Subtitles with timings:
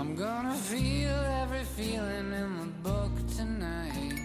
[0.00, 4.18] I'm gonna feel every feeling in the book tonight.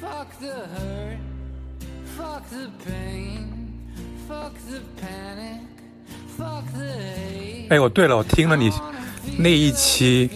[0.00, 1.18] Fuck the hurt,
[2.16, 3.70] fuck the pain,
[4.26, 5.60] fuck the panic,
[6.38, 7.66] fuck the hate.
[7.68, 8.70] 哎，我对了，我听了你
[9.36, 10.30] 那一期，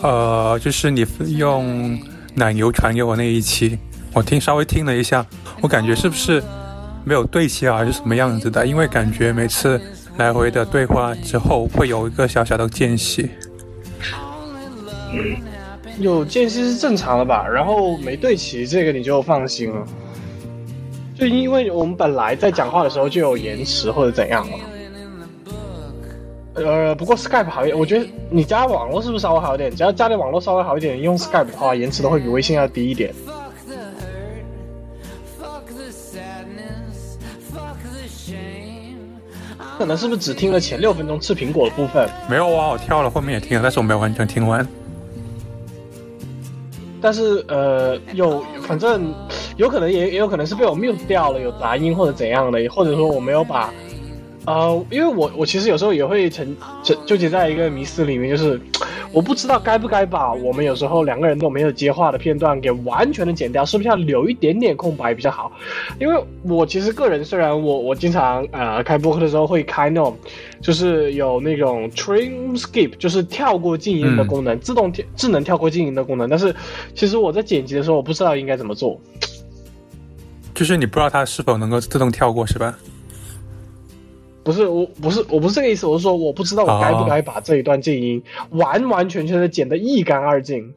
[0.00, 1.04] 呃，就是你
[1.36, 2.00] 用
[2.34, 3.76] 奶牛传给我那一期，
[4.12, 5.26] 我听稍微听了一下，
[5.60, 6.40] 我感觉是不是
[7.04, 8.64] 没有对齐啊，还是什么样子的？
[8.64, 9.80] 因为感觉每次
[10.16, 13.30] 来回的对话之后，会有一个小小的间隙。
[15.98, 17.46] 有间隙是正常的吧？
[17.46, 19.86] 然后没对齐，这个你就放心了。
[21.16, 24.58] 就因为我们本来在讲话的时候就有延迟或者怎样嘛。
[26.54, 29.74] 呃，不过 Skype 好一点，我觉得你家网络是不是稍微好一点？
[29.74, 33.12] 只要家里网络稍微好一点，用 Skype 的话，延迟都会比微信要低一点。
[39.84, 42.08] 可能是不是只听了前六分钟吃苹果的部分？
[42.26, 44.66] 没有啊，我跳了，后面也听了，但是我没有完全听完。
[47.02, 49.12] 但是呃，有反正
[49.58, 53.70] 有可能也也有可能是被我 mute 掉了，有杂音或者怎样的，或者说我没有把
[54.46, 58.58] 呃，因为我我其实有时候也会沉沉纠结在一个迷思里面，就是
[59.14, 65.52] 我不知道该不该把我们有时候两个人都没有接话的片段给完全的剪掉，是不是要留一点点空白比较好？
[66.00, 70.16] 因为我其实个人虽然我我经常呃开播客的时候会开那种，
[70.60, 76.52] 就是有那种 trim skip，就是跳过静音的功能，自动跳智能跳过静音的功能，但是
[76.92, 79.00] 其实我在剪辑的时候我不知道应该怎么做。
[80.52, 82.76] 就是你不知道它是否能够自动跳过，是吧？
[84.44, 90.74] 不是我，不是我不是这个意思，我是说我不知道我该不该把这一段静音完完全全的剪得一干二净。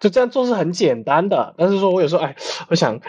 [0.00, 2.36] 就这样做是很简单的，但是说我有时候哎，
[2.68, 3.00] 我想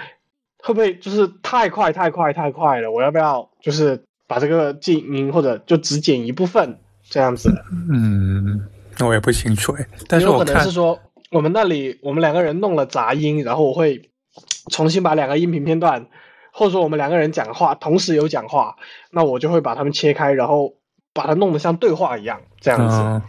[0.63, 2.91] 会不会就是太快太快太快了？
[2.91, 7.51] 我要不要就是把这个静音或者就只剪一部分这样子？
[7.91, 8.59] 嗯，
[8.97, 14.09] 那我也不清楚哎，但是有可能是说我们那里我们两个人弄了杂音，然后我会
[14.71, 16.07] 重新把两个音频片段，
[16.59, 18.75] 或者说我们两个人讲话同时有讲话，
[19.11, 20.73] 那我就会把它们切开，然后
[21.13, 22.97] 把它弄得像对话一样这样子。
[22.97, 23.21] 嗯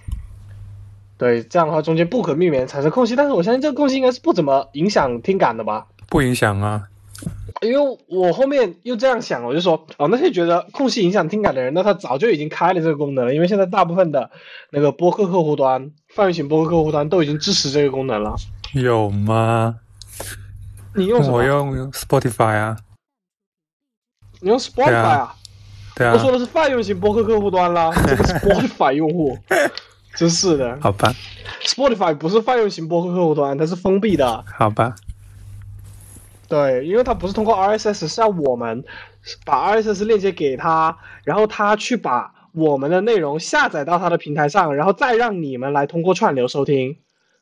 [1.16, 5.86] 对，这样的话中间不可避免产生空隙，但是我相信这个空隙应该是不怎么影响听感的吧。
[6.08, 6.88] 不影响啊。
[7.60, 14.30] 因为我后面又这样想，我就说，哦，那些觉得空隙影响听感的人，那他早就已经开了这个功能了，因为现在大部分的
[14.70, 18.34] 那个播客客户端、泛用型播客客户端都已经支持这个功能了。
[18.72, 19.76] 有吗？
[20.96, 21.36] 你用什么？
[21.36, 22.76] 我用 Spotify 啊，
[24.40, 25.34] 你用 Spotify 啊？
[25.96, 29.38] 对啊我，说的是泛用型播客客户端啦， 这个 Spotify 用户，
[30.14, 30.78] 真是的。
[30.80, 31.12] 好吧
[31.64, 34.44] ，Spotify 不是泛用型播客客户端，它是封闭的。
[34.56, 34.94] 好吧，
[36.48, 38.82] 对，因为它不是通过 RSS，是要我们
[39.44, 46.96] 把 RSS 链接给他，然后他去把我们的内容下载到他的平台上，然后再让你们来通过串流收听，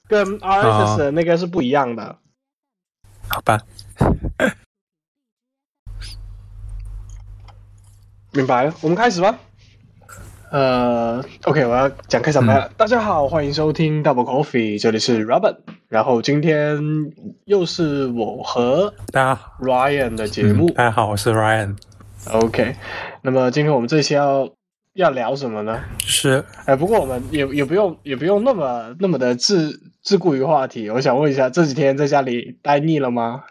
[0.08, 2.16] 跟 RSS 的那个是不一样的。
[3.28, 3.60] 好吧，
[8.32, 9.38] 明白了，我们开始吧。
[10.50, 12.70] 呃，OK，我要讲开场白了。
[12.76, 15.56] 大家好，欢迎收听 Double Coffee，这里是 Robin。
[15.88, 16.78] 然后今天
[17.46, 20.70] 又是我和大家好，Ryan 的节目。
[20.72, 22.76] 大家好，我是 Ryan，OK，
[23.22, 24.50] 那么今天我们这期要
[24.92, 25.82] 要聊什么呢？
[26.04, 30.90] 是哎，不过我们也也不用也不用那么那么的自自顾于话题。
[30.90, 33.44] 我想问一下，这几天在家里待腻了吗？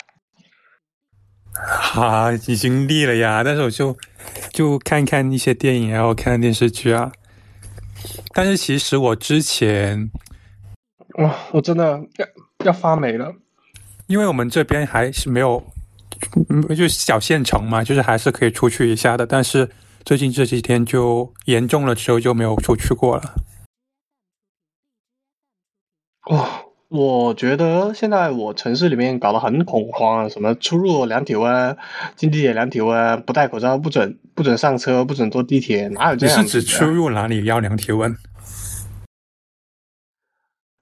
[1.95, 3.97] 啊，已经腻了呀，但是我就
[4.51, 7.11] 就看看一些电影，然后看看电视剧啊。
[8.33, 10.09] 但是其实我之前，
[11.17, 12.27] 哇，我真的要
[12.65, 13.33] 要发霉了。
[14.07, 15.61] 因为我们这边还是没有，
[16.49, 19.25] 嗯就是小县城嘛，就是还是可以出去一下的。
[19.25, 19.69] 但是
[20.05, 23.35] 最近这几天就严重了之后就没有出去过了。
[26.29, 31.75] 哇，我觉得现在我城市里面搞得很恐慌啊，什么出入量体温，
[32.15, 36.61] 进地铁量体温，不戴口罩不准不准上车，不准坐地铁，哪有这你样子的？
[36.61, 38.15] 是指出入哪里要量体温？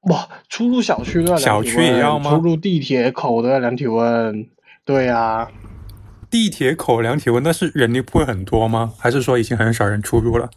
[0.10, 4.48] 哇，出入小区都要量体温小区也要吗出入地铁口都要量体温。
[4.84, 5.50] 对呀、
[6.30, 8.94] 地铁口量体温，但是人力不会很多吗？
[9.00, 10.48] 还是说已经很少人出入了？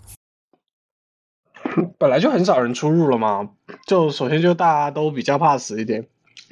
[1.99, 3.51] 本来就很少人出入了嘛，
[3.87, 6.07] 就首先就大家都比较怕死一点，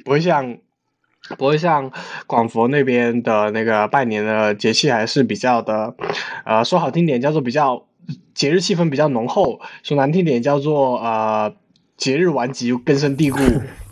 [0.05, 0.57] 不会像
[1.37, 1.91] 不会像
[2.25, 5.95] 广佛那边的那个拜年的节气还是比较的，
[6.45, 7.85] 呃，说好听点叫做比较
[8.33, 11.53] 节日气氛比较浓厚，说难听点叫做呃
[11.97, 13.39] 节日顽疾根深蒂固。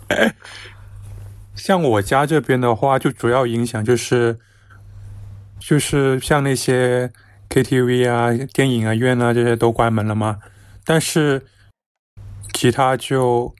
[1.54, 4.38] 像我家这边的话，就主要影响就是，
[5.58, 7.10] 就是像那些
[7.48, 10.38] KTV 啊、电影啊、院啊这些都关门了嘛。
[10.86, 11.44] 但是
[12.54, 13.54] 其他就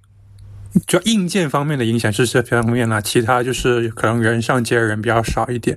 [0.86, 5.76] 就硬件方面的影响是这方面啦，其他就是可能人上街的人比较少一点。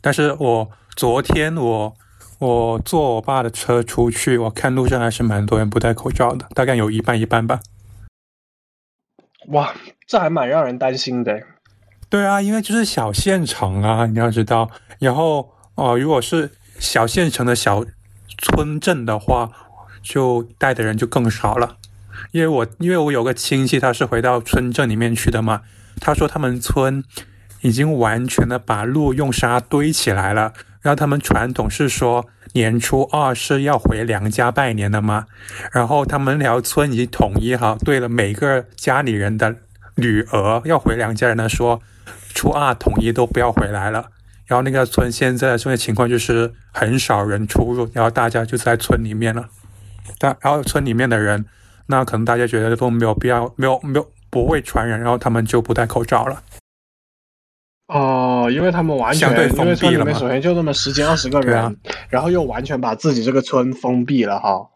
[0.00, 1.96] 但是我昨天我
[2.40, 7.60] 我坐我爸的车出去，我看路上还是蛮多人不戴口罩的，大概有一半一半吧。
[9.48, 9.72] 哇，
[10.06, 11.40] 这还蛮让人担心的。
[12.10, 14.70] 对啊，因为就是小县城啊，你要知道。
[14.98, 17.82] 然后哦、如果是小县城的小
[18.38, 19.50] 村镇的话，
[20.02, 21.76] 就带的人就更少了。
[22.30, 25.62] 因为我因为我有个亲戚，他是回到村镇里面去的嘛，
[26.00, 27.02] 他说他们村
[27.62, 30.52] 已经完全的把路用沙堆起来了。
[30.80, 35.26] 然后他们传统是说年初二是要回娘家拜年的嘛，
[35.70, 39.54] 然后他们聊村已经统一好，对了每个家里人的
[39.94, 41.80] 女儿要回娘家人呢说，
[42.34, 44.06] 初二统一都不要回来了。
[44.46, 49.48] 然后那个村现在的这个情况就是很少人出入，然后大家就在村里面了。
[50.18, 51.44] 但然后村里面的人，
[51.86, 56.42] 那可能大家觉得都没有必要，没有没有不会传染，然后他们就不戴口罩了。
[57.88, 61.74] 哦，因为他们完全因为村里面首先就那么十几二十个人，啊
[62.08, 64.68] 然后又完全把自己这个村封闭了哈。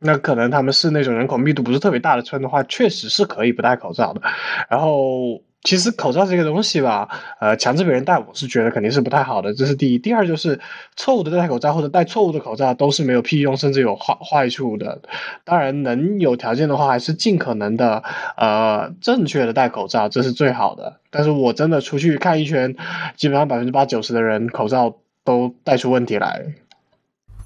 [0.00, 4.22] 那可能他们是那种人口密度不是特别大的村的话，确实是可以不戴口罩的。
[4.70, 7.08] 然后，其实口罩这个东西吧，
[7.40, 9.98] 呃，强制别人戴，我是觉得肯定是不太好的，这是第一。
[9.98, 10.58] 第二就是
[10.96, 15.02] 错误的戴口罩或者戴错误的口罩都是没有屁用，甚至有坏坏处的。
[15.44, 18.02] 当然，能有条件的话，还是尽可能的
[18.36, 21.00] 呃正确的戴口罩，这是最好的。
[21.10, 22.74] 但是我真的出去看一圈，
[23.16, 26.44] 基本上百分之八九十的人口罩都戴出问题来。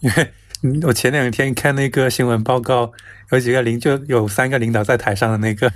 [0.00, 0.28] 因 为
[0.86, 2.92] 我前两天看那个新闻报告，
[3.30, 5.72] 有几个领就有三个领导在台上的那个，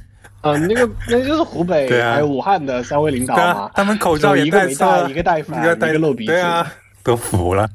[0.46, 6.32] 呃，那个那就是湖北还有武汉的三位领导嘛啊，，他们口罩一个没戴，一个戴反，一个戴一个露鼻子。
[6.32, 6.66] 对啊，
[7.02, 7.68] 都服了。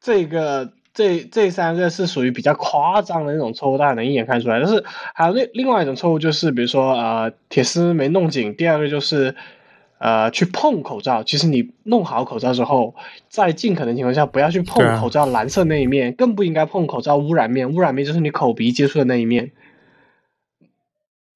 [0.00, 4.60] 这个这这三个是属于比较夸张的那种错误，大家能一眼看出来。
[4.60, 9.34] 但是还有另另外一种错误，就是比如说呃铁丝没弄紧，第二个就是
[9.98, 11.22] 呃去碰口罩。
[11.24, 12.94] 其实你弄好口罩之后，
[13.28, 17.72] 在尽可能情况下不要去碰口罩蓝色那一面，更不应该碰口罩污染面。
[17.72, 19.50] 污染面就是你口鼻接触的那一面。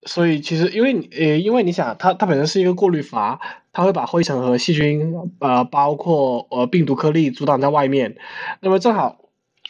[0.04, 3.40] 所以其实因为呃，因为你想，它它本身是一个过滤阀，
[3.72, 8.16] 它会把灰尘和细菌呃，包括呃病毒颗粒阻挡在外面。
[8.60, 9.18] 那么正好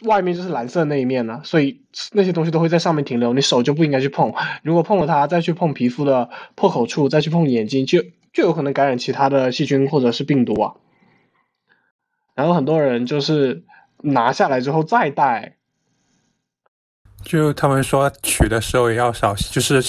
[0.03, 1.81] 外面就是蓝色那一面呢，所以
[2.13, 4.33] 那些东西都会在上面停留，你手就不应该去碰。
[4.63, 8.01] 如果碰了它，再去碰皮肤的破口处，再去碰眼睛，就
[8.33, 10.75] 就有可能感染其他的细菌或者是病毒啊。
[12.33, 13.63] 然后很多人就是
[14.01, 15.57] 拿下来之后再戴，
[17.23, 19.83] 就他们说取的时候也要少，就是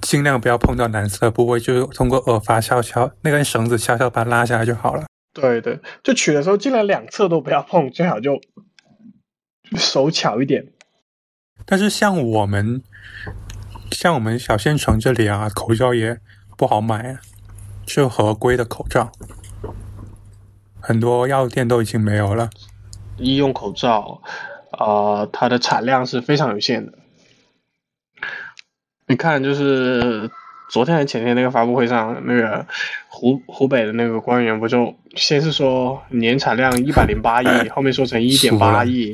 [0.00, 5.04] 尽量不要碰到蓝色部位，就是通过耳发悄悄那根绳子悄悄把它拉下来就好了。
[5.34, 8.40] 对对，就取的时候尽量两侧都不要碰，最好就
[9.76, 10.66] 手巧一点。
[11.66, 12.82] 但是像我们，
[13.92, 16.18] 像我们小县城这里啊，口罩也
[16.56, 17.20] 不好买啊，
[17.86, 19.12] 是合规的口罩，
[20.80, 22.48] 很多药店都已经没有了。
[23.18, 24.22] 医用口罩，
[24.72, 26.97] 呃，它的产量是非常有限的。
[29.08, 30.30] 你看，就是
[30.68, 32.64] 昨天还是前天那个发布会上，那个
[33.08, 39.12] 湖湖北的那个官员不就先是说年产量一百零八亿， 后面说成一点八亿，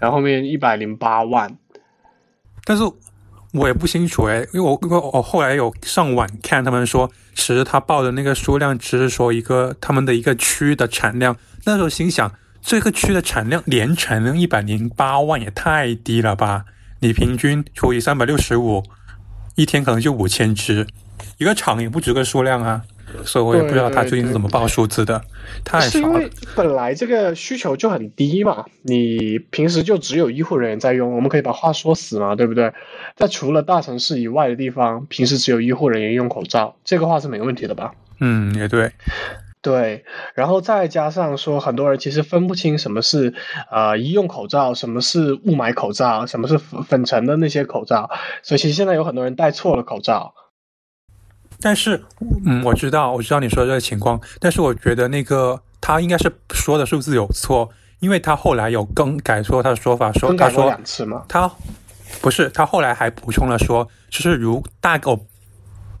[0.00, 1.56] 然后后面一百零八万。
[2.64, 2.82] 但是
[3.52, 11.36] 我也不清楚哎，因为我因为我后来有上网看，他们说其实他报的那个数量只是说一个他们的一个区的产量。
[11.64, 16.64] 那时候心想，这个区的产量年产量一百零八万也太低了吧？
[17.00, 18.82] 你平均除以三百六十五，
[19.58, 20.86] 一天可能就五千只，
[21.38, 22.80] 一个厂也不止个数量啊。
[23.24, 25.20] 所以我也不知道他最近是怎么报数字的，
[25.64, 26.30] 太少了是因为。
[26.54, 32.70] 本来这个需求就很低嘛，你平时就只有医护人员在用，我们可以把话说死嘛，对不对？
[33.16, 37.92] 在除了大城市以外的地方，平时只有医护人员用口罩，这个话是没问题的吧？
[38.20, 38.92] 嗯，也对。
[39.60, 43.34] 对，然后再加上说，很多人其实分不清什么是
[43.70, 48.08] 呃医用口罩，什么是雾霾口罩，什么是粉粉尘的那些口罩，
[48.42, 50.32] 所以其实现在有很多人戴错了口罩。
[51.60, 52.04] 但是，
[52.46, 61.24] 嗯，我知道，我知道你说的这个情况，但是我觉得那个他应该是说的数字有错，因为他后来有更改说他的说法，说他说两次吗？
[61.28, 61.50] 他
[62.22, 65.18] 不是，他后来还补充了说，就是如大概我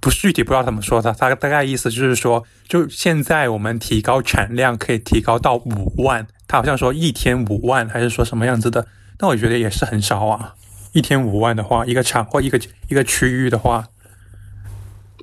[0.00, 8.86] 不是具体不知道怎么说的，他大概意思就是说，就现在我们提高产量可以提高到五万，他好像说一天五万，还是说什么样子的？
[9.18, 10.54] 那我觉得也是很少啊，
[10.92, 13.88] 一天五万的话，一个厂或一个一个区域的话，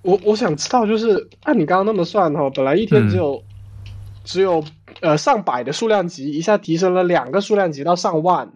[0.04, 3.42] 我我想知道，就是按你刚刚那么算哈，本来一天只有、
[4.26, 4.62] 只有
[5.00, 8.52] 呃上百的数量级一下提升了两个数量级到上万，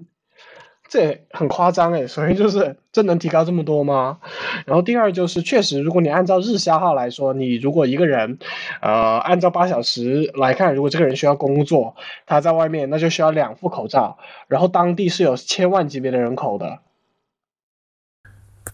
[0.90, 2.06] 这很夸张诶。
[2.08, 4.18] 所以就是这能提高这么多吗？
[4.66, 8.40] 然后第二就是确实，如果你按照日消耗来说，你如果一个人，
[8.82, 14.18] 呃，按照八小时来看，如果这个人需要工作，他在外面那就需要两副口罩，
[14.48, 16.80] 然后当地是有千万级别的人口的。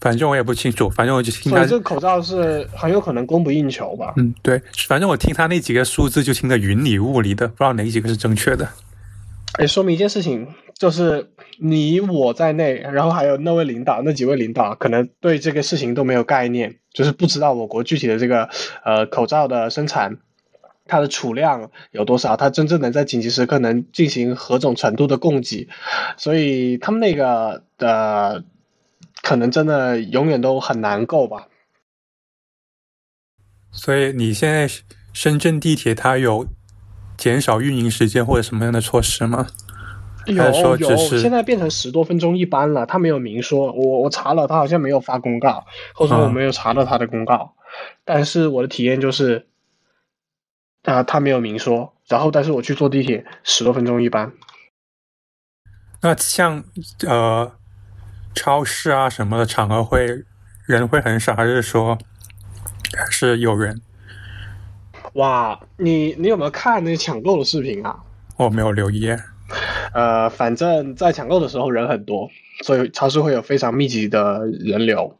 [0.01, 4.13] 反正我也不清楚，反正我就听这个口罩是很有可能供不应求吧。
[4.17, 8.67] 嗯，对，反正我听他那几个数字就听得云里雾里的，不知道哪几个是正确的。
[9.57, 10.45] 也说明一件事情，
[10.77, 18.50] 就是你我在内，然后还有那位领导、那几位领导，可能对这个事情都没有概念，就是不知道我国具体的这个
[18.84, 20.17] 呃口罩的生产，
[20.86, 25.70] 它的储量有多少，它真正能在紧急时刻能进行何种程度的供给，
[26.17, 28.44] 所以他们那个的
[29.22, 31.48] 可能真的永远都很难够吧。
[33.72, 34.70] 所以你现在
[35.13, 36.46] 深圳地铁它有
[37.17, 39.48] 减少运营时间或者什么样的措施吗？
[40.25, 47.53] 有有，现在变成十多分钟一班了，他没有明说，我我查了，他好像没有发公告，或者说我啊没有查到他的公告，
[48.03, 49.48] 但是我的体验就是，
[50.84, 54.32] 啊、他没有明说，然后但是我去坐地铁十多分钟一班，
[56.01, 56.63] 那像
[57.08, 57.51] 呃
[58.34, 60.24] 超市啊什么的场合会
[60.67, 61.98] 人会很少，还是说
[62.98, 63.82] 还是有人？
[65.13, 67.98] 哇，你你有没有看那抢购的视频啊？
[68.38, 69.10] 我没有留意。
[69.93, 72.29] 呃，反正在抢购的时候人很多，
[72.63, 75.17] 所以超市会有非常密集的人流。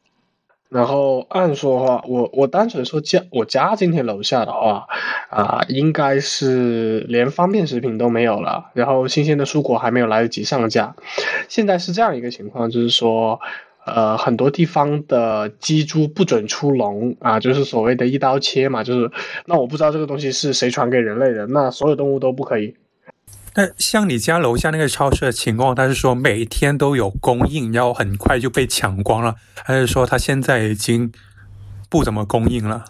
[0.68, 4.88] 然后按说的话，我我单纯说家我家今天楼下的话，
[5.30, 10.96] 啊、应该是连方便食品都没有了，然后新鲜的蔬果还没有来得及上架。
[11.48, 13.40] 现在是这样一个情况，就是说，
[13.86, 19.10] 呃，很多地方的鸡猪不准出笼啊，就是所谓的一刀切嘛，就是
[19.46, 22.76] 那我不知道这个东西是谁传给人类的，那所有动物都不可以。
[23.56, 31.12] 那像你家楼下那个超市的情况，他是说每天都有供应，然后很快就被抢光了，还是说他现在已经
[31.90, 32.86] 不怎么供应了？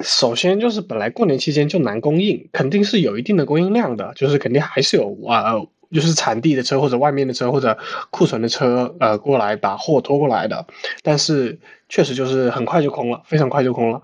[0.00, 7.78] 首先就是本来过年期间就难供应，肯定是有一定的供应量的，就是肯定还是有啊、呃就是产地的车或者外面的车或者
[8.10, 10.66] 库存的车呃过来把货拖过来的，
[11.02, 11.58] 但是
[11.88, 14.02] 确实就是很快就空了，非常快就空了。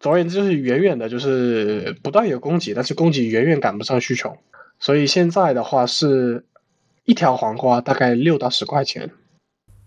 [0.00, 4.36] 总而言之，就是远远的，就是不断有供给，但是供给远远赶不上需求，
[4.80, 6.44] 所以现在的话是
[7.04, 9.10] 一条黄瓜大概六到十块钱。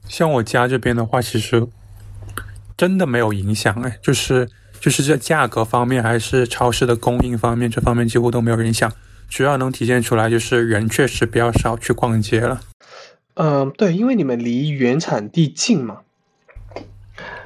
[0.07, 1.67] 像我家这边的话，其实
[2.75, 8.91] 真的没有影响哎，就是就是这价格方面还是超市的供应方面，这方面几乎都没有影响。
[9.29, 12.59] 主要能体现出来就是人确实比较少去逛街了。
[13.35, 16.01] 嗯、对，因为你们离原产地近嘛。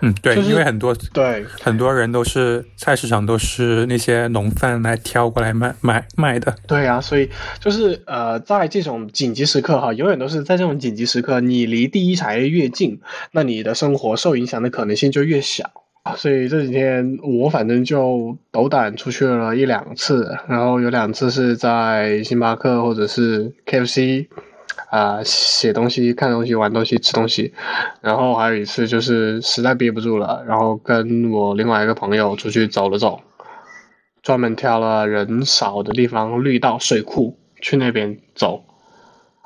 [0.02, 6.56] 嗯，对，就是因为很多对，很多人都是菜市场都是那些农贩来挑过来卖卖卖的。
[6.68, 13.00] 对啊，所以就是呃，在这种紧急时刻哈，永远都是在这种紧急时刻，你离第一产业越近，
[13.32, 15.70] 那你的生活受影响的可能性就越小。
[16.18, 24.28] 所以这几天我反正就斗胆出去了一两次，然后有两次是在星巴克或者是 KFC
[24.90, 27.54] 啊、写东西、看东西、玩东西、吃东西，
[28.02, 33.22] 然后还有一次就是实在憋不住了，然后跟我另外一个朋友出去走了走，
[34.22, 38.64] 专门挑了人少的地方，绿道水库去那边走。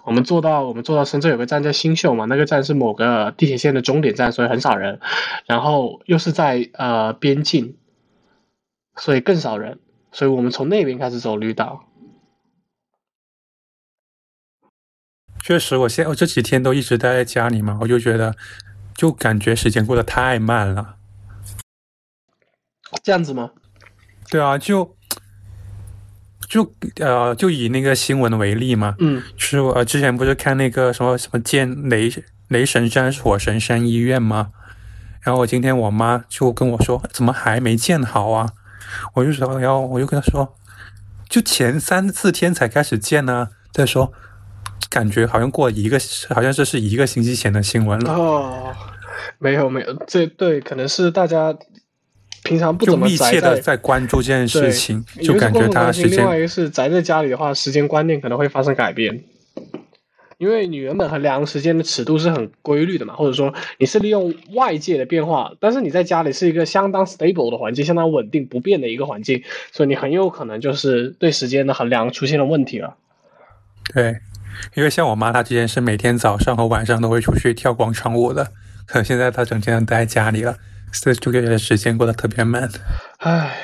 [0.06, 5.00] 我们坐到我们坐到深圳有个站叫新秀嘛，那个站是某个地铁线的终点站，所以很少人。
[5.46, 7.76] 然后又是在呃边境，
[8.96, 9.80] 所以更少人。
[10.12, 11.89] 所以我们从那边开始走绿道。
[15.42, 18.36] 确实，我现我这几天都一直待在家里嘛，我就觉得
[18.96, 20.96] 就感觉时间过得太慢了。
[23.04, 23.52] 这样子吗？
[24.30, 24.96] 对啊，就
[26.48, 32.12] 就呃，就以那个新闻为例嘛，嗯就是我、呃、之前不是看那个什么什么建雷
[32.48, 34.52] 雷神山火神山医院吗？
[35.22, 38.50] 然后我今天我妈就跟我说，怎么还没建好啊？
[39.14, 40.56] 我就说，然后我就跟她说，
[41.30, 44.12] 就前三四天才开始建呢、再说，
[44.90, 48.76] 感觉好像过一个，好像这是一个星期前的新闻了，哦，
[49.38, 51.56] 没有没有，这对可能是大家
[52.44, 53.78] 平常不怎么宅密切的在。
[53.78, 59.24] 关注这件事情，就感觉共同关心它时间另外一个是宅在家里的话，时间观念可能会发生改变。
[60.38, 69.44] 因为你原本衡量时间的尺度是很规律的嘛，或者说你是利用外界的变化，但是你在家里是一个相当 stable 的环境，相当稳定不变的一个环境，
[69.74, 72.96] 所以你很有可能就是对时间的衡量出现了问题了。
[73.94, 74.16] 对，
[74.76, 78.52] 因为像我妈，她之前是每天早上和晚上都会出去跳广场舞的，
[78.86, 80.58] 可现在她整天待在家里了，
[80.92, 82.70] 所以就觉得时间过得特别慢。
[83.18, 83.58] 唉，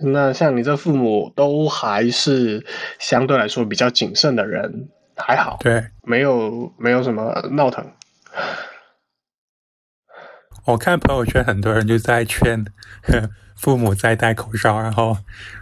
[0.00, 2.64] 那像你这父母都还是
[2.98, 7.84] 相对来说比较谨慎的人，还好，对，没有没有什么闹腾。
[10.66, 12.64] 我看朋友圈很多人就在劝
[13.02, 15.16] 呵父母在戴口罩，然后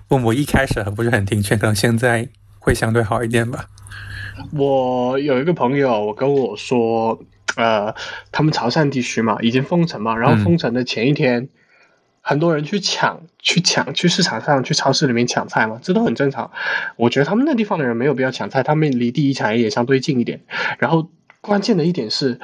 [0.09, 3.67] 父母一开始还不是很听劝，可能现在会相对好一点吧。
[4.53, 7.19] 我有一个朋友，我跟我说，
[7.57, 7.95] 呃，
[8.33, 11.49] 他们潮汕地区嘛，已经封城嘛，然后封城的前一天，
[12.21, 16.51] 很多人去抢，去抢，去市场上，去超市里面抢菜嘛，这都很正常。
[16.97, 20.41] 我觉得他们那地方的人没有必要抢菜，他们离第一产业也相对近一点。
[20.79, 21.09] 然后
[21.41, 22.39] 关键的一点是，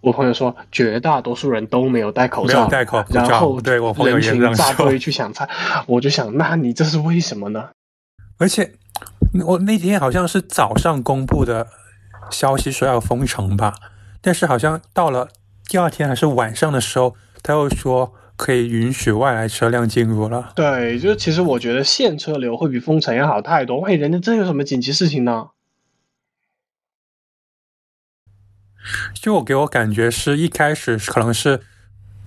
[0.00, 5.48] 我朋友说，绝大多数人都没有戴口罩，没有戴口罩然后对我朋友人群扎堆去抢菜，
[5.86, 7.68] 我就想，那你这是为什么呢？
[8.38, 8.72] 而且
[9.44, 11.66] 我那天好像是早上公布的
[12.30, 13.74] 消息说要封城吧，
[14.20, 15.28] 但是好像到了
[15.66, 20.52] 第二天还是晚上的时候，他又说可以允许外来车辆进入了。
[20.54, 23.80] 对，就是其实我觉得限车流会比封城要好太多。
[23.80, 25.48] 万一人家真有什么紧急事情呢？
[29.12, 31.60] 就我给我感觉是一开始可能是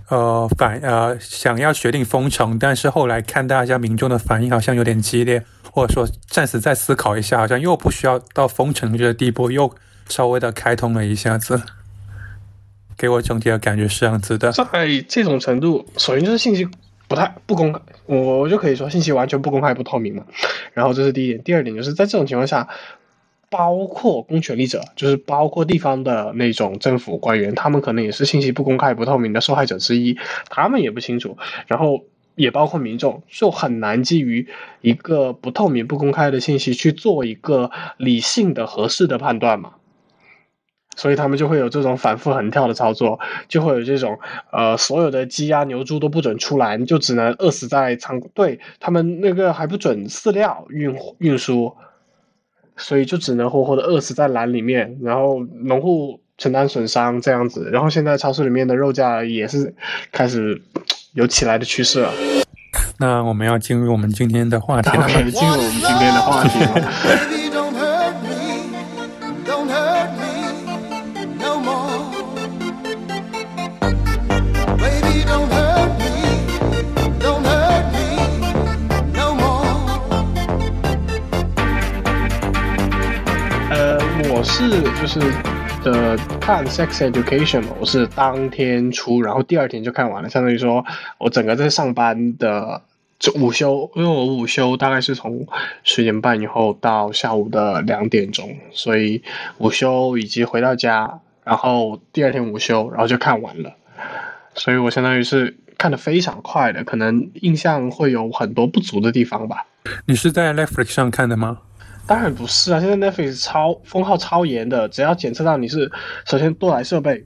[0.10, 9.74] 呃反呃想要决定封城，但是后来看大家民众的反应好像有点激烈，或者说暂时再思考一下，好像又不需要到封城这个地步，又
[10.08, 11.62] 稍微的开通了一下子，
[12.98, 14.52] 给我整体的感觉是这样子的。
[14.52, 14.66] 在
[15.08, 16.68] 这种程度，首先就是信息
[17.08, 20.26] 不太不公开，我就可以说信息完全不公开不透明嘛。
[20.74, 22.68] 然后这是第一点，第二点就是在这种情况下，
[23.50, 30.18] 包括公权力者，就是包括地方的那种政府官员，他们可能也是信息不公开不透明的受害者之一，
[30.50, 31.38] 他们也不清楚。
[31.68, 32.04] 然后
[32.36, 34.48] 也包括民众，就很难基于
[34.82, 39.74] 一个不透明、不公开的信息去做一个理性的、合适的判断嘛。
[40.98, 44.20] 所以他们就会有这种反复横跳的操作，就会有这种
[44.52, 48.30] 呃，所有的鸡鸭牛猪都不准出来，你就只能饿死在仓库。
[48.34, 51.74] 对他们那个还不准饲料运运输，
[52.76, 57.70] 所以就只能活活的饿死在栏里面，然后农户承担损伤这样子。
[57.72, 59.74] 然后现在超市里面的肉价也是
[60.12, 60.62] 开始
[61.14, 62.10] 有起来的趋势了。
[62.98, 66.74] 那我们要进入我们今天的话题了进入我们今天的话题了。
[67.04, 68.72] Baby, don't hurt me,
[69.46, 70.56] don't hurt me
[71.38, 72.14] no more.
[74.78, 76.48] Baby, don't hurt me,
[77.20, 78.00] don't hurt me
[79.14, 79.68] no more.
[83.70, 85.20] 呃，我是就是
[85.84, 90.86] 的看 Sex Education 嘛，我是当天出，然后第二天就看完了，相当于说
[91.18, 92.82] 我整个在上班的
[93.20, 95.48] 就午休，因为我午休大概是从
[95.84, 99.22] 十点半以后到下午的两点钟，所以
[99.58, 103.74] 午休以及回到家，然后第二天午休，然后就看完了，
[104.54, 109.66] 所以我相当于是看的非常快的，可能印象会有很多不足的地方吧。
[110.06, 111.60] 你是在 Netflix 上看的吗？
[112.08, 115.92] 当然不是啊，现在 Netflix 超封号超严的，只要检测到你是
[116.26, 117.26] 首先多台设备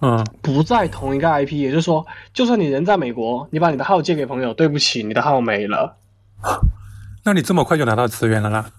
[0.00, 5.96] 嗯，不在同一个 IP，也就是说，就算你人在美国，你把你的号借给朋友，对不起，你的号没了。
[7.24, 8.70] 那你这么快就拿到资源了啦？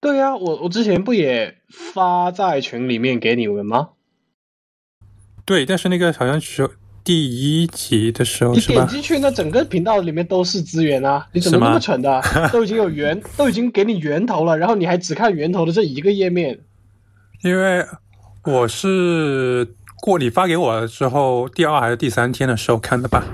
[0.00, 3.90] 对呀、我我之前不也发在群里面给你们吗？
[5.44, 6.68] 对，但是那个好像是
[7.06, 8.60] 第一集的时候你？
[8.62, 11.24] 点进去，那整个频道里面都是资源啊！
[11.32, 12.20] 你怎么那么蠢的？
[12.52, 16.58] 都已经有源，都已经给你源头了，然后你还只看源头的这一个页面。
[17.44, 17.86] 因为
[18.42, 23.24] 我是过你发给我了之后，第二还是第三天的时候看的吧。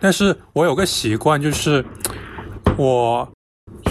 [0.00, 1.84] 但是我有个习惯，就是
[2.76, 3.32] 我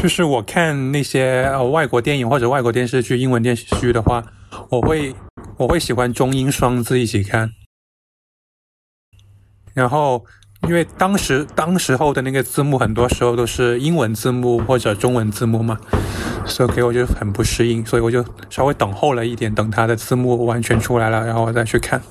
[0.02, 4.22] 就是我看那些呃外国电影或者外国电视剧、英文电视剧的话，
[4.70, 5.16] 我会
[5.56, 7.50] 我会喜欢中英双字一起看。
[9.78, 10.26] 然后，
[10.68, 15.78] 因为当时当时候的那个字幕，很多时候都是英文字幕或者中文字幕嘛，
[16.48, 22.02] 所以给我就很不适应，所以我就稍微等候了一点，等它的字幕完全出来了，然后我再去看。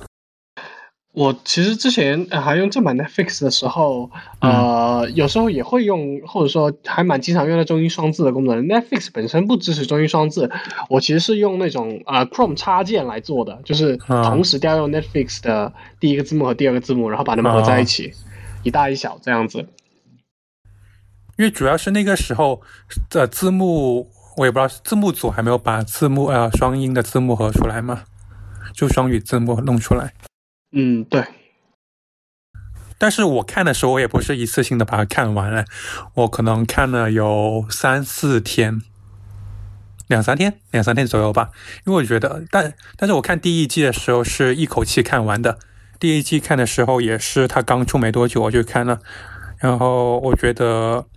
[1.17, 8.63] 我其实之前呃还用正版 Netflix 的时候，呃，有时候也会用，或者说还蛮经常用到中英双字的功能。
[8.67, 10.51] Netflix 本身不支持中英双字，
[10.91, 18.13] 我其实是用那种呃 Chrome 插件来做的，就是啊同时调用 Netflix 的第一个字幕和第二个字幕，然后把它们合在一起，
[18.61, 19.65] 一大一小这样子。
[21.39, 22.61] 因为主要是那个时候
[23.09, 28.03] 的字幕，我也不知道字幕组还没有把字幕呃双音的字幕合出来嘛，
[28.71, 30.13] 就双语字幕弄出来。
[30.79, 31.25] 嗯，对，
[32.99, 35.65] 但是我看的时候，我也不是一次性的把它看完了，
[36.13, 38.79] 我可能看了有三四天，
[40.07, 41.49] 两三天，两三天左右吧。
[41.87, 45.57] 因为我觉得，但但是我看第一季的时候是一口气看完的，
[45.99, 48.99] 第一季看的时候也是它刚出没多久我就看了，
[49.57, 51.07] 然后我觉得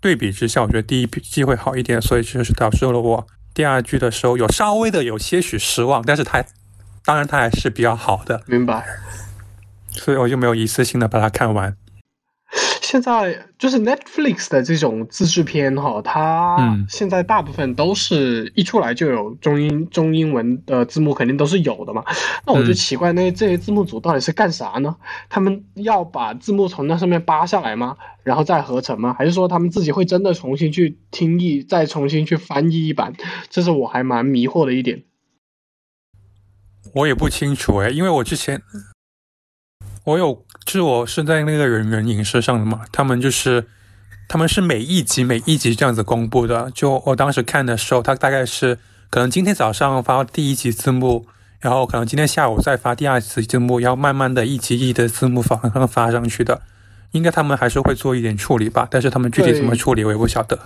[0.00, 6.44] 对比之下，我觉得第一季会好一点，所以就是导致了我第二季的时候有稍微的有些许失望，但是它
[7.04, 8.84] 当然它还是比较好的，明白。
[9.90, 11.76] 所以我就没有一次性的把它看完。
[12.80, 22.04] 现在就是 Netflix 的这种自制片哈，它嗯现在大部分都是一出来就有中英中英文的字幕，肯定都是有的嘛。
[22.46, 24.94] 那我就嗯奇怪，那这些字幕组到底是干啥呢？
[25.28, 27.96] 他们要把字幕从那上面扒下来吗？
[28.22, 29.14] 然后再合成吗？
[29.18, 33.12] 还是说他们自己会真的重新去听译，再重新去翻译一版？
[33.50, 35.02] 这是我还蛮迷惑的一点。
[36.94, 38.62] 我也不清楚诶，因为我之前
[40.04, 43.66] 我有，就是我是在那个人人影视上的嘛，他们就是
[44.28, 46.70] 他们是每一集每一集这样子公布的。
[46.72, 48.78] 就我当时看的时候，他大概是
[49.10, 51.26] 可能今天早上发第一集字幕，
[51.58, 55.56] 然后可能今天下午再发第二集字幕，要慢慢的一集一集的字幕发
[55.88, 56.62] 发上去的。
[57.10, 60.58] 应该他们还是会做一点处理吧，但是他们具体怎么处理我也不晓得。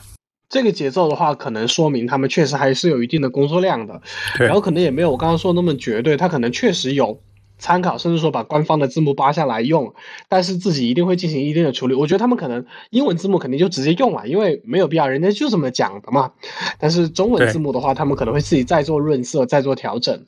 [0.48, 4.00] 这个节奏的话，可能说明他们确实还是有一定的工作量的。
[4.38, 7.20] 然后可能也没有我刚刚说那么绝对，他可能确实有
[7.58, 9.92] 参考，甚至说把官方的字幕扒下来用，
[10.28, 11.94] 但是自己一定会进行一定的处理。
[11.94, 16.32] 我觉得他们可能英文字幕肯定就直接用了，因为没有必要，人家就这么讲的嘛。
[16.78, 20.24] 但是中文字幕的话，他们可能会自己再做润色、再做调整，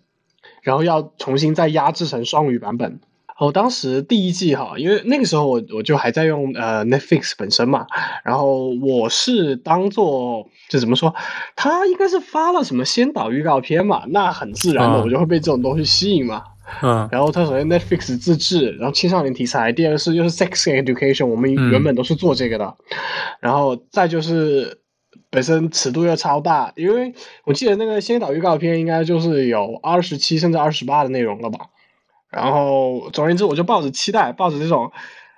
[0.62, 3.00] 然后要重新再压制成双语版本。
[3.40, 7.87] 哦，当时第一季哈，因为那个时候我我就还在用呃 Netflix 本身嘛，
[8.22, 11.14] 然后我是当做就怎么说，
[11.57, 16.42] 他应该是发了什么先导预告片嘛，那很自然的啊我就会被这种东西吸引嘛。
[16.83, 22.76] 嗯，然后它首先 Netflix 自制，然后青少年题材，第二个是就是 Sex Education，我们嗯原本都是做这个的，
[23.40, 24.79] 然后再就是
[25.31, 31.61] 本身尺度又超大，因为我记得那个先导预告片应该就是有二十七甚至二十八的内容了吧。
[32.30, 34.90] 然后总而言之，我就抱着期待，抱着这种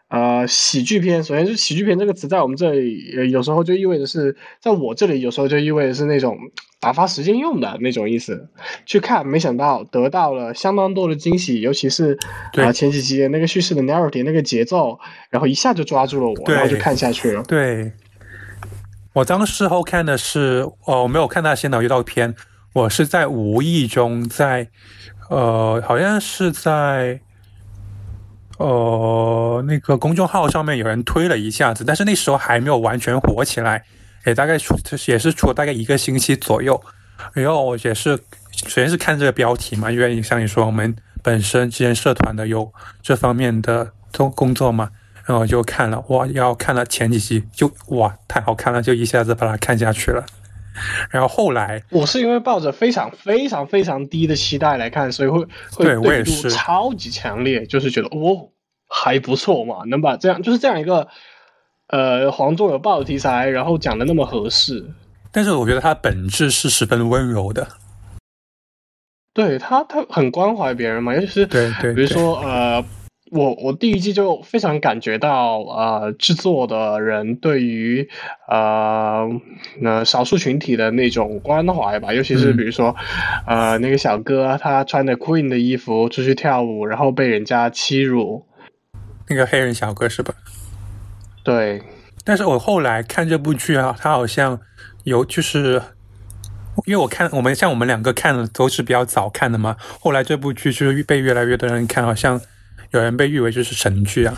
[0.08, 1.24] 呃喜剧片。
[1.24, 6.36] 首先是喜剧片这个词，在我们这里呃有时候就意味着是在我这里有时候就意味着是那种
[6.80, 8.48] 打发时间用的那种意思。
[8.84, 12.18] 去看，没想到得到了相当多的惊喜，尤其是
[12.52, 14.98] 对啊、前几集的那个叙事的 narrative 那个节奏，
[15.30, 17.42] 然后一下就抓住了我，然后就看下去了。
[17.44, 17.92] 对，
[19.14, 22.34] 我当时候看的是，哦，我没有看到先导预告片，
[22.74, 24.68] 我是在无意中在，
[25.32, 27.18] 呃，好像是在，
[28.58, 33.82] 呃，那个公众号上面有人推了一下子，但是那时候还没有完全火起来，
[34.26, 36.78] 也大概出也是出了大概一个星期左右，
[37.32, 38.14] 然后我也是，
[38.66, 44.90] 首先是看这个标题嘛，因为像你说，我们本身之前社团的有这方面的工工作嘛。
[45.24, 50.26] 然后就看了，哇，要看了前几集就哇太好看了，就一下子把它看下去了。
[51.10, 58.48] 然后后来，我是因为抱着非常非常非常低的期待来看，所以会会对我也比度是超级强烈，就是觉得哦
[58.88, 61.08] 还不错嘛，能把这样就是这样一个
[61.88, 64.84] 呃黄忠有报的题材，然后讲的那么合适，
[65.30, 67.68] 但是我觉得它本质是十分温柔的，
[69.34, 72.84] 对他他很关怀别人嘛，尤其是对对对比如说呃。
[73.32, 78.06] 我我第一季就非常感觉到，呃，制作的人对于
[78.46, 79.26] 呃
[79.80, 82.56] 那少数群体的那种关怀吧，尤其是嗯。
[82.58, 82.94] 比如说，
[83.46, 88.44] 呃，那个小哥他穿着 Queen 的衣服出去跳舞，然后被人家欺辱，
[89.30, 90.34] 那个黑人小哥是吧？
[91.42, 91.80] 对，
[92.24, 94.60] 但是我后来看这部剧啊，他好像
[95.04, 95.80] 有就是，
[96.84, 102.38] 因为我看我们像我们两个看的都是比较早看的嘛，后来这部剧就是被越来越多人看，好像
[102.92, 104.36] 有人被誉为就是神剧啊。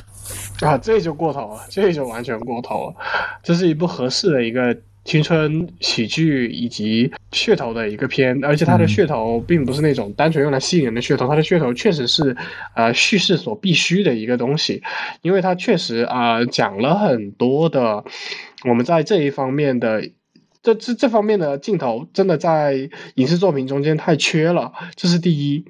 [0.61, 2.95] 啊，这就过头了，这就完全过头了。
[3.43, 12.37] 这是一部合适的一个青春喜剧以及噱头的一个片，而且它的嗯噱头并不是那种单纯用来吸引人的噱头，它的噱头确实是
[12.75, 14.83] 呃叙事所必须的一个东西，
[15.23, 18.05] 因为它确实啊、呃讲了很多的
[18.65, 20.09] 我们在这一方面的。
[20.63, 25.63] 这这这方面的镜头真的在影视作品中间太缺了，这是第一。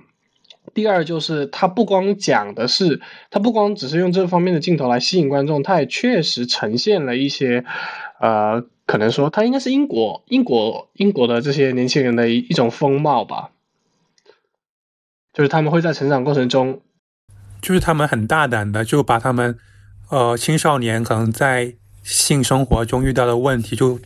[0.75, 7.65] 第二就是它不光讲的是，它不光只是用这方面的镜头来吸引观众，它也确实呈现了一些，
[8.21, 13.51] 呃，可能说它应该是英国英国英国的这些年轻人的一一种风貌吧，
[15.33, 16.81] 就是他们会在成长过程中，
[17.63, 19.57] 就是他们很大胆的就把他们
[20.11, 23.99] 呃青少年可能在性生活中遇到的问题，就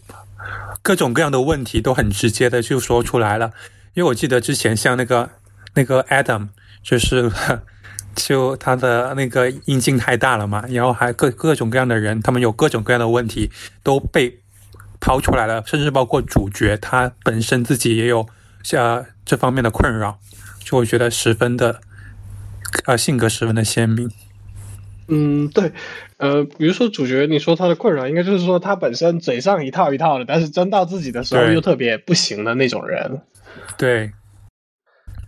[0.82, 3.52] 各种各样的问题都很直接的就说出来了。
[3.94, 5.30] 因为我记得之前像那个
[5.74, 6.48] 那个 Adam，
[6.82, 7.30] 就是
[8.14, 13.50] 就他的那个阴茎太大了嘛，然后还各各种各样的人，他们有各种各样的问题
[13.82, 14.40] 都被
[14.98, 18.26] 抛出来了，甚至包括主角他本身自己也有
[18.72, 20.18] 呃这方面的困扰，
[20.64, 21.80] 就我觉得十分的
[22.86, 24.10] 呃性格十分的鲜明。
[25.06, 25.72] 嗯，对，
[26.16, 33.22] 呃，比如说主角，你说他的困扰，应该就是说他本身嘴上一套一套的，但是真到自己的时候又特别不行的那种人。
[33.78, 34.10] 对。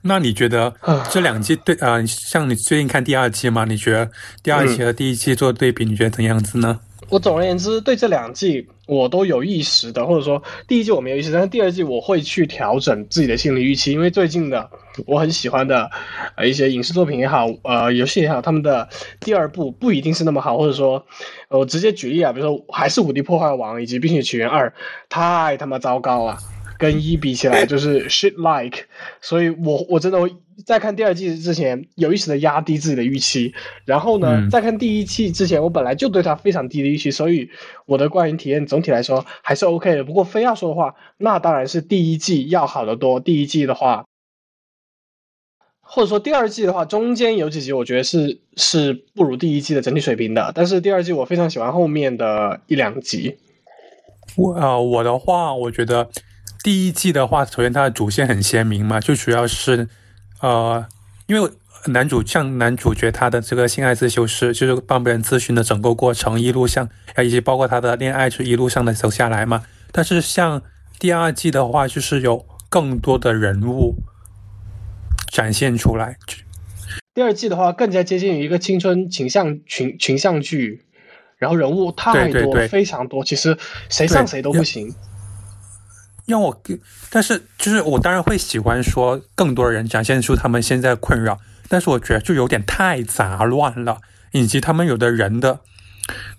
[0.02, 3.64] 那你觉得啊这两季对啊、呃像你最近看第二季吗？
[3.64, 4.10] 你觉得
[4.42, 6.80] 第二季和第一季做对比，你觉得怎样子呢？
[7.08, 14.70] 我总而言之，对这两季我都有意识的，或者说第一季我没有意识，但是第二季我会去调整自己的心理预期，因为最近的
[15.06, 15.90] 我很喜欢的
[16.36, 21.04] 呃一些影视作品也好，呃游戏也好，他们的第二部不一定是那么好，或者说，
[21.48, 24.68] 呃我直接举例啊，比如说还是《五 D 破坏王》以及《冰雪奇缘二》，
[25.08, 26.38] 太他妈糟糕了。
[26.80, 28.84] 跟一比起来就是 shit like，
[29.20, 30.18] 所以我我真的
[30.64, 33.52] 在看第二季之前有意识的压低自己的预期，
[33.84, 37.50] 然后呢，嗯在看第一季之前，我本来就对它非常低的预期，所以
[37.84, 40.02] 我的观影体验总体来说还是 OK 的。
[40.02, 43.20] 不过非要说的话，那当然是第一季要好得多。
[43.20, 44.06] 第一季的话，
[45.82, 53.36] 或者说第二季的话，中间有几集我觉得是是不如第一季的整体水平的，但是第二季我非常喜欢后面的一两集。
[54.36, 56.08] 我呃，我的话，我觉得
[56.62, 59.88] 第一季的话，首先它的主线很鲜明嘛，就主要是
[60.40, 60.86] 呃，
[61.26, 61.50] 因为
[61.86, 69.64] 男主像男主角他的这个性爱自修室，就是帮别人咨询的整个过程，一路上啊，以及包括他的恋爱是一路上的走下来嘛。
[69.90, 70.60] 但是像
[70.98, 73.94] 第二季的话，就是有更多的人物
[75.32, 76.18] 展现出来，
[77.14, 80.84] 第二季的话，更加接近于一个青春群像群群像剧，
[81.38, 83.56] 然后人物太多，对对对非常多，其实
[83.88, 84.94] 谁上谁都不行。
[86.26, 86.62] 让我，
[87.10, 93.98] 但是就是我当然会喜欢说更多人展现出他们现在困扰，但是我觉得就有点太杂乱了，
[94.32, 95.60] 以及他们有的人的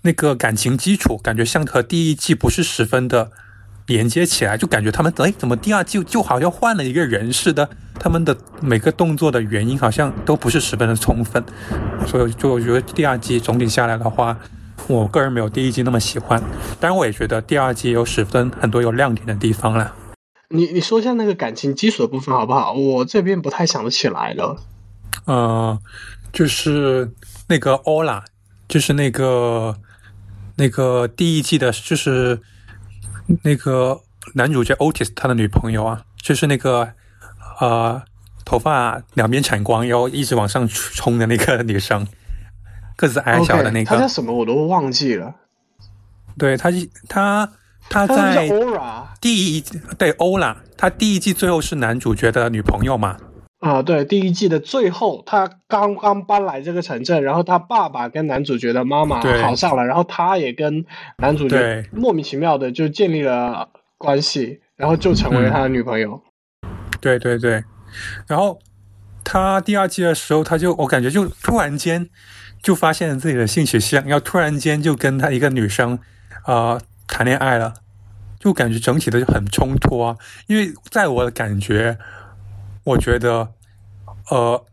[0.02, 3.30] 那个感情基础，感觉像和第一季不是十分的
[3.86, 7.68] 连接起来，就感觉他们哎怎么第二季就好像换了一个人似的，
[8.00, 11.44] 他们的每个动作的原因好像都不是十分的充分，
[12.06, 14.38] 所以就我觉得第二季总体下来的话。
[14.88, 16.40] 我个人没有第一季那么喜欢，
[16.80, 19.94] 当然我也觉得第二季有十分很多有亮点的地方啦。
[20.48, 22.72] 你你说一下那个感情基础的部分好不好？
[22.72, 24.56] 我这边不太想得起来了。
[25.24, 25.78] 呃，
[26.32, 27.10] 就是
[27.48, 28.22] 那个欧拉，
[28.68, 29.76] 就是那个
[30.56, 32.40] 那个第一季的，就是
[33.42, 34.00] 那个
[34.34, 36.92] 男主角 Otis 他的女朋友啊，就是那个
[37.60, 38.02] 呃
[38.44, 42.06] 头发两边产光，然后一直往上冲的那个女生，
[42.96, 45.34] 个子矮小的那 OK，他叫，什么我都忘记了。
[46.38, 46.70] 对他
[47.08, 47.50] 他
[47.88, 49.64] 他他在是叫 Aura 第一
[49.98, 53.16] 对欧拉，他第一季最后是男主角的女朋友嘛？
[53.60, 53.82] 啊？
[53.82, 60.84] 对，第一季的最后，他刚刚搬来这个城镇，然后他爸爸跟男主角的妈妈对好上了，然后他也跟
[61.18, 66.20] 男主角对莫名其妙的就建立了关系，然后就成为了他的女朋友。
[67.00, 67.62] 对对对，
[68.26, 68.58] 然后
[69.22, 72.08] 他第二季的时候，他就我感觉就突然间
[72.62, 75.98] 就发现自己的性取向，然后突然间就跟他一个女生
[76.46, 77.74] 呃谈恋爱了，
[78.38, 80.16] 就感觉整体的就很冲突啊。
[80.46, 81.98] 因为在我的感觉，
[82.84, 83.52] 我觉得
[84.30, 84.64] 呃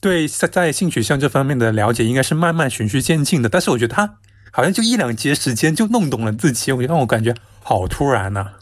[0.00, 4.16] 对在在性取向这方面的了解应该是慢慢循序渐进的，但是我觉得他
[4.50, 8.52] 好像就一两节时间就弄懂了自己，我让我感觉好突然呐、啊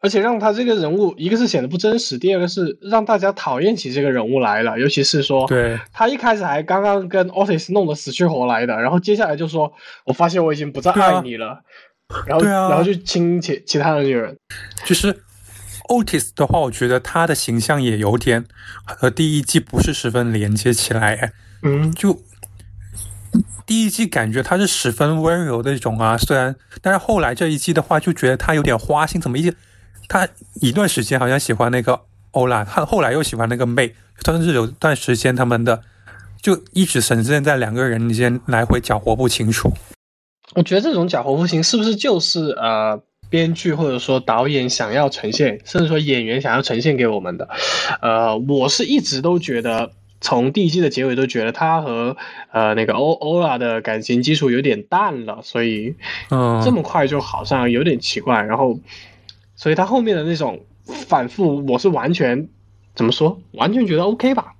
[0.00, 4.78] 而且让他这个人物，一个是显得不真实，第二个是让大家讨厌起这个人物来了。
[4.78, 9.70] 尤其是说，对他一开始还刚刚跟 Otis 弄得死去活来的，然后接下来就说
[10.06, 11.60] ：“我发现我已经不再爱你了。
[12.26, 14.34] 然后，然后就亲其其他的女人。
[14.84, 15.14] 就是
[15.88, 18.46] Otis 的话，我觉得他的形象也有点
[18.84, 21.14] 和第一季不是十分连接起来。
[21.16, 21.32] 哎，
[21.62, 22.22] 嗯，就
[23.66, 29.52] 第一季感觉他是十分温柔的一种啊，虽然，但是后来这一季的话，就觉得他有点花心，怎么一
[30.10, 30.28] 他
[30.60, 32.00] 一段时间好像喜欢那个
[32.32, 33.94] 欧拉，他后来又喜欢那个妹，
[34.26, 35.80] 甚至有段时间他们的
[36.42, 39.72] 就一直呈现在两个人之间来回搅和不清楚。
[40.56, 47.48] 我觉得这种搅和不清是不是就是呃编剧或者说导演想要呈现，甚至说演员想要呈现给我们的？
[48.02, 49.92] 呃，我是一直都觉得。
[50.22, 52.14] 从第一季的结尾都觉得他和
[52.52, 55.94] 呃那个欧欧拉的感情基础有点淡了，所以
[56.28, 58.42] 嗯，这么快就好像有点奇怪。
[58.42, 58.78] 然后，
[59.60, 60.58] 所以他后面的那种
[61.06, 62.48] 反复，我是完全
[62.94, 64.54] 怎么说，完全觉得 OK 吧。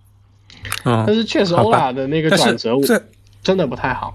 [0.85, 3.03] 嗯，但是确实欧拉的那个转折，我这
[3.43, 4.15] 真的不太好。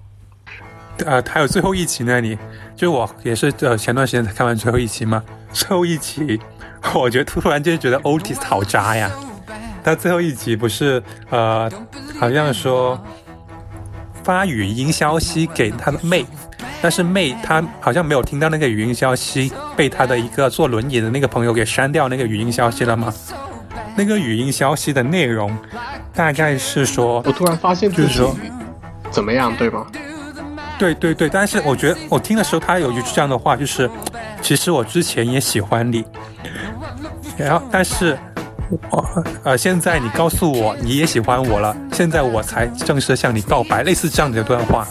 [1.04, 2.38] 呃，还有最后一集那里，
[2.76, 6.40] 就我也是呃前段时间才看完最后一集嘛， 最后一集，
[6.94, 9.12] 我觉得突然间觉得 Otis 好渣呀。
[9.84, 11.68] 他最后一集不是呃，
[12.20, 13.04] 好像说
[14.24, 16.24] 发语音消息给他的妹，
[16.82, 23.14] 但是妹她好像没有听到那个语音消息，被她的一个坐轮椅的那个朋友给删掉那个语音消息了吗？
[23.98, 25.58] 那个语音消息的内容
[26.14, 28.36] 大概是说我突然发现就是说
[29.10, 29.86] 怎么样，对吗？
[30.78, 33.90] 对对对，但是我觉得我听的时候，他有一句这样的话，就是
[34.42, 36.04] 其实我之前也喜欢你，
[37.38, 38.18] 然后但是
[38.90, 44.86] 我呃现在你告诉我你也喜欢我了，现在我才正式向你告白，类似这样的一段话。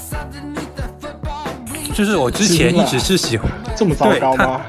[1.94, 4.60] 就是我之前一直是喜欢，这么糟糕吗？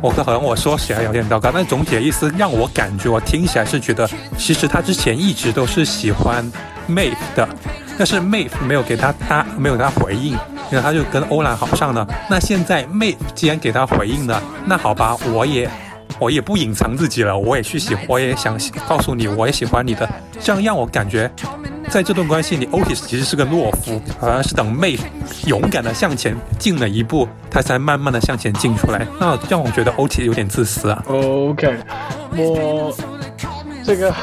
[0.00, 6.44] 我可能我说起来有点糟糕，但总体的意思让我感觉我听起来是觉得，其实他之前一直都是喜欢
[6.88, 7.48] Maeve 的，
[7.98, 10.36] 但是 Maeve 没有给他他没有给他回应，
[10.70, 12.06] 然后他就跟欧兰好上了。
[12.30, 15.68] 那现在 Maeve 既然给他回应了，那好吧，我也
[16.20, 18.56] 我也不隐藏自己了，我也去喜，我也想
[18.88, 20.08] 告诉你，我也喜欢你的，
[20.40, 21.28] 这样让我感觉。
[21.94, 24.98] 在这段关系里，Otis 其实是个懦夫，好像是等妹
[25.46, 29.06] 勇敢的向前进了一步，他才慢慢的向前进出来。
[29.20, 31.00] 那让我觉得 Otis 有点自私啊。
[31.06, 31.72] OK，
[32.36, 32.92] 我
[33.84, 34.14] 这个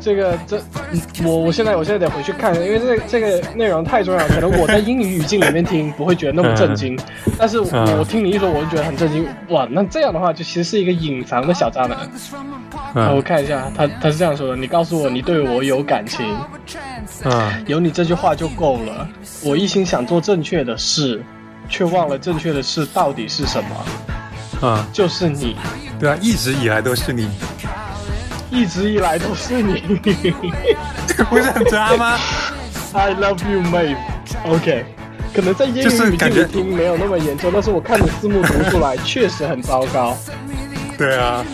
[0.00, 0.58] 这个这
[0.92, 6.98] 嗯我我现在我现在得回去看，因为这这个内容太重要，可能我在英语语境里面听不会觉得那么震惊，
[7.36, 9.26] 但是我听你一说，我就觉得很震惊。
[9.48, 11.98] 哇，那这样的话，就其实是一个隐藏的小渣男。
[12.94, 16.24] 啊我嗯看一下，他他是这样说的：你告诉我你对我有感情，
[17.24, 19.08] 嗯有你这句话就够了。
[19.42, 21.20] 我一心想做正确的事，
[21.68, 23.84] 却忘了正确的事到底是什么，
[24.62, 25.56] 嗯，就是你。
[25.98, 27.28] 对啊，一直以来都是你，
[28.54, 29.82] 一直以来都是你。
[31.28, 32.16] 不是很渣吗
[32.92, 33.96] ？I love you, Maeve.
[34.46, 34.84] OK，
[35.34, 40.16] 可能在英语里听没有那么严重，但是我看你字幕读出来 确实很糟糕。
[40.96, 41.44] 对啊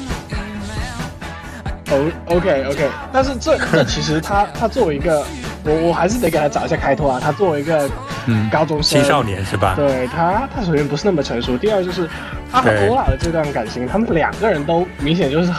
[1.91, 5.25] ，O，OK OK，但是这 这其实他他作为一个，
[5.65, 7.19] 我我还是得给他找一下开脱啊。
[7.23, 7.89] 他作为一个
[8.27, 9.75] 嗯高中生青少年是吧？
[9.77, 12.09] 对他，他首先不是那么成熟，第二就是
[12.53, 15.51] 他和对欧拉的这段感情，他们两个人都明显就是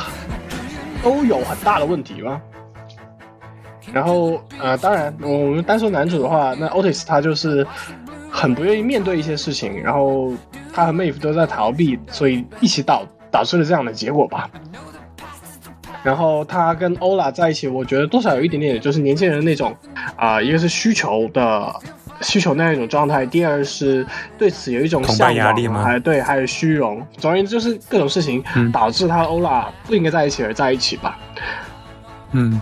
[1.04, 2.42] 都有很大的问题嘛。
[3.92, 7.66] 然后呃，当然我们单说男主的话，那 Otis 他就是
[8.30, 10.32] 很不愿意面对一些事情，然后
[10.72, 14.50] 他和 Maeve 都在逃避，所以一起导导致了这样的结果吧。
[16.04, 19.76] 然后他跟欧拉在一起，我觉得多少有一点点，就是年轻人那种
[20.16, 21.76] 啊、一个是需求的
[22.22, 24.06] 需求那样一种状态，第二是
[24.38, 27.06] 对此有一种同向压力吗还对，还有虚荣。
[27.18, 31.20] 总而言之，就是各种事情嗯导致他和欧拉不应该在一起而在一起吧。
[32.32, 32.62] 嗯。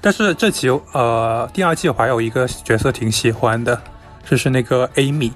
[0.00, 3.80] 但是这集呃第二季我还有一个角色挺喜欢的，
[4.24, 5.32] 就是那个 Amy。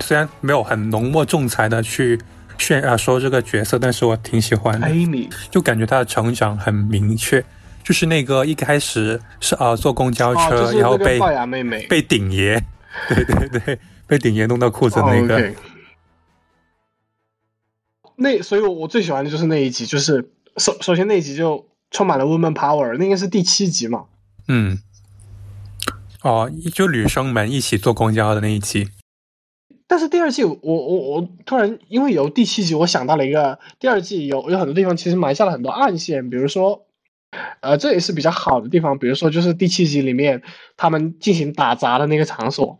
[0.00, 2.18] 虽然没有很浓墨重彩的去
[2.56, 4.88] 炫啊说这个角色，但是我挺喜欢的。
[4.88, 7.44] Amy，就感觉她的成长很明确，
[7.90, 11.84] 就是那个一开始是啊、呃坐公交哦，车，就是然后被那个龅牙妹妹。
[11.88, 12.54] 被顶爷，
[13.10, 15.52] 对对对，被顶爷弄到裤子哦那个
[18.14, 24.04] 那所以，我最喜欢的就是那一集，就是首首先那一集就充满了 woman power，那应该是第七集嘛。
[24.46, 24.78] 嗯，
[26.22, 28.88] 哦，就女生们一起坐公交的那一集，
[29.88, 36.86] 但是第二季我我我突然因为有第七集，我想到了一个第二季有有很多地方其实埋下了很多暗线，比如说，
[37.60, 40.42] 呃，这也是比较好的地方，比如说就是第七集里面
[40.76, 42.78] 他们进行打砸的那个场所，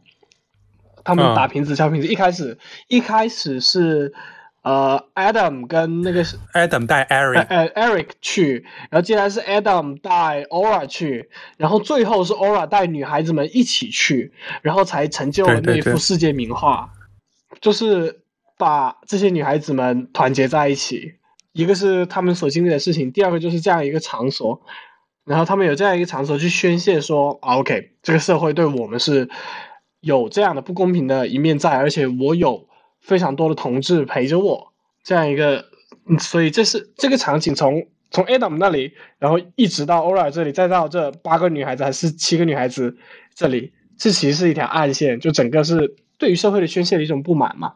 [1.04, 2.58] 他们嗯打瓶子敲瓶子，一开始
[2.88, 4.12] 一开始是
[4.62, 14.32] 呃 Adam 跟那个是 Adam 带呃 Eric，呃 Eric 去，然后接下来是 Adam 带 Aura 去，然后最后是 Aura 带女孩子们一起去，
[14.62, 16.90] 然后才成就了那幅世界名画，
[17.60, 18.20] 就是
[18.58, 21.14] 把这些女孩子们团结在一起。
[21.52, 24.62] 一个是他们所经历的事情，第二个就是这样一个场所，
[25.24, 29.28] 然后他们有这样一个场所去宣泄说、，OK，这个社会对我们是
[30.00, 32.68] 有这样的不公平的一面在，而且我有
[33.00, 35.66] 非常多的同志陪着我，这样一个，
[36.18, 42.96] 所以这是这个场景从从 Adam 那里，然后一直到 Ora 这里，再到这八个女孩子还是七个女孩子
[43.34, 47.74] 这里，这其实是一条暗线，就整个是对于社会的宣泄的一种不满嘛。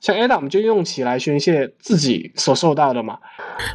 [0.00, 3.18] 像 Adam 就用起来宣泄自己所受到的嘛。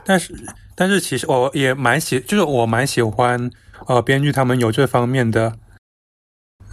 [0.06, 0.34] 但是
[0.76, 3.52] 但是其实我也蛮喜，就是我蛮喜欢
[3.88, 5.54] 呃编剧他们有这方面的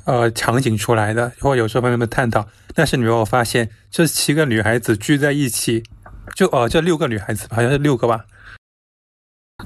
[0.05, 2.47] 呃场景出来的，或有这方面的探讨。
[2.75, 5.83] 但是你没有发现，这七个女孩子聚在一起，
[6.35, 8.25] 就呃这六个女孩子好像是六个吧，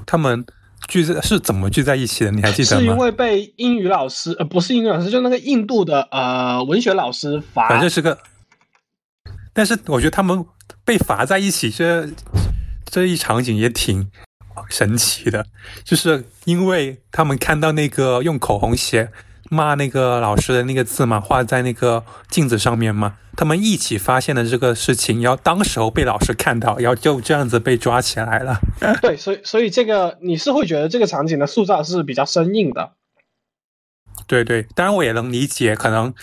[0.07, 0.43] 她们
[0.87, 2.31] 聚在是怎么聚在一起的？
[2.31, 2.81] 你还记得吗？
[2.81, 7.69] 是因为被英语老师，呃，不是英语老师，就那个印度的呃文学老师罚。
[7.69, 8.17] 反正是个，
[9.55, 10.45] 但是我觉得他们
[10.83, 12.09] 被罚在一起，这
[12.85, 14.11] 这一场景也挺
[14.69, 15.47] 神奇的，
[15.85, 19.09] 就是因为他们看到那个用口红写
[19.49, 28.59] 骂那个老师的那个字嘛，画在那个镜子上面嘛，他们一起发现了这个事情，然后当时候被老师看到，然后就这样子被抓起来了。
[29.01, 32.91] 对，所以所以这个你是会觉得这个场景的塑造是比较生硬的，
[34.27, 36.13] 对对，当然我也能理解，可能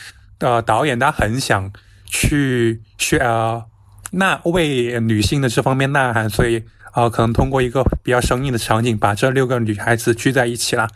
[0.41, 1.73] 呃导演他很想
[2.13, 3.65] 去去啊
[4.13, 6.63] 呐为女性的这方面呐喊，所以
[6.95, 10.87] 呃可能通过一个比较生硬的场景，把这六个女孩子聚在一起了。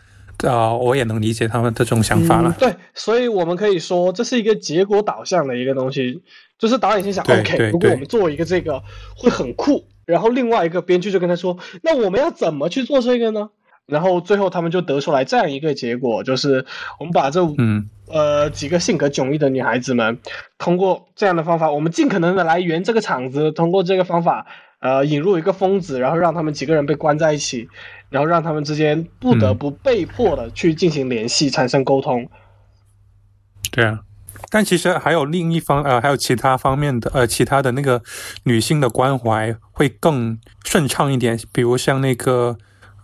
[0.43, 2.55] 呃，我也能理解他们的这种想法了。
[2.59, 2.59] 嗯。
[2.59, 6.21] 对，所以我们可以说这是一个结果导向的一个东西，
[6.59, 8.83] 就是导演心想，OK，如果我们做一个这个
[9.15, 13.49] 会很酷，然后另外一个编剧就跟他说，那我们要怎么去做这个呢？
[13.87, 16.65] 然后最后他们就得出来这样一个结果，就是
[16.99, 20.19] 我们把这五嗯呃几个性格迥异的女孩子们，
[20.57, 24.45] 通过这样的方法，我们尽可能的来圆这个场子，通过这个方法，
[24.79, 27.67] 呃，引入一个疯子，然后让他们几个人被关在一起，
[28.09, 32.29] 然后让他们之间不得嗯不被迫的去进行联系，产生沟通。
[33.71, 34.01] 对啊，
[34.49, 38.01] 但其实还有另一方呃，还有其他方面的呃，其他的那个
[38.43, 42.57] 女性的关怀会更顺畅一点，比如像那个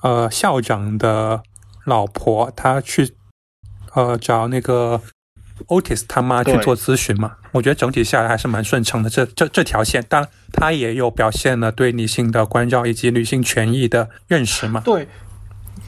[0.03, 1.41] 呃校长的
[1.85, 3.15] 老婆，她去
[3.95, 5.01] 呃找那个
[5.67, 9.09] Otis 他妈去做咨询嘛，我觉得整体下来还是蛮顺畅的。
[9.09, 15.07] 这这这条线，当然她也有表现了对女性的关照以及女性权益的认识嘛，对，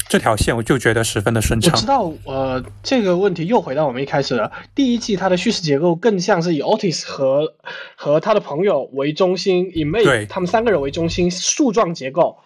[0.07, 1.86] 这条线我就觉得十分的顺畅我知。
[1.86, 4.51] 道，呃，这个问题又回到我们一开始了。
[4.76, 7.55] 第一季它的叙事结构更像是以 Otis 和
[7.95, 12.38] 和他的朋友为中心，以 May 对他们三个人为中心，树状结构。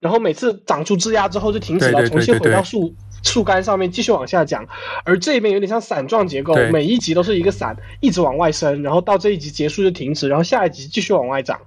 [0.00, 4.66] 然后每次长出枝丫之后就停止了，重新回到树树干上面继续往下讲。
[5.04, 11.60] 而这边有点像伞状结构，每一集都是一个伞，一直往外伸，然后到这一集结束就停止，然后下一集继续往外长。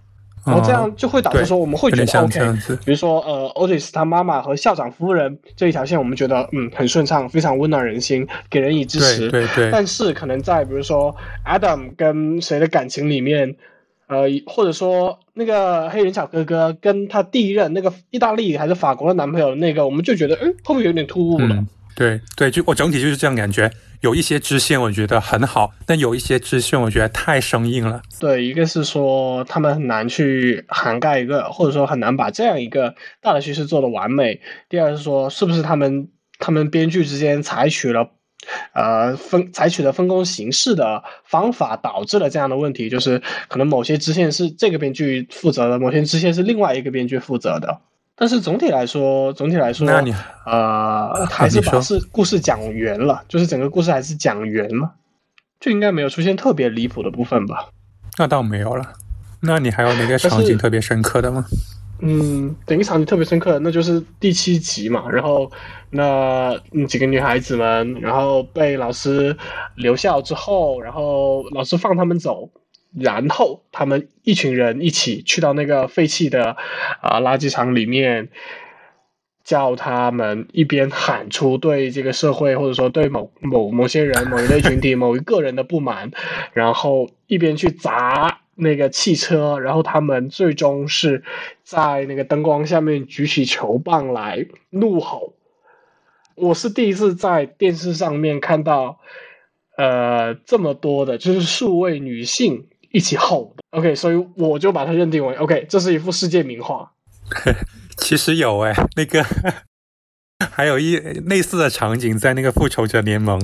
[0.46, 2.38] 然后这样就会导致说我们会觉得 OK，
[2.84, 9.30] 比如说呃，Otis 他妈妈和校长夫人这一条线，我们觉得嗯很顺畅，非常温暖人心，给人以支持。
[9.30, 11.16] 对对对但是可能在比如说
[11.46, 13.56] Adam 跟谁的感情里面，
[14.08, 21.56] 呃，或者说那个黑人小哥哥跟他第一任那个意大利还是法国的男朋友那个，我们就觉得嗯会不会有点突兀了？
[21.56, 23.72] 嗯，对对，就我整体就是这样感觉。
[24.02, 28.02] 有一些支线我觉得很好，但有一些支线我觉得太生硬了。
[28.20, 34.42] 对，一个是说他们很难去涵盖一个，或者说很难把这样一个大的叙事做得完美。
[34.68, 38.10] 第二是说，是不是他们他们编剧之间采取了
[38.74, 47.80] 呃分采取的分工形式的方法，导致了这样的问题，就是可能某些支线是这个编剧负责的，某些支线是另外一个编剧负责的。
[48.16, 50.14] 但是总体来说，总体来说，那你
[50.46, 54.94] 呃，还是把事故事讲圆了，就是整个故事还是讲圆了，
[55.60, 57.70] 就应该没有出现特别离谱的部分吧。
[58.18, 58.94] 那倒没有了。
[59.42, 61.44] 那你还有哪个场景特别深刻的吗？
[62.00, 63.60] 嗯，整个场景特别深刻？
[63.60, 65.10] 那就是第七集嘛。
[65.10, 65.52] 然后
[65.90, 69.38] 那几个女孩子们，然后被老师
[69.76, 72.50] 留校之后，然后老师放他们走，
[72.98, 76.58] 然后他们一群人一起去到那个废弃的
[77.02, 78.30] 啊、垃圾场里面。
[79.46, 86.12] 叫他们一边喊出对这个社会或者说对某某某些人、某一类群体、某一个人的不满，
[86.54, 91.24] 然后一边去砸那个汽车，然后他们最终是
[91.64, 95.34] 在那个灯光下面举起球棒来怒吼。
[96.36, 99.00] 我是第一次在电视上面看到，
[99.78, 103.64] 呃，这么多的，就是数位女性一起吼的。
[103.78, 106.92] OK，所以我就把它认定为 OK，这是一幅世界名画。
[107.98, 109.24] 其实有哎，那个
[110.52, 113.40] 还有一类似的场景在那个复仇者联盟，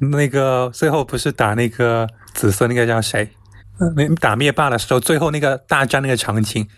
[0.00, 3.30] 那个最后不是打那个紫色那个叫谁？
[3.94, 6.68] 没打灭霸的时候，最后那个大战那个场景，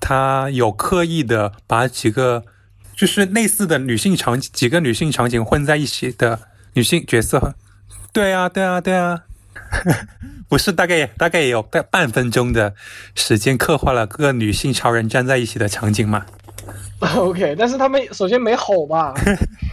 [0.00, 2.44] 他有刻意的把几个
[2.96, 6.40] 就是类似的女性场几个女性场景混在一起的
[6.74, 7.54] 女性角色。
[8.12, 9.24] 对啊，对啊，对啊。
[10.48, 12.74] 不是大概大概也有半半分钟的
[13.14, 16.26] 时间刻画了各个女性超人站在一起的场景嘛？
[17.16, 19.14] OK，但是他们首先没吼吧，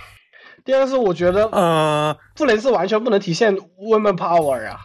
[0.63, 4.79] 第二是我觉得呃，不能是完全不能体现 women power 啊。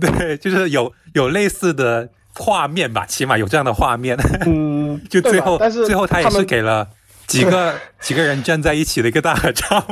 [0.00, 4.16] 对，就是有有类似的画面吧，起码有这样的画面。
[4.46, 6.88] 嗯， 就最后但是最后他也是给了
[7.26, 9.84] 几个 几个人站在一起的一个大合照，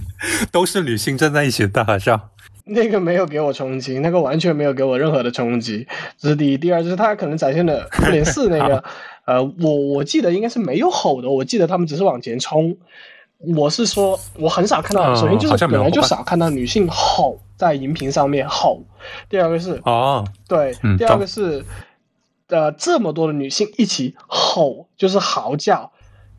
[0.52, 2.30] 都是女性站在一起的大合照。
[2.68, 5.86] 那个没有给我冲击，那个完全没有给我任何的冲击，
[6.18, 6.58] 这是第一。
[6.58, 8.82] 第二就是他可能展现的复联四那个，
[9.24, 12.76] 呃，我我记得应该是没有吼的，我记得他们只是往前冲。
[13.38, 18.82] 我是说，我很少看到，嗯首先就是本来就少看到女性吼在荧屏上面吼。
[19.28, 21.64] 第二个是，哦，对，嗯第二个是，
[22.48, 25.90] 呃，这么多的女性一起吼，就是嚎叫，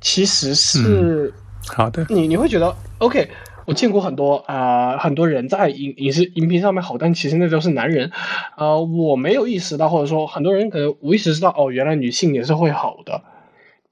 [0.02, 1.34] 其实是、
[1.68, 3.30] 好的，你你会觉得 OK。
[3.66, 8.10] 我见过很多啊、呃很多人在影影视荧屏上面吼，但其实那都是男人。
[8.56, 13.22] 呃，我没有意识到，或者说很多人可能无意识知道，哦，原来女性也是会吼的。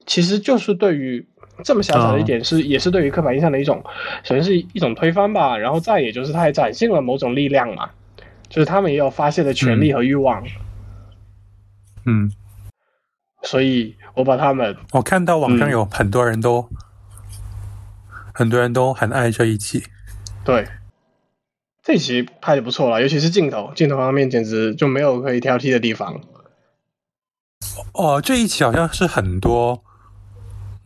[0.06, 1.28] 其实就是对于
[1.64, 3.82] 这么小小的一点是，也是对于刻板印象的一种，
[4.22, 7.90] 首先是一种推翻吧，然后再也就是它也展现了某种力量嘛，
[8.48, 10.44] 就是他们也有发泄的权利和欲望，
[12.04, 12.30] 嗯，
[13.42, 16.68] 所以我把他们我看到网上嗯有很多人都、
[18.32, 19.84] 很多人都很爱这一期。
[20.44, 20.66] 对。
[21.82, 26.20] 这一集拍的不错了，尤其是镜头，镜头方面简直就没有可以挑剔的地方。
[27.94, 29.84] 哦，这一期好像是很多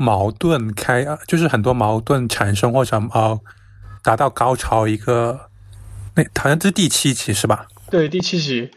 [0.01, 3.39] 矛盾开，啊就是很多矛盾产生或者呃
[4.03, 5.51] 达到高潮一个，
[6.15, 7.67] 那好像这是第七集是吧？
[7.91, 8.71] 对，第七集，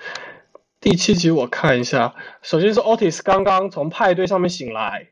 [0.82, 5.08] 第七集我看一下，首先是 Otis 刚刚从派对上面醒来，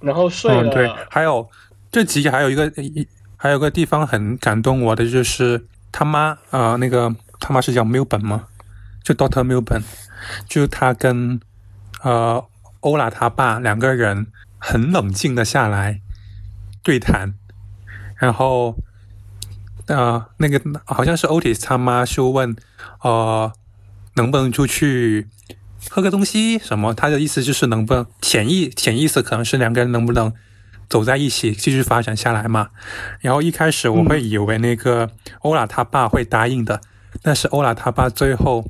[0.00, 1.50] 然后睡了，嗯，对，还有
[1.90, 3.04] 这集还有一个一
[3.36, 8.46] 还有个地方很感动我的，就是他妈呃那个他妈是叫 Milburn 吗？
[9.02, 9.82] 就 Doctor Milburn，
[10.48, 11.40] 就是他跟
[12.02, 12.42] 呃
[12.80, 14.26] 欧拉他爸两个人
[14.66, 16.00] 很冷静的下来
[16.82, 17.34] 对谈，
[18.16, 18.78] 然后
[19.88, 22.56] 呃那个好像是 Otis 他妈就问
[23.02, 23.52] 呃
[24.14, 25.28] 能不能出去
[25.90, 26.94] 喝个东西什么？
[26.94, 30.32] 他的意思就是能不能潜意潜意识可能是两个人能不能
[30.88, 32.70] 走在一起继续发展下来嘛？
[33.20, 35.10] 然后一开始我会以为那个
[35.40, 36.80] 欧拉他爸会答应的，
[37.20, 38.64] 但是欧拉他爸最后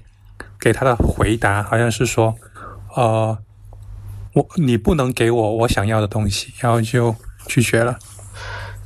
[0.58, 2.34] 给他的回答好像是说，
[2.96, 3.38] 呃，
[4.34, 7.14] 我你不能给我我想要的东西，然后就
[7.46, 7.98] 拒绝了。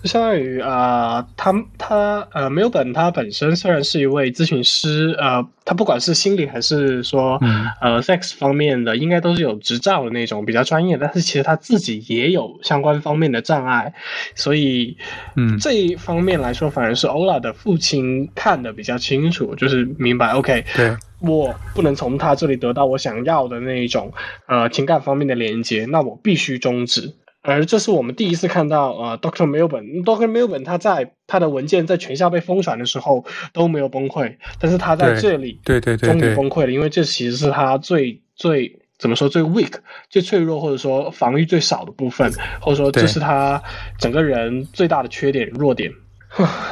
[0.03, 7.67] 就相当于啊、呃他他呃，梅尔本他本身虽然是一位咨询师，呃，他不管是心理还是说、嗯。
[7.81, 13.93] 呃 sex 方面的，应该都是有执照的那种比较专业，但是其实他自己也有相关方面的障碍，
[14.35, 14.97] 所以
[15.37, 15.59] 嗯。
[15.59, 24.13] 这一方面来说，反而是欧拉的父亲看得比较清楚，就是明白 OK，对，我不能从他这里得到我想要的那一种
[24.47, 27.15] 呃情感方面的连接，那我必须终止。
[27.55, 39.73] 而这是我们第一次看到呃，Doctor Melbourne，Doctor Melbourne 他在他的文件在全校被疯传的时候都没有崩溃，但是他在这里对对对终于崩溃了，因为这其实是他最最怎么说最 weak、
[40.11, 42.31] 最脆弱或者说防御最少的部分，
[42.61, 43.63] 或者说这是他
[43.99, 45.91] 整个人最大的缺点弱点。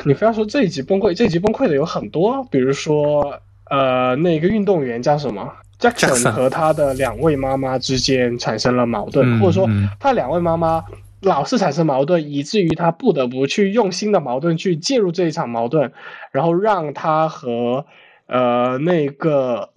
[0.05, 10.85] 你非要说这一集崩溃，这一集崩溃的有很多，比如说呃，那个运动员叫什么 Jackson？Jackson 和他的两位妈妈之间产生了矛盾，嗯或者说嗯他两位妈妈
[11.21, 15.93] 老是产生矛盾，以至于他不得不去用新的矛盾去介入这一场矛盾，
[16.33, 17.85] 然后让他和
[18.27, 19.71] 呃那个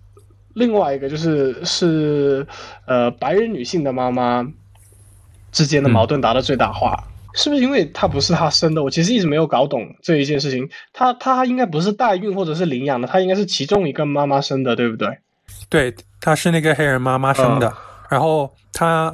[0.54, 2.45] 另外一个就是是
[2.86, 4.45] 呃白人女性的妈妈
[5.52, 7.04] 之间的矛盾达到最大化。
[7.36, 8.84] 是不是因为她不是他生的？
[8.84, 10.68] 我其实一直没有搞懂这一件事情。
[10.91, 15.20] 她她应该不是代孕或者是领养的，她应该是其中一个妈妈生的，对不对？
[15.70, 17.74] 对，他是那个黑人妈妈生的，嗯
[18.10, 19.14] 然后他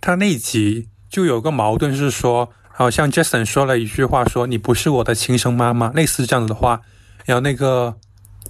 [0.00, 6.80] 他那一集就有个矛盾，是说，好像 Jason 说了一句话说，你不是我的亲生妈妈，类似这样子的话，
[7.24, 7.96] 然后那个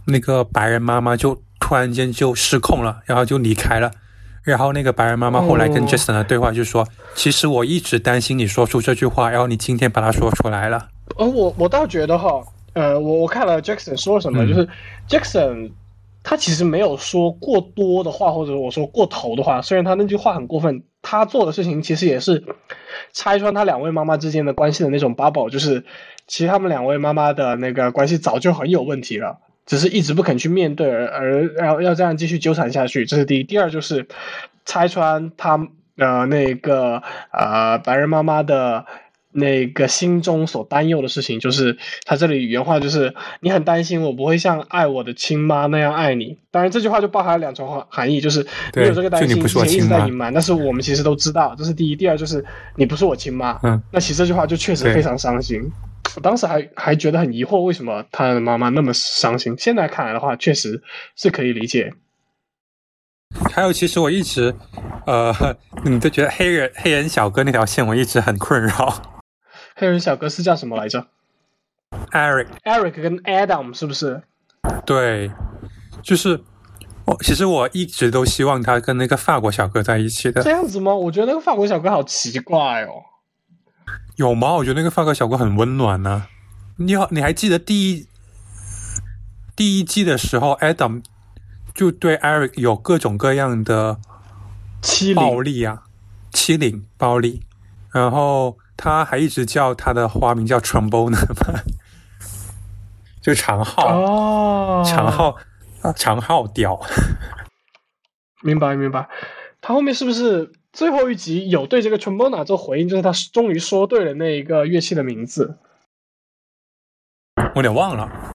[0.04, 3.90] 那个白人妈妈就突然间就失控了，然后就离开了。
[4.42, 5.86] 然后那个白人妈妈后来跟哦。
[5.86, 10.88] Jason 的对话就说，其实我一直担心你说出这句话，然后你今天把它说出来了。
[11.16, 12.42] 呃，我我倒觉得哈，
[12.74, 14.48] 呃，我我看了 Jackson 说什么，嗯。
[14.48, 14.68] 就是
[15.08, 15.70] Jackson
[16.28, 19.62] 他其实没有说过多的话，或者我说过头的话。
[19.62, 22.44] 虽然他那句话很过分，他做的事情其实也是
[23.14, 25.82] 拆穿他两位妈妈之间的关系的那种 bubble，就是
[26.26, 29.38] 其实他们两位妈妈的那个关系早就很有问题了。
[29.64, 33.42] 只是一直不肯去面对，而而要要这样继续纠缠下去，这是第一。
[33.42, 34.06] 第二就是
[34.66, 35.58] 拆穿他
[35.96, 37.02] 呃那个
[37.32, 38.84] 呃白人妈妈的
[39.38, 46.36] 那个心中所担忧的事情，就是他这里原话就是你很担心我不会像爱我的亲妈那样爱你。
[46.50, 51.94] 当然这句话就包含两重含含义，就是你有这个担心，之前一直在隐瞒，但是我们其实都知道，这是第一。
[51.94, 52.44] 第二就是
[52.76, 55.60] 你不是我亲妈，嗯，那其实这句话就确实非常伤心。
[56.16, 59.54] 我当时还还觉得很疑惑，为什么他的妈妈那么伤心？
[59.58, 60.82] 现在看来的话，确实
[61.16, 61.92] 是可以理解。
[63.52, 64.54] 还有，其实我一直，
[65.06, 65.34] 呃，
[65.84, 69.17] 你就觉得黑人黑人小哥那条线我一直很困扰。
[69.78, 71.06] 黑人小哥是叫什么来着
[72.10, 74.20] Eric？Eric 跟 Adam 是不是？
[74.84, 75.30] 对，
[76.02, 76.42] 就是
[77.04, 80.92] 我其实我一直都希望他跟那个法国小哥在一起的这，样子吗？
[80.92, 82.90] 我觉得那个法国小哥好奇怪哦。
[84.16, 84.54] 有吗？
[84.54, 86.26] 我觉得那个法国小哥很温暖呢、
[86.76, 88.06] 你好，你还记得第一
[89.54, 91.04] 第一季的时候，Adam
[91.72, 93.98] 就对 Eric 有各种各样的
[94.82, 95.84] 欺凌暴力啊，
[96.32, 97.42] 欺凌、暴力，
[97.92, 101.60] 然后他还一直叫他的花名叫 Trombone 嘛，
[103.20, 105.36] 就长号，哦，长号，
[105.82, 106.80] 啊长号屌。
[108.42, 109.08] 明白明白。
[109.60, 115.58] 他后面是不是最后一集有对这个 trombone 做回应，就是他终于说对了那一个乐器的名字。
[117.36, 118.32] 我有点忘了。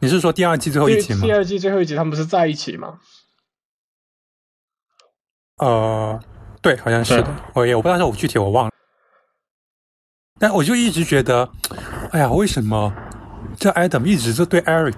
[0.00, 1.32] 你是说第二季最后一集吗第？
[1.32, 3.00] 二季最后一集他们不是在一起吗？
[5.56, 6.20] 呃，
[6.60, 7.34] 对，好像是的。
[7.54, 8.72] 我也我不知道是我具体我忘了，
[10.42, 11.48] 但我就一直觉得，
[12.10, 12.92] 哎呀，为什么
[13.56, 14.94] 这 Adam 一直就对 Eric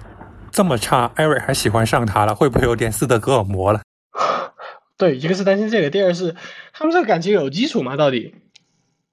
[0.51, 2.33] 这么差，Eric 还喜欢上他了？
[2.33, 3.81] 会不会有点斯德哥尔摩了？
[4.97, 6.35] 对，一个是担心这个，第二是
[6.73, 7.95] 他们这个感情有基础吗？
[7.95, 8.33] 到底？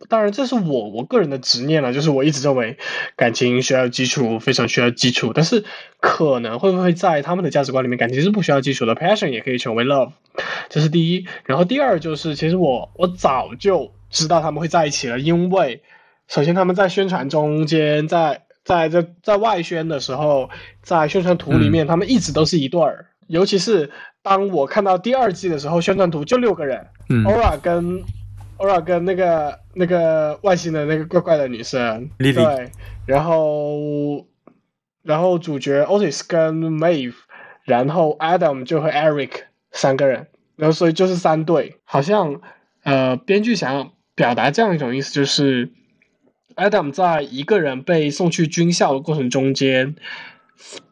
[0.09, 2.79] 当然，这是我我个人的执念了，就是我一直认为
[3.15, 5.33] 感情需要基础，非常需要基础。
[5.35, 5.67] 但是
[6.01, 10.13] 可能会不会在他们的价值观里面，感情是不需要基础的，passion 也可以成为 love，
[10.71, 11.27] 这是第一。
[11.45, 15.83] 然后第二就是，其实我我早就知道他们会在一起了，因为
[16.29, 20.49] 首先他们在宣传中间，在在在在外宣的时候，
[20.83, 23.07] 在宣传图里面，他们一直都是一对儿。
[23.29, 23.91] 尤其是
[24.23, 27.25] 当我看到第二季的时候，宣传图就六个人，嗯。
[27.25, 28.03] Ora 跟
[28.59, 32.11] Ora 跟那个那个外星的那个怪怪的女生。
[32.19, 32.71] 对，
[33.07, 34.27] 然后
[35.03, 37.15] 然后主角 Otis 跟 Maeve，
[37.65, 39.31] 然后 Adam 就和 Eric
[39.71, 42.41] 三个人，然后所以就是三对，好像
[42.85, 45.71] 呃编剧想要表达这样一种意思，就是
[46.57, 49.95] Adam 在一个人被送去军校的过程中间。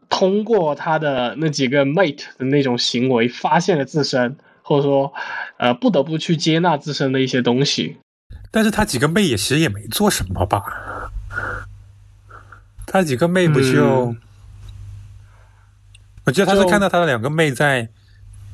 [0.09, 5.13] 通过他的那几个 mate 的那种行为，发现了自身，或者说，
[5.57, 7.97] 呃，不得不去接纳自身的一些东西。
[8.51, 10.65] 但是他几个妹也其实也没做什么吧？
[12.87, 14.07] 他几个妹不就？
[14.07, 14.17] 嗯
[16.25, 17.89] 我记得他是看到他的两个妹在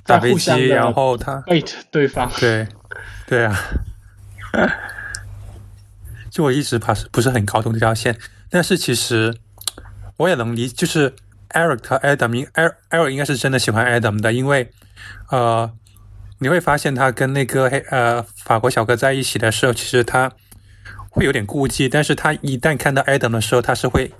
[0.04, 2.66] 打飞机，然后他 mate 对方，对
[3.26, 3.58] 对啊，
[6.36, 8.14] 就我一直怕是不是很搞懂这条线，
[8.50, 9.34] 但是其实
[10.18, 11.14] 我也能理，就是
[11.48, 14.70] Eric 和 Adam，应 Eric Eric 应该是真的喜欢 Adam 的，因为
[15.30, 15.72] 呃，
[16.40, 20.30] 你会发现他跟那个黑呃法国小哥在一起的时候，其实他
[21.08, 24.12] 会有点顾忌，但是他一旦看到 Adam 的时候，他是会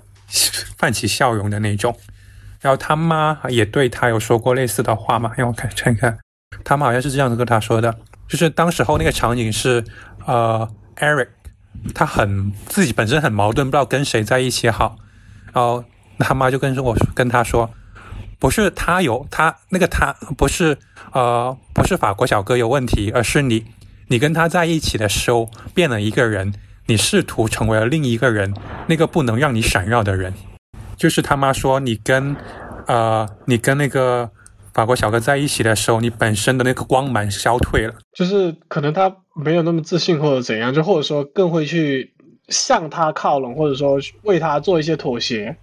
[0.75, 1.95] 泛起笑容的那种。
[2.61, 6.17] 然后他妈也对他有说过类似的话嘛，让我看看看，
[6.63, 7.95] 他们好像是这样子跟他说的，
[8.27, 9.83] 就是当时候那个场景是，
[10.25, 11.27] 呃，Eric
[11.93, 14.95] 他很自己本身很矛盾，不知道跟谁在一起好，
[15.53, 15.83] 然后
[16.19, 17.69] 他妈就跟我跟他说，
[18.39, 20.77] 不是他有他那个他不是
[21.13, 23.65] 呃不是法国小哥有问题，而是你
[24.07, 26.53] 你跟他在一起的时候变了一个人，
[26.85, 28.53] 你试图成为了另一个人，
[28.87, 30.33] 那个不能让你闪耀的人。
[30.95, 32.35] 就是他妈说你跟
[32.87, 34.29] 呃你跟那个
[34.73, 37.93] 法国小哥在一起的时候，你本身的那个光芒消退了。
[38.13, 42.11] 就是可能他没有那么自信或者怎样，就或者说更会去
[42.49, 45.55] 向他靠拢，或者说为他做一些妥协。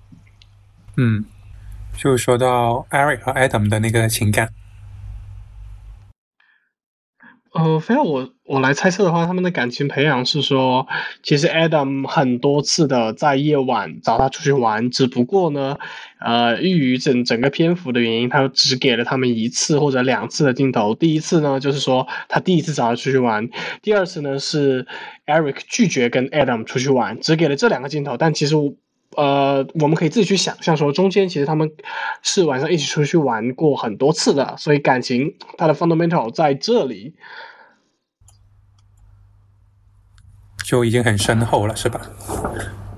[0.96, 1.24] 嗯，
[1.96, 4.48] 就说到 Eric 和 Adam 的那个情感，
[7.54, 10.84] 呃，非要我我来猜测的话，他们的感情培养是说，
[11.22, 15.78] 其实 Adam 很多次的在夜晚找他出去玩，只不过呢，
[16.18, 20.96] 呃，由于整整个篇幅的原因，他只给了他们一次或者两次的镜头。
[20.96, 23.46] 第一次呢，就是说他第一次找他出去玩；
[23.82, 24.84] 第二次呢，是
[25.24, 28.16] Eric 拒绝跟 Adam 出去玩，只给了这两个镜头。
[28.16, 28.56] 但其实
[29.16, 31.70] 呃，我们可以自己去想象说，中间其实他们
[32.22, 37.14] 是晚上一起出去玩过很多次的，所以感情它的 fundamental 在这里。
[40.64, 42.00] 就已经很深厚了，是吧？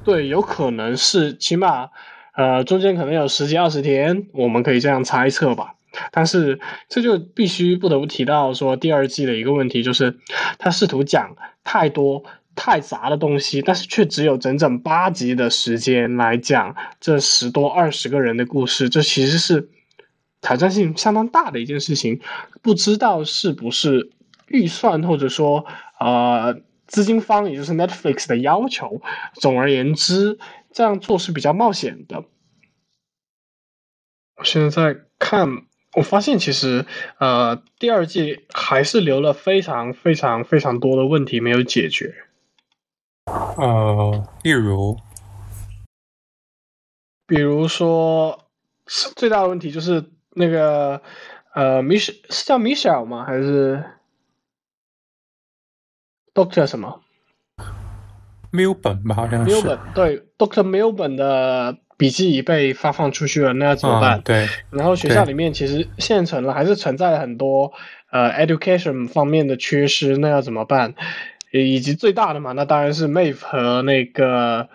[0.05, 1.91] 对，有可能是起码，
[2.37, 5.75] 呃，中间可能有十几二十天，我们可以这样猜测吧。
[6.12, 10.19] 但是这就必须不得不提到说第二季的一个问题，就是
[10.59, 12.23] 他试图讲太多
[12.57, 19.69] 太杂的东西，但是却只有整整八集的时间来讲这十多二十个人的故事，这其实是
[20.41, 22.21] 挑战性相当大的一件事情。
[22.63, 24.11] 不知道是不是
[24.49, 25.65] 预算或者说
[26.01, 26.61] 呃。
[26.89, 29.03] 资金方，也就是 Netflix 的要求。
[29.35, 30.39] 总而言之，
[30.71, 32.23] 这样做是比较冒险的。
[34.37, 35.49] 我现在在看，
[35.95, 36.87] 我发现其实
[37.19, 42.15] 呃，第二季还是留了非常非常非常多的问题没有解决。
[43.27, 44.97] 呃，例如，
[47.27, 48.47] 比如说
[48.87, 51.01] 最大的问题就是那个
[51.55, 53.24] 呃，Mich 是叫 Michelle 吗？
[53.24, 53.83] 还是
[56.35, 57.01] ？Doctor 什么
[58.53, 59.57] Milburn 吧，好像是。
[59.57, 64.18] ？Milburn 对，Doctor Milburn 的笔记已被发放出去了，那要怎么办？
[64.18, 64.49] 嗯、对。
[64.70, 67.72] 然后学校里面其实现成了，还是存在了很多
[68.11, 70.95] 呃 education 方面的缺失，那要怎么办？
[71.53, 74.68] 以及最大的嘛，那当然是 Maeve 和那个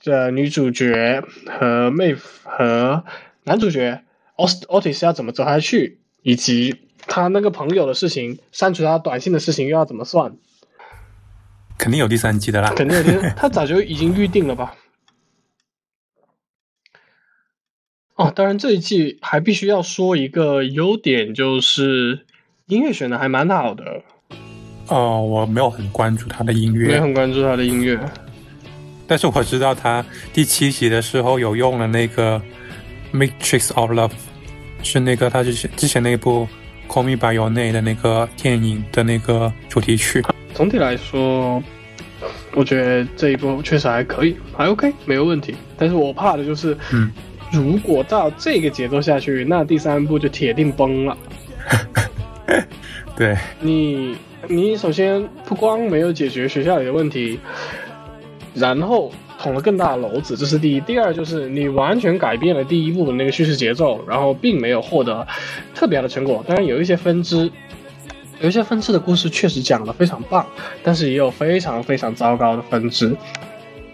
[0.00, 3.04] 这女主角和 Maeve 和
[3.44, 4.02] 男主角
[4.36, 10.36] Otis 要怎么走下去，以及他那个朋友的事情，删除他短信的事情又要怎么算？
[11.76, 12.72] 肯定有第三季的啦。
[12.76, 14.76] 肯定有点， 他早就已经预定了吧？
[18.16, 22.24] 哦，当然这一季还必须要说一个优点，就是
[22.66, 24.02] 音乐选的还蛮好的，
[24.88, 27.98] 哦，我没有很关注他的音没有乐，很关注他的音乐。
[29.06, 32.40] 但是我知道他第七集的时候有用了那个
[33.16, 34.08] 《Matrix of Love》，
[34.82, 36.48] 是那个他之前之前那部
[36.92, 40.22] 《Call Me by Your Name》的那个电影的那个主题曲。
[40.54, 41.62] 总体来说，
[42.54, 45.54] 我觉得这一部确实还可以，还 OK，没有问题。
[45.76, 47.10] 但是我怕的就是，嗯，
[47.52, 51.16] 如果照这个节奏下去，那第三部就铁定崩了。
[53.16, 54.16] 对，你
[54.48, 57.38] 你首先不光没有解决学校里的问题，
[58.54, 60.80] 然后捅了更大的篓子，这是第一。
[60.80, 65.24] 第二就是你完全改变了第一部的那个叙事节奏，然后并没有获得
[65.74, 66.44] 特别的成果。
[66.46, 67.48] 当然有一些分支，
[68.40, 70.44] 有一些分支的故事确实讲得非常棒，
[70.82, 73.16] 但是也有非常非常糟糕的分支，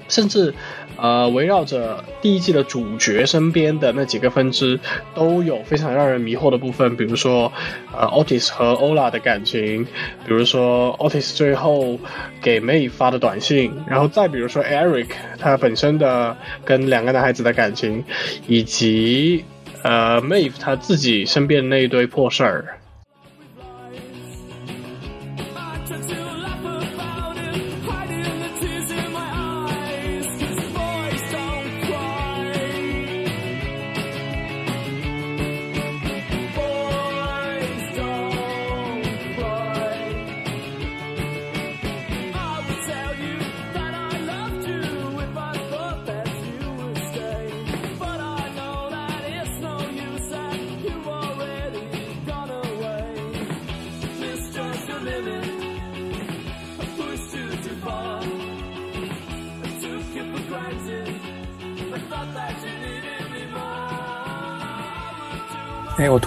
[0.08, 0.54] 甚至。
[1.00, 4.78] 呃，围绕着第一季的主角身边的那几个分支，
[5.14, 7.50] 都有非常让人迷惑的部分，比如说，
[7.96, 9.84] 呃，Otis 和 Ola 的感情，
[10.26, 11.98] 比如说 Otis 最后
[12.42, 15.06] 给 May 发的短信，然后再比如说 Eric
[15.38, 18.04] 他本身的跟两个男孩子的感情，
[18.46, 19.44] 以及
[19.82, 22.79] 呃 May 他自己身边那一堆破事儿。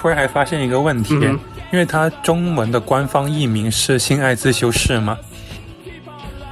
[0.03, 1.39] 突然还发现一个问题，嗯
[1.71, 5.17] 因为它中文的官方译名是“性爱自修室”嘛，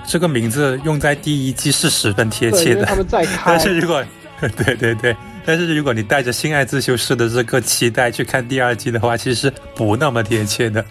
[0.07, 2.95] 这个名字用在第一季是十分贴，切的他。
[2.95, 4.01] 们在开 但，是如果
[4.39, 5.13] 对对对，
[5.45, 10.83] 但是如果你带着性爱自修室的这个期待去看第二季的话，其实不那么贴切的。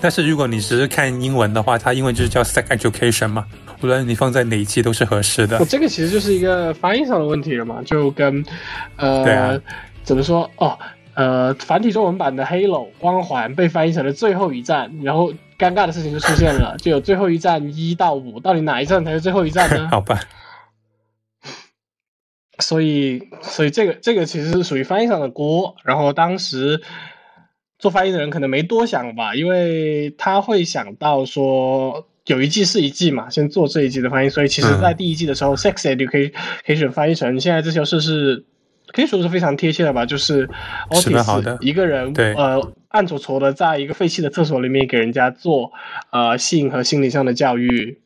[0.00, 3.44] 但是如果你只是看英文的话，它英文就是叫 sex education 嘛，
[3.82, 5.64] 无论你放在哪一季都是合适的我。
[5.66, 8.42] 这个其实就是一个翻译上的问题了嘛，就跟
[8.96, 9.60] 呃、
[10.02, 10.76] 怎么说哦
[11.16, 19.88] 呃繁体中文版的 Halo 光环被翻译成了最后一战，然后尴尬的事情就出现了，就有最后一战一到五，到底哪一战才是最后一战呢？
[19.90, 20.20] 好吧，
[22.58, 25.74] 所以，所以这个这个其实是属于翻译上的锅。
[25.84, 26.82] 然后当时
[27.78, 34.28] 做翻译的人可能没多想吧，因为他会想到说有一季是一季嘛，先做这一季的翻译。
[34.28, 38.44] 所以其实，嗯在第一季的时候、s e x education 翻译成现在这些事是
[38.92, 40.48] 可以说是非常贴切的吧，就是
[40.90, 45.72] Otis 一个人对呃暗戳戳的在一个废弃的厕所里面给人家做
[46.10, 48.00] 呃性和心理上的教育。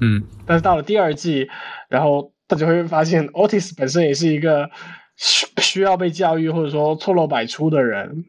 [0.00, 1.48] 嗯，但是到了第二季，
[1.88, 4.70] 然后大家会发现，Otis 本身也是一个
[5.16, 8.24] 需需要被教育或者说错漏百出的人。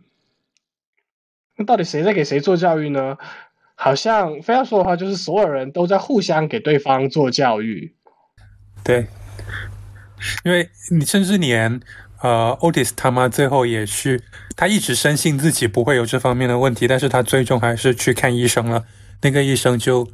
[1.58, 3.18] 那到底谁在给谁做教育呢？
[3.82, 7.94] 好像非要说的话，就是所有人都在互相给对方做教育。
[8.84, 9.08] 对，
[10.44, 11.80] 因为你甚至连
[12.22, 14.22] 呃，Otis 他妈最后也去，
[14.56, 18.86] 他一直深信自己不会有这方面的问题，但是他最终还是去看医生了。
[19.22, 20.06] 那个医生就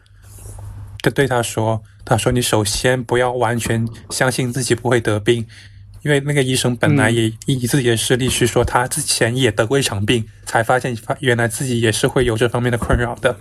[1.01, 5.45] 就对他说：“他说你首先不要完全相信自己不会得病，
[6.03, 13.35] 因为那个医生本来也以自己的实力去说，他之前也得过一场病，才发现发原来自己也是会有这方面的困扰的。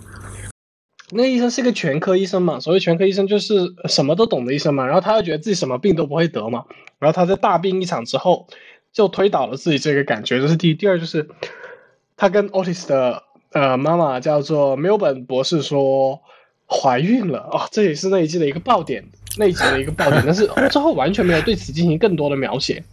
[1.11, 3.53] 那个医生是个全科医生嘛，所谓全科医生就是
[3.87, 6.65] 什么都懂的医生嘛，然后他又觉得自己什么病都不会得嘛，
[6.97, 8.47] 然后他在大病一场之后，
[8.91, 10.73] 就推倒了自己这个感觉，这是第一。
[10.73, 11.27] 第二就是
[12.17, 16.19] 他跟 Otis 的呃妈妈叫做 Melbourne 博士说
[16.67, 19.05] 怀孕了哦，这也是那一季的一个爆点，
[19.37, 22.83] 那一集的一个爆点，但是 之后完全没有对此进行更多的描写。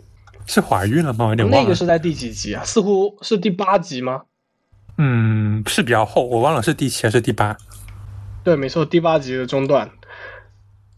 [0.44, 1.24] 是怀孕了吗？
[1.24, 1.62] 我有点忘了。
[1.62, 2.62] 那个是在第几集啊？
[2.64, 4.22] 似乎是第八集吗？
[4.98, 7.56] 嗯，是比较厚，我忘了是第七还是第八。
[8.44, 9.90] 对，没错，第八集的中段，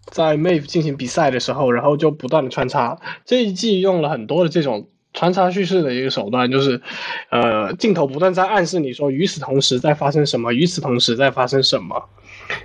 [0.07, 2.99] 在 Mave 进行比赛的时候，然后就不断的穿插。
[3.24, 6.80] 这一季用了很多的这种穿插叙事的一个手段，就是
[7.30, 12.09] 呃，镜头不断在暗示你说，与此同时在发生什么，与此同时在发生什么，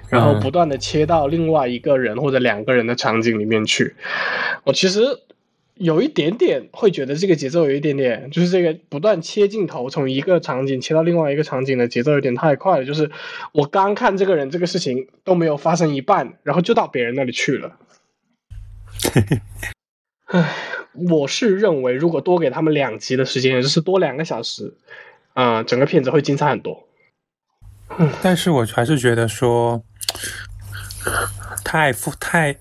[0.07, 3.95] 然后不断的切到另外一个人或者两个人的场景里面去。
[4.63, 5.01] 我其实
[5.79, 12.85] 有一点点会觉得这个节奏有一点点，就是这个不断切镜头，从一个场景切到另外一个场景的节奏有点太快了。
[12.85, 13.09] 就是
[13.53, 17.77] 我刚看这个人这个事情都没有发生一半，然后就到别人那里去了。
[20.25, 20.53] 唉，
[21.09, 24.73] 我是认为如果多给他们两集的时间，也就是多两个小时，
[25.33, 26.89] 啊、整个片子会精彩很多。
[28.21, 29.81] 但是我还是觉得说
[31.63, 32.57] 太复太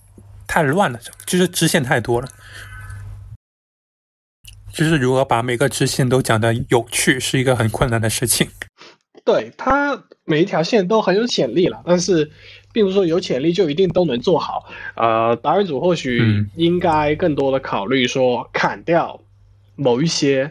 [0.47, 2.29] 太乱了，就是支线太多了。
[4.79, 8.49] 就是如何把每个支线都讲的有趣，是一个很困难的事情。
[9.25, 12.31] 对它每一条线都很有潜力了，但是
[12.73, 14.67] 并不是说有潜力就一定都能做好。
[14.95, 19.21] 呃，导演组或许嗯应该更多的考虑说砍掉
[19.75, 20.49] 某一些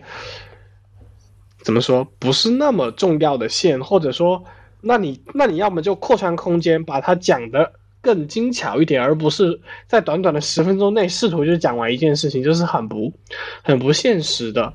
[1.63, 4.43] 怎么说不是那么重要的线，或者说，
[4.81, 7.71] 那你那你要么就扩宽空间，把它讲的
[8.07, 13.11] 更精巧一点，而不是在短短的十分钟内试图就讲完一件事情，就是很不
[13.63, 14.73] 很不现实的。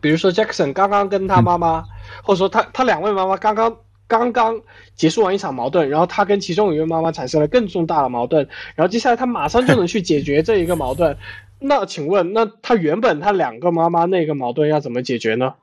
[0.00, 1.82] 比如说 Jackson 刚刚跟他妈妈，
[2.22, 3.76] 或者说他他两位妈妈刚刚
[4.06, 4.62] 刚刚
[4.94, 11.16] 结束完一场矛盾，然后他跟其中一位妈妈产生了更重大的矛盾，然后接下来他马上就能去解决这一个矛盾。
[11.58, 15.54] 那请问，那他原本他两个妈妈那个矛盾要怎么解决呢？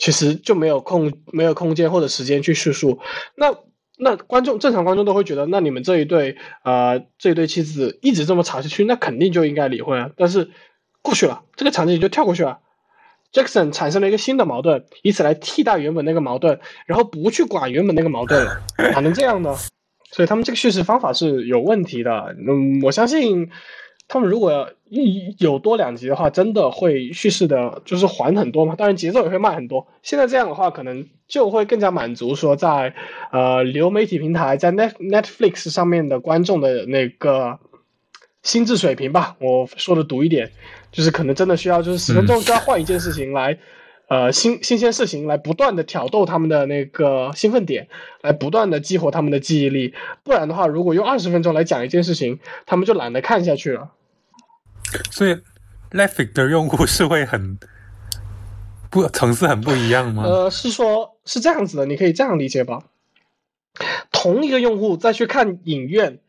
[0.00, 2.98] 其实就没有空没有空间或者时间去叙述。
[3.34, 3.54] 那
[3.98, 10.10] 那观众正常观众都会觉得，那你们这一对呃这一对妻子一直这么吵下去，那肯定就应该离婚啊。
[10.16, 10.50] 但是
[11.02, 12.58] 过去了，这个场景就跳过去了。
[13.32, 19.54] Jackson 产生了一个新的矛盾，以此来替代原本那个矛盾，然后不去管原本那个矛盾了，哪 能这样呢？
[20.10, 22.34] 所以他们这个叙事方法是有问题的。
[22.48, 23.50] 嗯，我相信
[24.08, 29.86] 他们如果一有多两集的话，真的会叙事的就是缓很多嘛，当然节奏也会慢很多。
[30.02, 32.94] 现在这样的话，可能就会更加满足说在
[33.32, 37.58] 呃流媒体平台在 Net Netflix 上面的观众的那个
[38.42, 39.36] 心智水平吧。
[39.40, 40.52] 我说的毒一点，
[40.92, 43.58] 就是可能真的需要就是十分钟就要换一件事情来。
[44.08, 47.88] 呃，新新鲜事情来不断的挑逗他们的那个兴奋点，
[48.22, 49.94] 来不断的激活他们的记忆力。
[50.22, 53.90] 不然的话，如果用二十分钟来讲一件事情，他们就懒得看下去了。
[55.10, 55.36] 所以
[55.90, 57.58] Netflix 的用户是会很
[58.90, 60.22] 不层次很不一样吗？
[60.22, 62.84] 呃，是说，是这样子的，你可以这样理解吧。
[64.12, 66.20] 同一个用户再去看影院，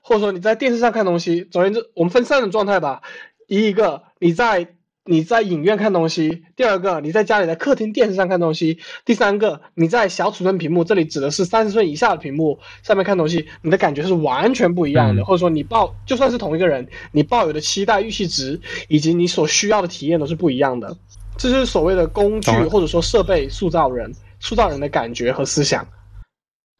[0.00, 3.02] 或者说你在电视上看东西，总而言之，我们分三种状态吧。
[3.46, 4.74] 一个你在
[5.04, 20.96] 你在影院看东西，第二个你在家里的客厅电视上看东西，第三个你在小尺寸屏幕，这里指的是三十寸以下的屏幕上面看东西，你的感觉是完全不一样的，嗯或者说你抱就算是同一个人，你抱有的期待、预期值以及你所需要的体验都是不一样的。
[21.36, 25.84] 这就是所谓的工具或者说设备塑造人，塑造人的感觉和思想。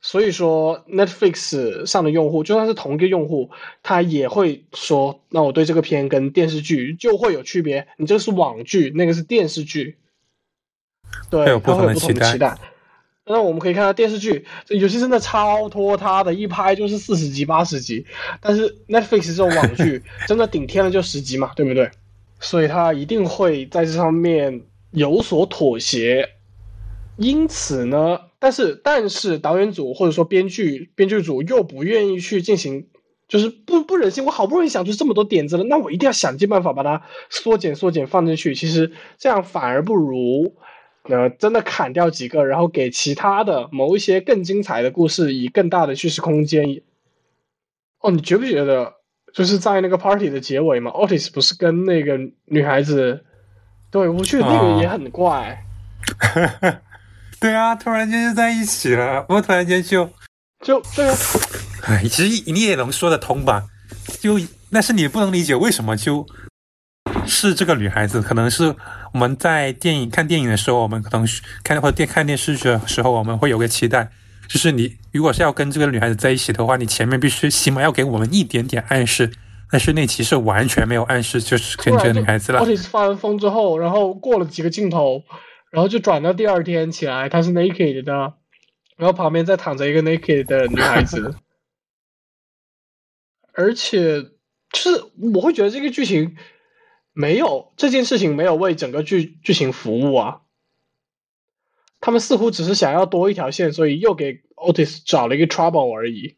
[0.05, 3.51] 所以说，Netflix 上的用户就算是同一个用户，
[3.85, 7.87] 他也会说，那我对这个片跟电视剧就会有区别。
[7.97, 9.97] 你这个是网剧，那个是电视剧，
[11.31, 12.59] 对，会有不它会有不同的期待。
[13.25, 18.05] 那我们可以看到电视剧，这有些真的超拖沓的，一拍就是四十集、八十集。
[18.41, 21.89] 但是 Netflix 这种网剧， 真的顶天了就十集嘛，对不对？
[22.41, 26.29] 所以它一定会在这上面有所妥协。
[27.17, 32.89] 因此呢，但是但是导演组或者说编剧编剧组又不愿意去进行，
[33.29, 38.53] 就是不不忍心，我好不容易想出这么多点子了，那我一定要想尽办法把它缩减缩减放进去。
[38.53, 40.57] 其实这样反而不如，
[41.05, 46.83] 呃，真的砍掉几个，然后给其他的某一些更精彩的故事以更大的叙事空间。
[48.01, 48.95] 哦，你觉不觉得
[49.33, 53.25] 就是在那个 party 的结尾嘛，Otis 不是跟那个女孩子，
[53.93, 55.65] 对我觉得那个也很怪。
[57.43, 60.09] 对啊，突然间就在一起了，我突然间就，
[60.65, 61.17] 就对啊，
[61.89, 63.65] 哎，其实你也能说得通吧？
[64.21, 64.39] 就
[64.71, 66.25] 但是你不能理解为什么就
[67.27, 68.77] 是这个女孩子，可能是
[69.13, 74.09] 我们在电影看电影的时候，我们可能是看或者电看电视剧的时候，我们会有个期待，
[74.49, 79.33] 就是你如果是要跟这个女孩子在一起的话，你前面必须起码要给我们一点点暗示。
[79.69, 82.61] 但是那其实完全没有暗示，就是跟这个女孩子了。
[82.61, 85.25] Otis 发完疯之后，然后过了几个镜头，
[85.73, 88.13] 然后就转到第二天起来，他是 naked 的，
[88.97, 91.35] 然后旁边再躺着一个 naked 的女孩子，
[93.55, 94.31] 而且就
[94.79, 95.03] 是
[95.35, 96.37] 我会觉得这个剧情
[97.15, 100.43] 没有这件事情没有为整个剧剧情服务啊。
[102.01, 106.37] 他们似乎只是想要多一条线，所以又给 Otis 找了一个 trouble 而已。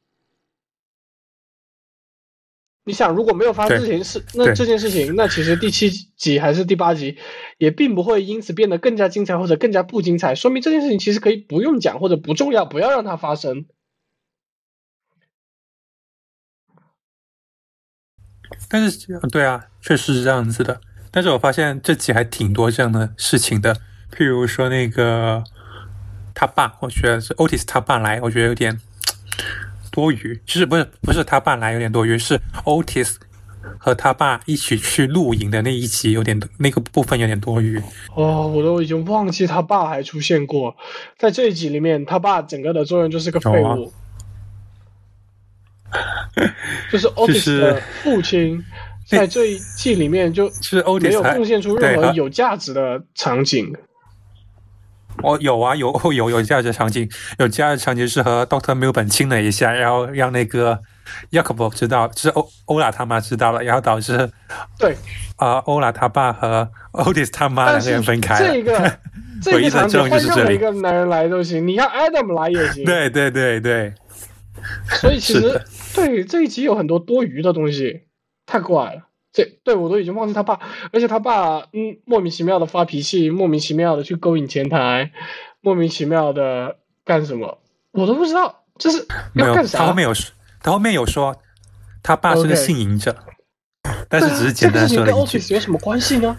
[2.87, 7.17] 你想，如果没有发生这件事，那这件事情，那其实第七集还是第八集，
[7.57, 13.65] 也并不会因此变得更加精彩或者更加不精彩，说明这件事情其实可以不用讲或者不重要，不要让它发生。
[18.69, 20.81] 但是对啊，确实是这样子的。
[21.11, 23.75] 但是我发现这集还挺多这样的事情的，
[24.13, 25.43] 譬如说那个
[26.35, 28.79] 他爸，我觉得是 Otis 他爸来，我觉得有点
[29.95, 30.39] 多余。
[30.45, 33.15] 其实不是不是他爸来有点多余，是 Otis
[33.79, 37.81] 和他爸一起去露营的那一集有点那个部分有点多余。
[38.15, 40.75] 哦，我都已经忘记他爸还出现过，
[41.17, 43.93] 在这一集里面，他爸整个的作用就是个废物，
[46.91, 48.63] 就是 Otis 的父亲，
[49.07, 53.73] 在这一季里面就是没有贡献出任何有价值的场景。
[55.23, 57.09] 哦，有啊，有有有价值场景，
[57.39, 60.79] 有这样的场景是和 Doctor Milburn 亲了一下，然后让那个
[61.31, 64.29] y a k o b 知道，就是欧欧拉他妈知道了，然后导致
[64.79, 64.97] 对，
[65.37, 68.49] 啊、欧拉他爸和 Otis 他妈两个人分开了。
[68.49, 68.99] 这个
[69.43, 72.85] 这个场就是这里换任何一个男人来都行，你让 Adam 来也行。
[72.87, 73.95] 对对对对，
[75.01, 75.61] 所以其实
[75.95, 78.03] 对这一集有很多多余的东西，
[78.47, 79.03] 太怪了。
[79.35, 80.61] 这对我都已经忘记他爸，
[80.93, 85.11] 而且他爸嗯莫名其妙的发脾气，莫名其妙的去勾引前台，
[85.61, 87.59] 莫名其妙的干什么，
[87.91, 89.81] 我都不知道这是没有，要干啥。
[89.81, 90.33] 他后面有说，
[90.63, 91.37] 他后面有说
[92.01, 93.15] 他爸是个性瘾者，
[94.09, 95.53] 但是只是简单说了一句。
[95.53, 96.37] 有什么关系呢？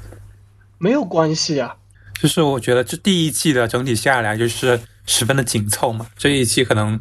[0.77, 1.75] 没有关系啊。
[2.21, 6.97] 就是我觉得这第一季的整体下来就是十分的紧凑嘛，这一季可能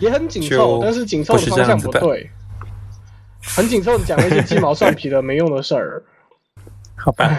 [0.00, 2.30] 也很紧凑，但是紧凑是的方向这样子的不对，
[3.56, 6.02] 很紧凑的讲了一些鸡毛蒜皮的没用的事儿。
[6.96, 7.38] 好吧，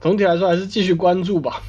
[0.00, 1.62] 总体来说还是继续关注吧。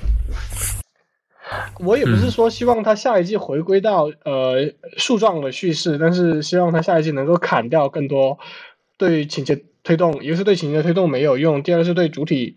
[1.80, 8.40] 我也不嗯是说希望他下一季回归到呃树状的叙事，但是希望他下一季能够砍掉更多
[8.98, 12.56] 对情节推动，一个是对情节推动没有用，第二个是对主体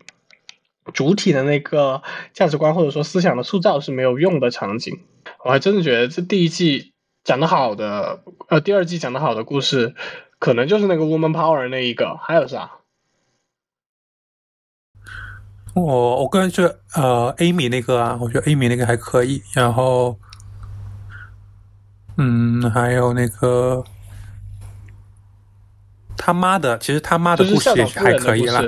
[0.93, 2.01] 主体的那个
[2.33, 4.99] 价值观或者说思想的塑造是没有用的场景。
[5.45, 6.93] 我还真的觉得这第一季
[7.23, 9.95] 讲的好的，呃，第二季讲的好的故事，
[10.39, 12.71] 可能就是那个 woman power 那一个，还有啥？
[15.75, 20.17] 我我个人觉得呃，Amy 那个啊，我觉得 Amy 那个还可以，然后
[22.17, 23.83] 嗯，还有那个
[26.17, 28.61] 他妈的，其实他妈的故事也还可以啦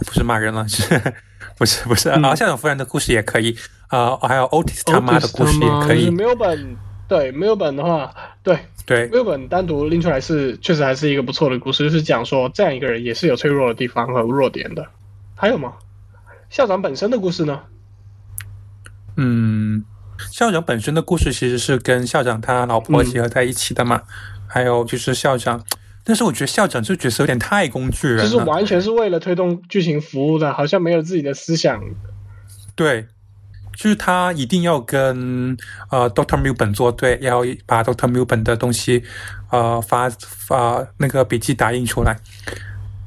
[0.00, 1.00] 不是骂人了，是
[1.56, 2.34] 不是不是嗯啊？
[2.34, 3.56] 校长夫人的故事也可以
[3.88, 6.10] 啊，还有 Otis 他妈的故事也可以
[7.06, 14.86] 对，没有本的话，对，对没有本单独拎出来是确实还是一个不错的故事，就是讲说这样一个人也是有脆弱的地方和弱点的。
[15.34, 15.74] 还有吗？
[16.48, 17.60] 校长本身的故事呢？
[19.16, 19.84] 嗯，
[20.30, 24.02] 校长本身的故事其实是跟校长他老婆嗯结合在一起的嘛，
[24.46, 25.62] 还有就是校长，
[26.04, 31.82] 但是我觉得校长这个角色有点太工具人了就是，完全是为了推动剧情服务的，好像没有自己的思想。
[32.76, 33.06] 对，
[33.76, 35.56] 就是他一定要跟
[35.90, 39.02] 呃 Doctor Milburn 作对，要把 Doctor Milburn 的东西
[39.50, 42.16] 呃发发那个笔记打印出来。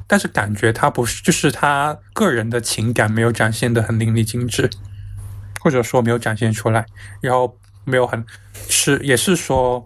[0.09, 4.69] 但是感觉他不是，就是他个人的情感没有展现的很淋漓尽致，
[5.59, 6.85] 或者说没有展现出来，
[7.19, 8.23] 然后没有很
[8.69, 9.83] 是也是说，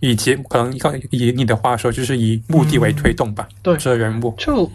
[0.00, 0.72] 以及可能
[1.10, 4.70] 以你的话说，就是以目的为推动吧，对这人物，就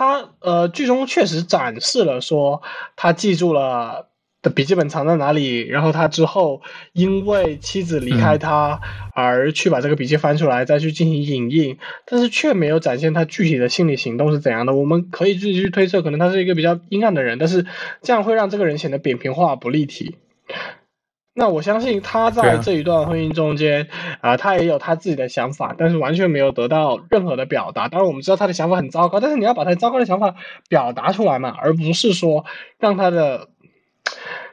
[0.00, 2.62] 他呃，剧中确实展示了说
[2.96, 4.08] 他记住了
[4.40, 6.62] 的笔记本藏在哪里，然后他之后
[6.94, 8.80] 因为妻子离开他
[9.12, 11.76] 而去把这个笔记翻出来，再去进行影印，
[12.06, 14.74] 但是却没有展现他具体的心理行动是怎样的。
[14.74, 17.66] 我们可以自己去推测，可能他是一个比较阴暗的人，但是
[18.00, 20.16] 这样会让这个人显得扁平化、不立体。
[21.40, 23.88] 那我相信他在这一段婚姻中间，
[24.20, 27.88] 啊、他也有他自己的想法，但是完全没有得到任何的表达。
[27.88, 30.34] 当然，我们知道他的想法很糟糕，但是你要把他糟糕的想法
[30.68, 32.44] 表达出来嘛，而不是说
[32.78, 33.48] 让他的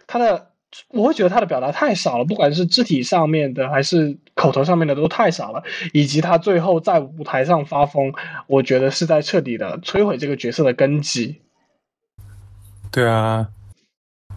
[0.07, 0.47] 他的，
[0.87, 5.61] 我会觉得他的表达太少了，不管是肢体上面的还是口头上面的都太少了，
[5.91, 8.13] 以及他最后在舞台上发疯，
[8.47, 11.41] 我觉得是在彻底的摧毁这个角色的根基。
[12.89, 13.49] 对啊，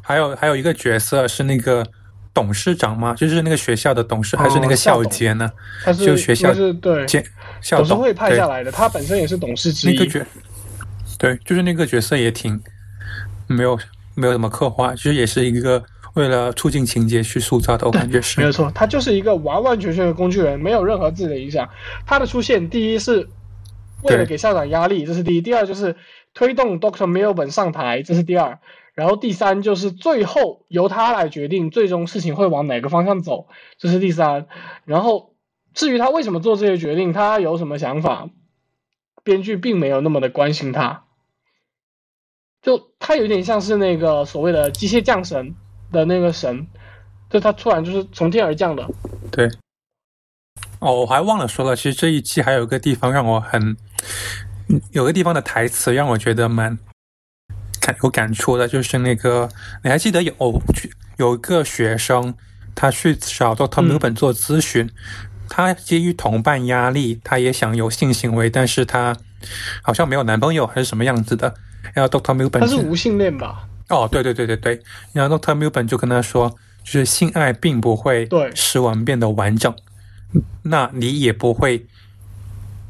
[0.03, 1.87] 还有还有一个角色是那个
[2.33, 3.15] 董事长吗？
[3.15, 5.51] 就是那个学校的董事，还是那个哦校监呢？
[5.85, 7.25] 他是就学校应该是对监
[7.61, 9.99] 校董董事会派下来的，他本身也是董事之一。
[9.99, 10.25] 那个角，
[11.19, 12.61] 对，就是那个角色也挺
[13.47, 13.79] 没有
[14.15, 15.83] 没有怎么刻画，就是也是一个
[16.15, 18.41] 为了促进情节去塑造的，我感觉是。
[18.41, 21.69] 没有错，他就是一个完完全全的工具人，没有任何自己的影响。
[22.07, 23.29] 他的出现，第一是
[24.03, 25.95] 为了给校长压力，这是第一；第二就是
[26.33, 28.59] 推动 Doctor Milburn 上台，这是第二。
[29.01, 33.49] 然后第三就是最后由他来决定最终事情会往哪个方向走，
[33.79, 34.47] 这是第三。
[34.85, 35.33] 然后
[35.73, 38.29] 至于他为什么做这些决定，他有什么想法，
[39.25, 41.05] 编剧并没有那么的关心他。
[42.61, 45.55] 就他有点像是那个所谓的机械降神
[45.91, 46.67] 的那个神，
[47.31, 48.87] 就他突然就是从天而降的，
[49.33, 49.49] 对，
[50.81, 53.75] 哦，我还忘了说了，其实这一期还有一个地方让我很，
[54.93, 56.79] 有个地方的台词让我觉得蛮
[57.81, 59.49] 感有感触的，就是那个
[59.83, 60.63] 你还记得有
[61.17, 62.35] 有一个学生，
[62.75, 64.89] 他去找 Doctor 嗯 Milburn 做咨询，
[65.49, 69.17] 他基于同伴压力，他也想有性行为，但是他
[69.83, 71.55] 好像没有男朋友还是什么样子的，
[71.95, 73.67] 然后 Doctor 就他是无性恋吧？
[73.89, 74.81] 哦，对对对对对，
[75.13, 76.55] 然后 Doctor Milburn 就跟他说，
[76.85, 79.75] 就是性爱并不会对使我们变得完整，
[80.63, 81.87] 那你也不会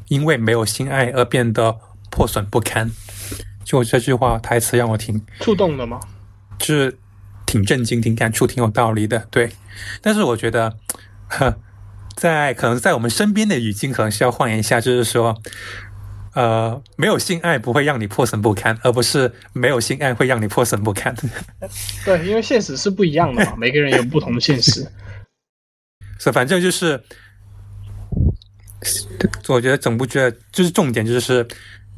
[0.09, 1.77] 因为没有性爱而变得
[2.09, 2.91] 破损不堪。
[3.71, 5.99] 就这句话台词让我挺触动的吗？
[6.59, 6.97] 就是
[7.45, 9.49] 挺震惊、挺感触、挺有道理的，对。
[10.01, 10.77] 但是我觉得，
[11.27, 11.57] 呵，
[12.15, 15.35] 在可能在我们身边的语境，可能是要换一下，就是说，
[16.35, 21.15] 呃，没有性爱不会让你破损不堪，而不是没有性爱会让你破损不堪。
[22.05, 24.85] 对，因为现实是不一样的嘛， 每个人有不同的现实。
[26.19, 27.01] 所以反正就是，
[29.47, 31.47] 我觉得整部剧的就是重点就是。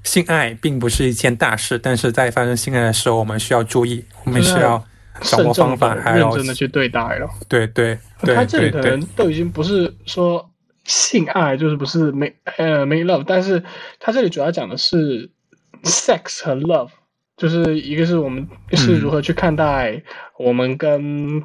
[0.03, 4.83] 性爱并不是一件大事，但是在发生性爱的时候，我们需要注意，我们需要
[5.21, 7.29] 掌慎握方法，还要认真的去对待了。
[7.47, 8.81] 对对对他这里对对。
[8.81, 10.49] 可能都已经不是说
[10.85, 13.63] 性爱，就是不是 make 呃 make love，但是
[13.99, 15.29] 他这里主要讲的是
[15.83, 16.89] sex 和 love，
[17.37, 20.03] 就是一个是我们是如何去看待
[20.37, 21.41] 我们跟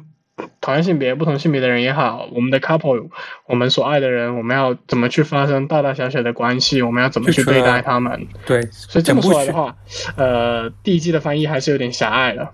[0.61, 3.09] 同样性别、不同性别的人也好，我们的 couple，
[3.47, 8.27] 我们所爱的人，我们要怎么去发生大大小小的关系，我们要怎么去对待他们。
[8.45, 9.75] 对，所以这么说来的话，
[10.15, 12.51] 呃，第一季的翻译还是有点狭隘了。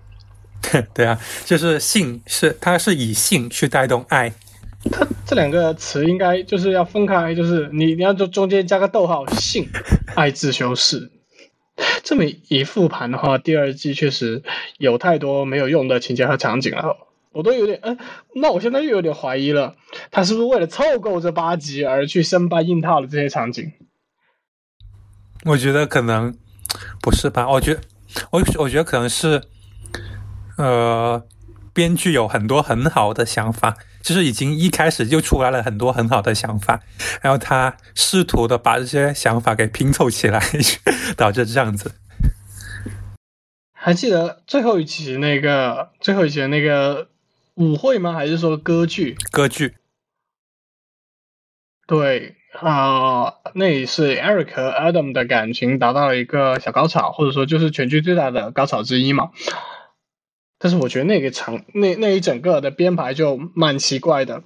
[0.93, 4.33] 对啊，就是性是它是以性去带动爱，
[4.91, 9.67] 它这两个词应该就是要分开，就是你你要就中间加个逗号，性
[10.15, 11.11] 爱自修饰。
[12.03, 14.41] 这么一复盘的话，第二季确实
[14.77, 16.95] 有太多没有用的情节和场景了，
[17.35, 17.97] 我都有点，嗯、
[18.35, 19.75] 那我现在又有点怀疑了，
[20.09, 23.73] 他是不是为了凑够这八集而去生搬硬套的这些场景？
[25.43, 26.33] 我觉得可能
[27.01, 27.49] 不是吧？
[27.49, 27.81] 我觉得
[28.31, 29.41] 我我觉得可能是，
[30.57, 31.21] 呃，
[31.73, 36.79] 编剧有很多很好的想法，就是已经一开始就出来了很多很好的想法，
[37.21, 40.41] 然后他试图的把这些想法给拼凑起来，
[41.17, 41.91] 导致这样子。
[43.73, 47.07] 还记得最后一集那个最后一集的那个
[47.55, 48.13] 舞会吗？
[48.13, 49.17] 还是说歌剧？
[49.31, 49.75] 歌剧，
[51.87, 59.31] 对啊、那也是 Eric 和 Adam 的感情达到了一个小高潮，或者说就是全剧最大的高潮之一嘛。
[60.57, 64.41] 但是我觉得那个场那那一整个的编排就蛮奇怪的，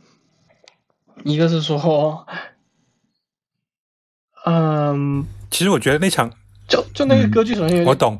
[1.24, 2.26] 一个是说，
[4.45, 6.32] 嗯，其实我觉得那场
[6.68, 8.20] 就就那个歌剧首先我懂，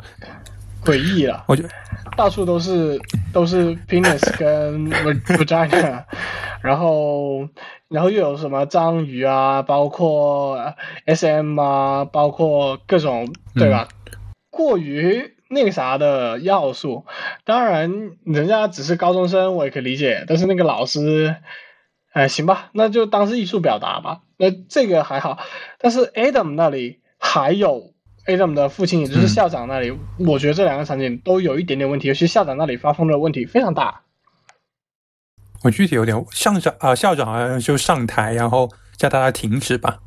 [0.84, 1.70] 诡异了，我觉得
[2.18, 3.00] 到处都是
[3.34, 4.90] 都是 penis 跟
[5.38, 6.04] vagina，
[6.62, 7.48] 然后
[7.88, 10.74] 然后又有什么章鱼啊，包括
[11.06, 13.88] SM 啊，包括各种对吧？
[14.50, 17.06] 过于那个啥的要素，
[17.46, 21.36] 当然人家只是高中生，我也可以理解，但是那个老师，
[22.12, 24.22] 哎，行吧，那就当是艺术表达吧。
[24.38, 25.38] 那这个还好，
[25.80, 27.94] 但是 Adam 那里还有
[28.30, 34.02] Adam 的父亲，也就是校长那里，我觉得这两个场景都有一点点问题，尤其校长那里发疯的问题非常大。
[35.64, 40.00] 我具体有点校长啊、校长好像就上台，然后叫大家停止吧，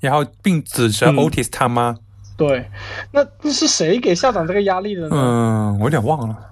[0.00, 1.96] 然后并指责嗯 Otis 他妈。
[2.36, 2.70] 对，
[3.12, 5.10] 那那是谁给校长这个压力的呢？
[5.12, 6.44] 嗯，我有点忘了。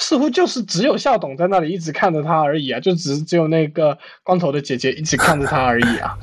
[0.00, 6.18] 似乎就是只有校董在那里一直看着他而已啊，就只只有那个光头的姐姐一直看着他而已啊。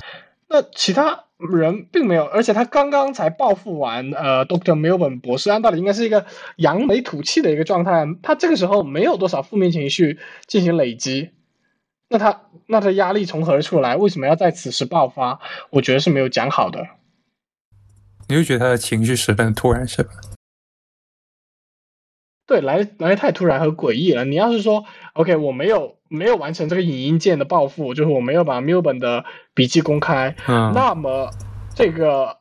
[0.50, 6.26] 那其他人并没有，而且他刚刚才报复完呃，Doctor Milburn 博士，按道理应该是一个
[6.56, 11.32] 扬眉吐气的一个状态，他这个时候没有多少负面情绪进行累积，
[12.10, 13.98] 那他那他压力从何而出来？
[13.98, 15.40] 为什么要在此时爆发？
[15.70, 16.88] 我觉得是没有讲好的。
[18.30, 20.10] 你就觉得他的情绪十分突然，是吧？
[22.48, 24.24] 对，来来得太突然和诡异了。
[24.24, 31.30] 你要是说，OK，我没有没有完成这个影音键的报复，就是我没有把 Milburn 的笔记公开，嗯，那么
[31.76, 32.38] 这个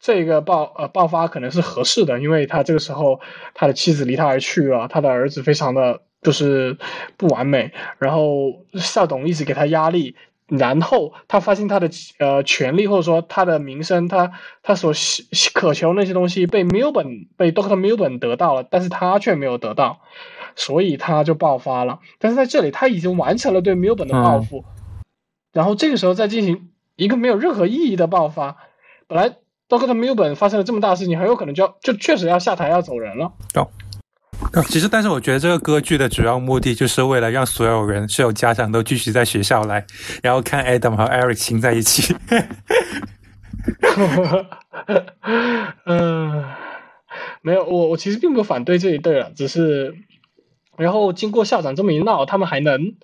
[0.00, 3.20] 这个爆呃爆发可能是合适的，因为他这个时候
[3.52, 6.78] 他的妻子离他而去了，他的儿子非常的就是
[7.18, 10.16] 不完美，然后校董一直给他压力。
[10.50, 14.32] 然后他发现他的呃权利或者说他的名声，他
[14.62, 15.24] 他所希
[15.54, 20.00] 渴求那些东西被 Milburn 被 Doctor Milburn 得到了，但是他却没有得到，
[20.56, 22.00] 所以他就爆发了。
[22.18, 24.64] 但是在这里他已经完成了对 Milburn 的报复，
[25.52, 28.56] 然后这个时候再进行一个没有任何意义的爆发，
[29.06, 29.36] 本来
[29.68, 33.32] Doctor Milburn 发生了这么大的事情，很有可能就要就确实要下台要走人了。
[34.68, 39.86] 其实，但是我觉得这个歌剧的主要目的就是为了让所有人、所有家长都聚集在学校来，
[40.22, 42.14] 然后看 Adam 和 Eric 亲在一起。
[45.84, 46.44] 嗯，
[47.42, 49.94] 没有，我我其实并不反对这一对了，只是，
[50.76, 52.96] 然后经过校长这么一闹，他们还能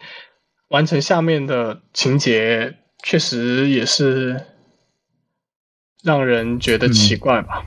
[0.69, 4.41] 完成下面的情节，确实也是
[6.03, 7.65] 让人觉得奇怪吧。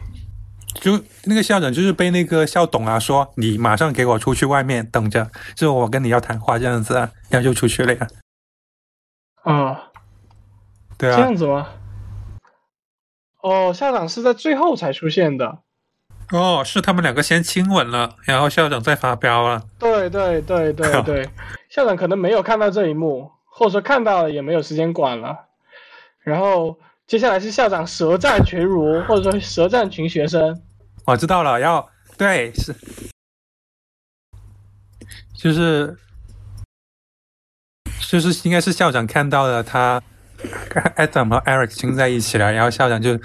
[0.80, 8.08] 就那个校长就是被那个校董啊说，你马上给我出去外面等着，就是我跟你要谈话这样子啊，然后就出去了呀。
[9.44, 9.84] 啊，
[10.98, 11.68] 对啊这样，子吗？
[13.42, 15.60] 哦，校长是在最后才出现的。
[16.32, 19.64] 哦，是他们两个先亲吻了，然后校长再发飙了。
[19.80, 21.30] 对对对对对，
[21.70, 25.36] 校长可能没有看到这一幕，或者说看到了也没有时间管了。
[26.22, 26.78] 然后
[27.08, 30.62] 接下来是校长舌战群儒，或者说舌战群学生。
[31.10, 32.76] 我知道了，要对是，
[35.36, 35.98] 就是
[38.08, 40.00] 就是应该是校长看到了他
[40.98, 43.20] Adam 和 Eric 亲在一起了，然后校长就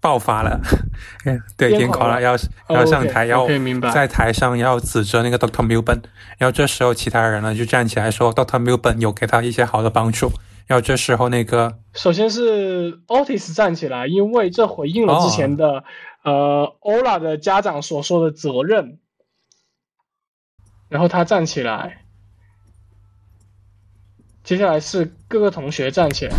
[0.00, 0.58] 爆发了，
[1.26, 2.22] 嗯 对，癫狂了。
[2.22, 3.46] 要哦要上台，要
[3.92, 6.02] 在台上要指责那个 Doctor Milburn，
[6.38, 10.32] 然后这时候其他人呢就站起来说 Doctor Milburn 有给他一些好的帮助，
[10.66, 15.84] 然后这时候那个首先是 Otis 站起来，因为这回应了之前的、
[16.28, 18.98] 呃 Ola 的家长所说的责任。
[20.88, 21.98] 然后他站起来，
[24.42, 26.34] 接下来是各个同学站起来，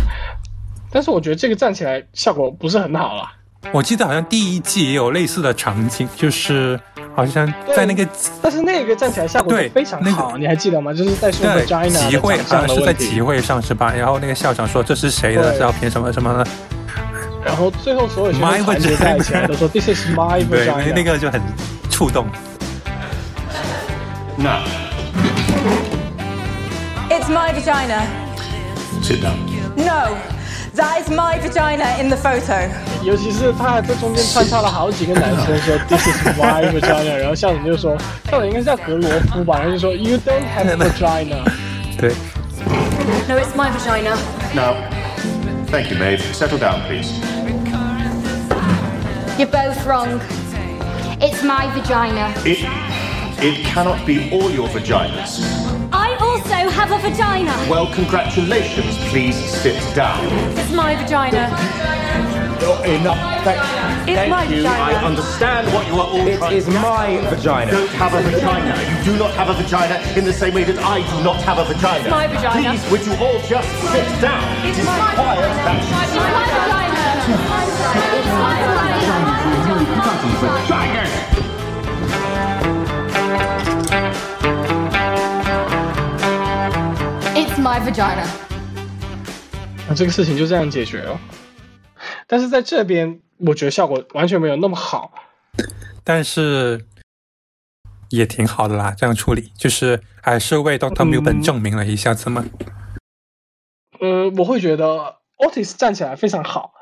[0.90, 3.32] 但是我觉得这个站起来效果不是很好啦。
[3.72, 6.80] 我记得好像第一季也有类似的场景，就是
[7.14, 7.46] 好像
[7.76, 8.04] 在那个
[8.42, 10.92] 但是那个站起来效果对非常那个好，你还记得吗？
[10.92, 12.92] 就是在说的长相的好像是在。
[12.92, 13.94] 集会上是吧？
[13.94, 16.50] 然后那个校长说这是谁的照片什么什么的，
[17.44, 20.84] 然后最后所有学生团结在一起来都说 This is my 对，vagina。
[20.86, 21.40] 那那个就很
[21.90, 22.26] 触动。
[24.36, 24.62] Now,
[27.10, 28.02] It's my vagina.
[29.02, 29.36] sit down.
[29.76, 30.16] No,
[30.76, 32.68] that is my vagina in the photo.
[33.02, 37.96] 尤其是他还在中间穿插了好几个男生说 This is my vagina，然后校长就说
[38.30, 41.36] 校长应该是叫格罗夫吧，然后就说 You don't have a vagina。
[41.98, 42.12] 对
[43.28, 44.16] ，No, it's my vagina.
[44.54, 44.74] Now,
[45.70, 46.20] thank you, Maeve.
[46.34, 47.18] Settle down, please.
[49.38, 50.20] You're both wrong.
[51.22, 52.34] It's my vagina.
[52.44, 52.58] It,
[53.42, 55.40] it cannot be all your vaginas.
[55.92, 57.52] I also have a vagina.
[57.70, 58.96] Well, congratulations.
[59.10, 60.26] Please sit down.
[60.58, 62.49] It's my vagina.
[62.67, 63.17] Oh, enough.
[63.43, 63.59] Thank,
[64.09, 64.63] It's thank my you.
[64.63, 64.83] vagina.
[64.83, 67.71] I understand what you are all It trying is to my You vagina.
[67.71, 68.73] don't have a vagina.
[68.89, 71.57] You do not have a vagina in the same way that I do not have
[71.59, 72.09] a vagina.
[72.09, 72.69] my vagina.
[72.71, 74.43] Please, would you all just sit down?
[74.65, 75.95] It is my required that you
[78.17, 79.33] It's my vagina.
[80.25, 81.03] It's my vagina.
[87.35, 88.25] It's my vagina.
[89.87, 91.19] 那这个事情就这样解决了。
[92.30, 95.12] 但是在这边，我觉得效果完全没有那么好。
[96.04, 96.86] 但是
[98.10, 102.44] 也挺好的啦，这样处理就是还是为 Doctor 嗯 Milburn 证明了一下子嘛。
[103.98, 106.72] 呃，我会觉得 Otis 站起来非常好，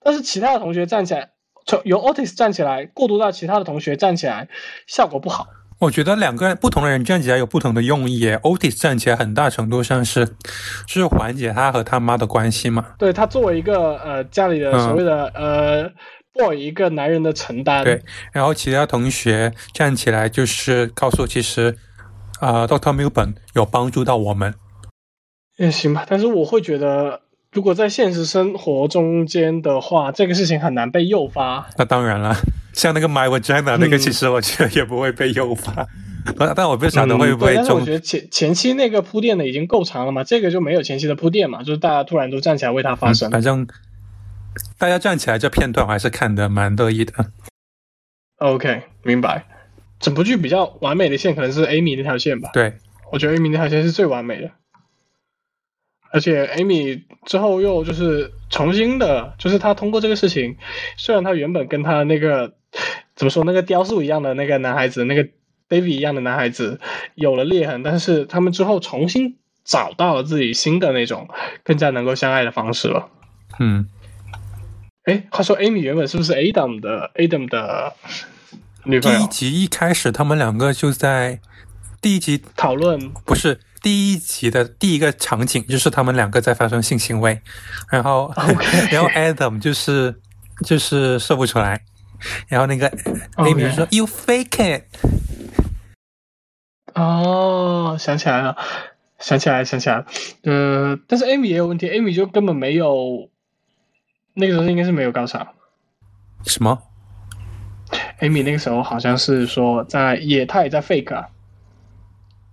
[0.00, 1.30] 但是其他的同学站起来，
[1.64, 4.50] 从由 Otis 站起来过渡到其他的同学站起来，
[4.86, 5.48] 效果不好。
[5.80, 8.26] 我觉得两个人不同的人站起来有不同的用意。
[8.26, 10.36] Otis 站起来很大程度上是
[10.86, 12.84] 是缓解他和他妈的关系嘛。
[12.98, 15.90] 对他作为一个呃家里的嗯所谓的、呃
[16.34, 18.00] boy 一个男人的承担，对，
[18.32, 21.76] 然后其他同学站起来就是告诉其实，
[22.40, 24.54] 呃，Doctor Milburn 有帮助到我们。
[25.56, 26.06] 也行吧。
[26.08, 27.22] 但是我会觉得，
[27.58, 31.68] 如果在现实生活中间的话，这个事情很难被诱发。
[31.76, 32.32] 那当然了，
[32.72, 35.84] 像那个 My Vagina 那个，嗯其实我觉得也不会被诱发。
[36.38, 43.28] 但但我不晓得嗯会不会对但是我觉得前前期那个铺垫的已经够长了嘛，这个就没有前期的铺垫嘛，就是大家突然都站起来为他发声。
[43.28, 43.66] 反正
[44.78, 47.12] 大家站起来这片段我还是看的蛮乐意的。
[48.36, 49.44] OK，明白。
[49.98, 52.74] 整部剧比较完美的线可能是 Amy 那条线吧，对，
[53.10, 54.48] 我觉得 Amy 那条线是最完美的。
[56.10, 60.56] 而且 Amy 之后又就是重新的，就是她通过这个事情，
[60.96, 62.54] 虽然她原本跟她那个
[63.14, 65.28] 怎么说那个雕塑一样的那个男孩子，那个
[65.68, 66.80] David 一样的男孩子
[67.14, 71.28] 有了裂痕，但是他们之后重新找到了自己新的那种
[71.62, 73.08] 更加能够相爱的方式了。
[73.58, 73.86] 嗯，
[75.04, 77.92] 哎，话说 Amy 原本是不是 Adam 的 Adam 的
[78.84, 79.18] 女朋友？
[79.18, 81.40] 第一集一开始他们两个就在
[82.00, 87.40] 第一集讨论不是第一集的第一个场景，就是他们两个在发生性行为，
[87.90, 88.32] 然后
[88.90, 90.14] 然后 Adam 就是
[90.64, 91.80] 就是射不出来，
[92.48, 92.90] 然后那个
[93.36, 94.84] Amy 就说 You fake it，
[96.94, 98.56] 哦，想起来了，
[99.18, 100.06] 想起来了，想起来了。
[100.42, 103.30] 呃，但是 Amy 也有问题，Amy 就根本没有，
[104.34, 105.46] 那个时候应该是没有高潮。
[106.44, 106.82] 什么
[108.20, 111.28] ？Amy 那个时候好像是说在也，他也在 fake 啊，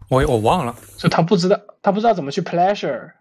[0.09, 0.75] 我我忘了。
[0.97, 3.11] 所以她不知道，他不知道怎么去 pleasure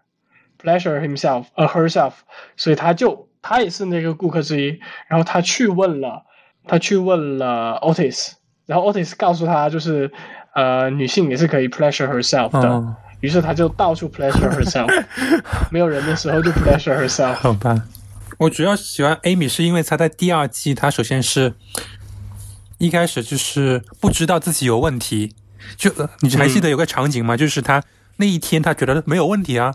[0.61, 2.13] pleasure himself 呃 herself，
[2.55, 6.23] 所以他就他也是那个顾客之一，然后他去问了，
[6.67, 8.31] 他去问了 Otis，
[8.65, 10.11] 然后 Otis 告诉他就是
[10.53, 12.95] 呃女性也是可以 pleasure herself 的，哦。
[13.21, 14.87] 于是他就到处 pleasure herself，
[15.71, 17.33] 没有人的时候就 pleasure herself。
[17.33, 17.83] 好吧，
[18.37, 21.53] 我主要喜欢 Amy 是因为她在第二季，她首先是
[22.77, 25.33] 一开始就是不知道自己有问题，
[25.75, 27.35] 就呃你还记得有个场景吗？
[27.35, 27.81] 就是他
[28.17, 29.73] 那一天他觉得没有问题啊，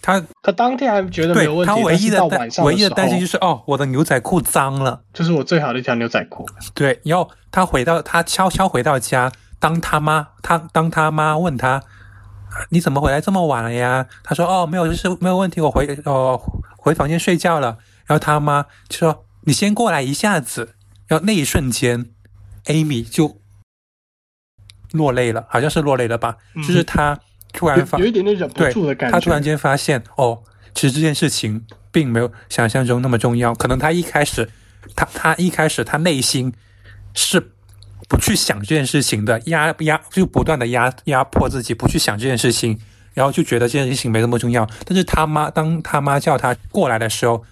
[0.00, 5.02] 他他当天还觉得没有问题，他唯一的担唯一的担心就是哦，我的牛仔裤脏了。
[5.12, 6.46] 这是我最好的一条牛仔裤。
[6.74, 11.82] 对，然后他回到他悄悄回到家，当他妈他当他妈问他
[12.70, 14.06] 你怎么回来这么晚了呀？
[14.24, 16.40] 他说哦没有，就是没有问题，我回哦
[16.78, 17.76] 回房间睡觉了。
[18.06, 20.74] 然后他妈就说你先过来一下子，
[21.08, 22.06] 然后那一瞬间
[22.66, 23.40] ，Amy 就
[24.92, 26.36] 落泪了，好像是落泪了吧？
[26.56, 27.18] 就是他
[27.52, 29.16] 突然发有有一点点忍不住的感觉。
[29.16, 30.42] 他突然间发现，哦，
[30.74, 33.54] 其实这件事情并没有想象中那么重要。
[33.54, 34.50] 可能他一开始，
[34.94, 36.52] 他他一开始他内心
[37.14, 37.52] 是
[38.08, 42.78] 不去想这件事情的，压压就不断的压压迫自己，不去想这件事情，
[43.14, 44.68] 然后就觉得这件事情没那么重要。
[44.84, 47.44] 但是他妈当他妈叫他过来的时候，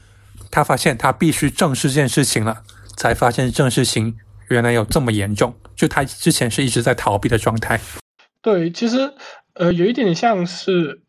[0.51, 2.63] 他发现他必须正视这件事情了，
[2.97, 4.17] 才发现这件事情
[4.49, 5.55] 原来有这么严重。
[5.75, 7.81] 就他之前是一直在逃避的状态。
[8.41, 9.13] 对，其实
[9.55, 11.01] 呃，有一点像是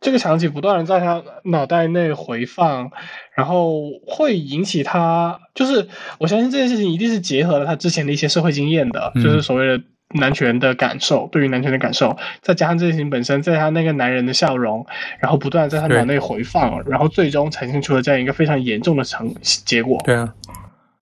[0.00, 2.90] 这个场景不断的在他脑袋内回放，
[3.34, 5.88] 然后会引起他，就是
[6.18, 9.84] 我相信这件事情一定是结合了他之前的一些社会经验的，嗯就是所谓的
[10.14, 14.84] 男权的感受，对于男权的感受，再加上这件事情本身，在他那个男人的笑容，
[15.20, 20.00] 然后不断在他脑内回放，然后最终呈现出了这样一个非常严重的成结果。
[20.04, 20.34] 对啊，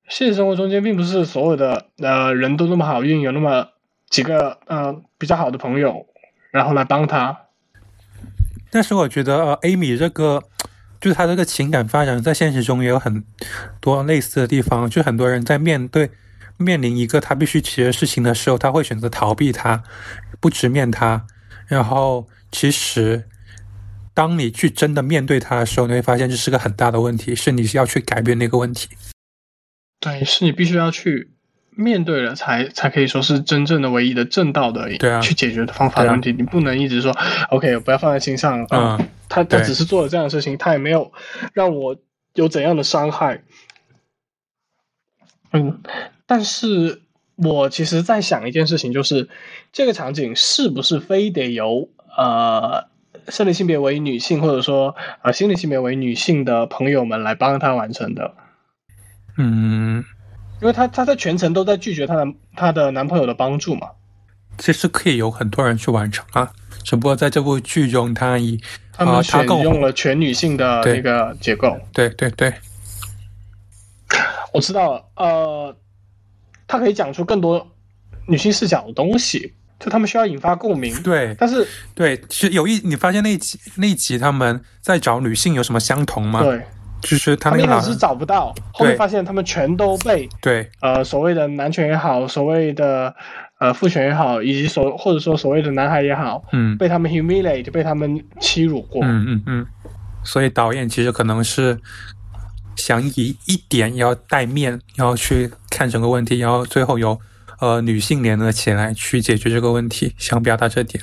[0.08, 3.68] 现实生活中间并不是所有的呃人都那么好运，有那么
[4.08, 6.06] 几个呃比较好的朋友，
[6.50, 7.36] 然后来帮他。
[8.70, 10.42] 但是我觉得呃，Amy 这个
[11.00, 13.24] 就是她这个情感发展，在现实中也有很
[13.80, 14.88] 多类似的地方。
[14.90, 16.10] 就很多人在面对
[16.56, 19.82] 面临一个他必须解决事情的时候，他会选择逃避他，
[20.40, 21.26] 不直面他。
[21.66, 23.24] 然后其实，
[24.12, 28.88] 当你去真的面对他的时候，你会发现这是个很大的问题，是你要去改变那个问题。
[30.00, 31.30] 对，是你必须要去
[31.70, 36.32] 面对了才，才可以说是真正的唯一的正道的对啊去解决的方法的问题。
[36.32, 37.16] 你不能一直说
[37.50, 38.64] OK，不要放在心上。
[38.64, 41.12] 啊嗯他他只是做了这样的事情，他也没有
[41.52, 41.94] 让我
[42.32, 43.42] 有怎样的伤害。
[45.52, 45.82] 嗯，
[46.24, 47.02] 但是
[47.36, 49.28] 我其实在想一件事情，就是
[49.70, 52.86] 这个场景是不是非得由呃
[53.28, 58.34] 生理性别为女性，或者说呃心理性别为女性的朋友们来帮他完成的？
[59.38, 60.04] 嗯，
[60.60, 63.88] 因为她她在全程都在拒绝她男她的男朋友的帮助嘛，
[64.58, 66.52] 其实可以有很多人去完成啊，
[66.84, 68.60] 只不过在这部剧中，她以
[68.92, 71.78] 他们选用了全女性的那个结构。
[71.92, 72.52] 对对对，
[74.52, 75.76] 我知道了，呃，
[76.66, 77.64] 她可以讲出更多
[78.26, 81.00] 女性视角的东西，就他们需要引发共鸣。
[81.04, 86.66] 对但是对，其实有一你发现那一集那一集他们在找女性有什么相同吗？，对，
[87.00, 90.68] 就是他们一开始是找不到，后面发现他们全都被对。
[90.80, 93.14] 呃所谓的男权也好，所谓的
[93.58, 96.76] 呃父权也好，以及所或者说所谓的男孩也好，嗯。
[96.76, 99.00] 被他们 humiliate，被他们欺辱过。
[99.04, 99.66] 嗯嗯嗯，
[100.24, 101.78] 所以导演其实可能是
[102.76, 107.18] 想以一点要带面，要去看整个问题，然后最后由
[107.60, 111.02] 呃女性联合起来去解决这个问题，想表达这点。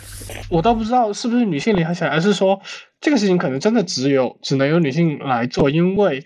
[0.49, 2.61] 我倒不知道是不是女性联合起来，而是说
[3.01, 6.23] 这个事情可能真的只有只能由女性来做，因为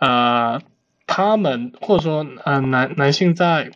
[0.00, 0.60] 呃，
[1.06, 3.70] 他们或者说呃男男性在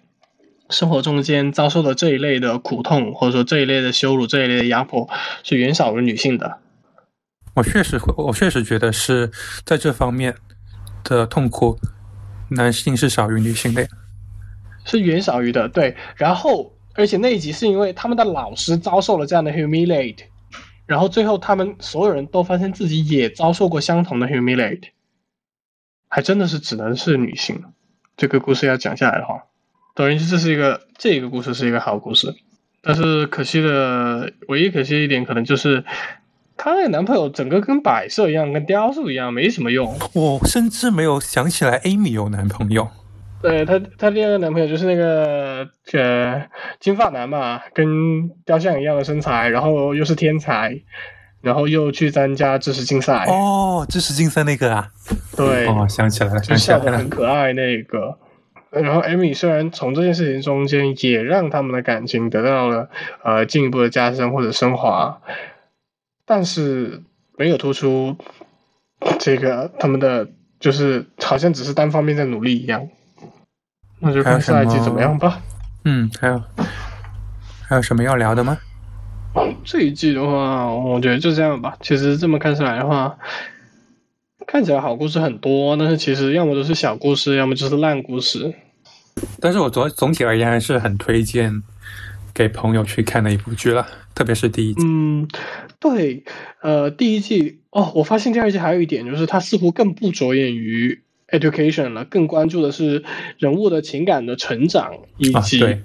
[0.70, 5.08] 生活中间遭受的这一类的苦痛，或者说这一类的羞辱、这一类的压迫，
[5.42, 6.58] 是远少于女性的。
[7.54, 9.30] 我确实会，我确实觉得是
[9.66, 10.34] 在这方面
[11.04, 11.78] 的痛苦，
[12.48, 13.86] 男性是少于女性的。
[14.84, 15.96] 是远少于的，对。
[16.16, 20.18] 然后，而且那一集是因为他们的老师遭受了这样的 humiliate，
[20.86, 24.84] 然后最后他们所有人都发现自己也遭受过相同的 humiliate，
[26.08, 27.62] 还真的是只能是女性。
[28.16, 29.44] 这个故事要讲下来的话，
[29.94, 32.34] 等于，这是一个这个故事是一个好故事，
[32.82, 35.84] 但是可惜的唯一可惜的一点可能就是。
[36.54, 39.98] 她那个男朋友整个跟摆设一样，跟雕塑一样，没什么用。
[40.12, 42.88] 我甚至没有想起来 Amy 有男朋友。
[43.42, 46.42] 对她，她第二个男朋友就是那个呃
[46.80, 50.80] 金发男嘛，跟雕像一样的身材，然后又是天才，
[51.40, 54.88] 然后又去参加知识竞赛，哦，知识竞赛那个啊，
[55.36, 58.16] 对，哦，想起来了，就想起来了笑得很，可爱那个。
[58.70, 62.88] 然后艾米虽然从这件事情中间也让他们的感情得到了
[63.22, 65.20] 呃进一步的加深或者升华，
[66.24, 67.02] 但是
[67.36, 68.16] 没有突出
[69.18, 70.26] 这个他们的
[70.58, 72.88] 就是好像只是单方面在努力一样。
[74.02, 75.40] 那就看下一季怎么样吧。
[75.84, 76.42] 嗯，还有
[77.68, 78.58] 还有什么要聊的吗？
[79.64, 81.76] 这一季的话，我觉得就这样吧。
[81.80, 83.16] 其实这么看下来的话，
[84.46, 88.52] 看起来好故事很多，但是其实要么都是小故事，要么就是烂故事。
[89.40, 91.62] 但是我总总体而言还是很推荐
[92.34, 94.82] 给朋友去看的一部剧了，特别是第一季。
[94.84, 95.28] 嗯，
[95.78, 96.24] 对，
[96.60, 101.02] 呃，第一季哦，我发现第二季还有一点就是，它似乎更不着眼于
[101.32, 103.02] education 了，更关注的是
[103.38, 105.82] 人物的情感的成长，以啊，及、对，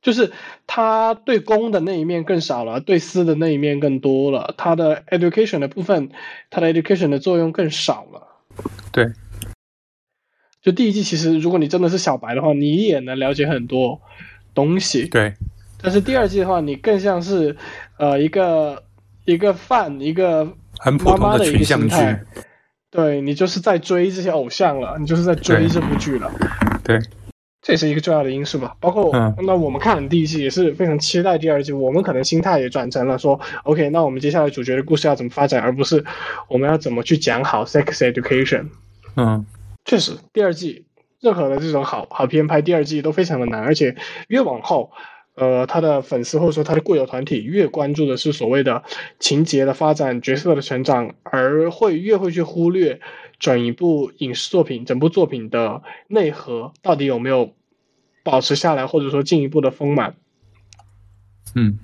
[0.00, 0.30] 就是
[0.66, 4.54] 他对公的那一面更少了，对私的那一面更多了。
[4.56, 6.10] 他的 education 的部分，
[6.50, 8.28] 他的 education 的作用更少了。
[8.92, 9.10] 对，
[10.60, 14.00] 就第一季，其实如果你真的是小白的话，你也能了解很多
[14.54, 15.08] 东西。
[15.08, 15.32] 对，
[15.82, 17.56] 但是第二季的话，你更像是
[17.98, 18.82] 呃一个
[19.24, 20.46] 一个饭，一个
[20.78, 21.96] 很普通妈妈的一个群像剧。
[22.92, 26.30] 对你就是在追这些偶像了，你就是在追这部剧了。
[26.84, 27.00] 对，
[27.62, 28.76] 这也是一个重要的因素吧。
[28.80, 36.04] 包括、嗯那我们看第一季也是非常期待第二季，我们可能心态也转成了说，OK，那我们接下来主角的故事要怎么发展，而不是
[36.48, 38.66] 我们要怎么去讲好 sex education。
[39.16, 39.46] 嗯，
[39.86, 40.84] 确实，第二季
[41.20, 43.96] 任何的这种好好片拍第二季都非常的难，而且
[44.28, 44.90] 越往后，
[45.34, 48.82] 呃，他的粉丝或者说他的固有团体越关注的是所谓的
[49.18, 53.00] 情节的发展、角色的成长，而会越会去忽略
[53.38, 57.54] 整一部影视作品、整部作品的内核到底有没有
[58.22, 60.16] 保持下来，或者说进一步的丰满。
[61.54, 61.78] 嗯，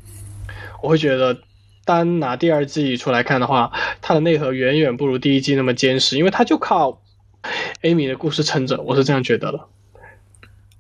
[0.83, 1.41] 我会觉得，
[1.87, 3.73] 单拿第二季出来看的话，
[4.03, 7.03] 它的内核远远不如第一季那么坚实，因为它就靠
[7.83, 9.67] Amy 的故事撑着，我是这样觉得的。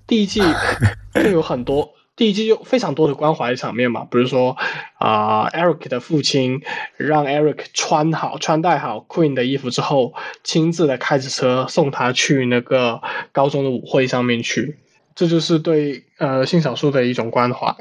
[0.06, 0.40] 第一季
[1.14, 4.56] 就有很多，第一季就非常多的关怀场面嘛，比如说
[4.98, 6.60] 啊、e r i c 的父亲
[6.96, 13.00] 让 Eric 穿好、穿戴好 Queen 的衣服之后，亲自的开着车送他去那个
[13.30, 14.78] 高中的舞会上面去，
[15.14, 17.72] 这就是对呃性少数的一种关怀。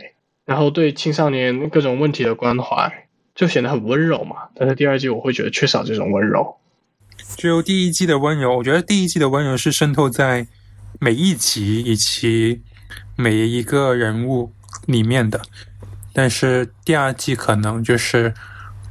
[0.46, 4.50] 然后对青少年各种问题的关怀，就显得很温柔嘛。
[4.56, 6.56] 但是第二季我会觉得缺少这种温柔。
[7.36, 10.46] 只有第一季的温柔，我觉得第一季的温柔是渗透在
[11.00, 12.62] 每一集以及
[13.18, 14.54] 每一个人物
[14.86, 15.42] 里面的，
[16.14, 18.36] 但是第二季可能就是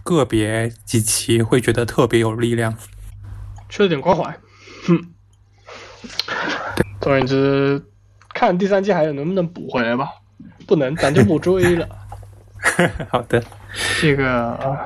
[0.03, 2.77] 个别几期会觉得特别有力量。
[3.69, 4.37] 缺了点关怀。
[4.87, 5.15] 哼，
[7.01, 7.81] 总而言之，
[8.35, 10.11] 看第三季还有能不能补回来吧。
[10.67, 11.89] 不能，咱就不追了。
[13.09, 13.41] 好的，
[14.01, 14.77] 这个，呃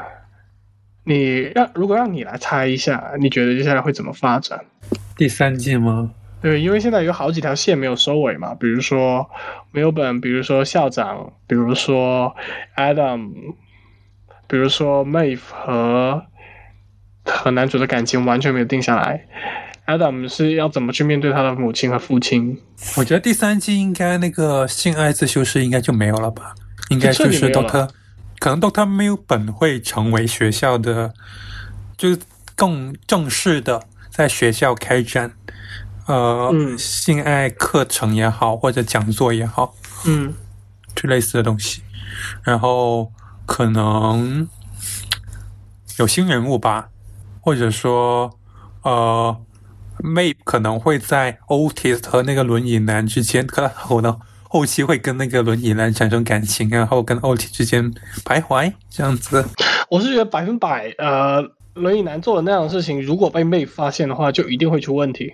[1.04, 4.60] 你让如果让你来猜一下，你觉得接下来会怎么发展？
[5.16, 6.12] 第三季吗？
[6.40, 9.28] 对，因为现在有好几条线没有收尾嘛，比如说
[9.72, 12.34] 没有本，比如说校长，比如说
[12.76, 13.30] Adam，
[14.46, 16.22] 比如说 Maeve 和
[17.24, 19.26] 和男主的感情完全没有定下来。
[19.86, 22.56] Adam 是要怎么去面对他的母亲和父亲？
[22.96, 26.54] 我觉得第三季应该那个性爱自修室应该就没有了吧？
[26.90, 27.90] 应该就是这里没有了 Doctor，
[28.38, 31.12] 可能 Doctor Milburn 会成为学校的，
[31.96, 32.18] 就是
[32.54, 35.32] 更正式的在学校开展，
[36.10, 39.72] 呃，嗯性爱课程也好，或者讲座也好，
[40.04, 40.34] 嗯，
[40.96, 41.82] 就类似的东西。
[42.42, 43.12] 然后
[43.46, 44.48] 可能
[45.98, 46.88] 有新人物吧，
[47.40, 48.28] 或者说
[48.82, 49.36] 呃
[50.02, 53.70] ，May 可能会在 Otis 和那个轮椅男之间，可
[54.02, 57.92] 能后期会跟那个轮椅男产生感情，然后跟 Otis 之间
[58.24, 59.46] 徘徊这样子。
[59.88, 61.40] 我是觉得百分百，呃，
[61.74, 65.32] 轮椅男做的那样的事情，如果被 Maeve 发现的话，就一定会出问题。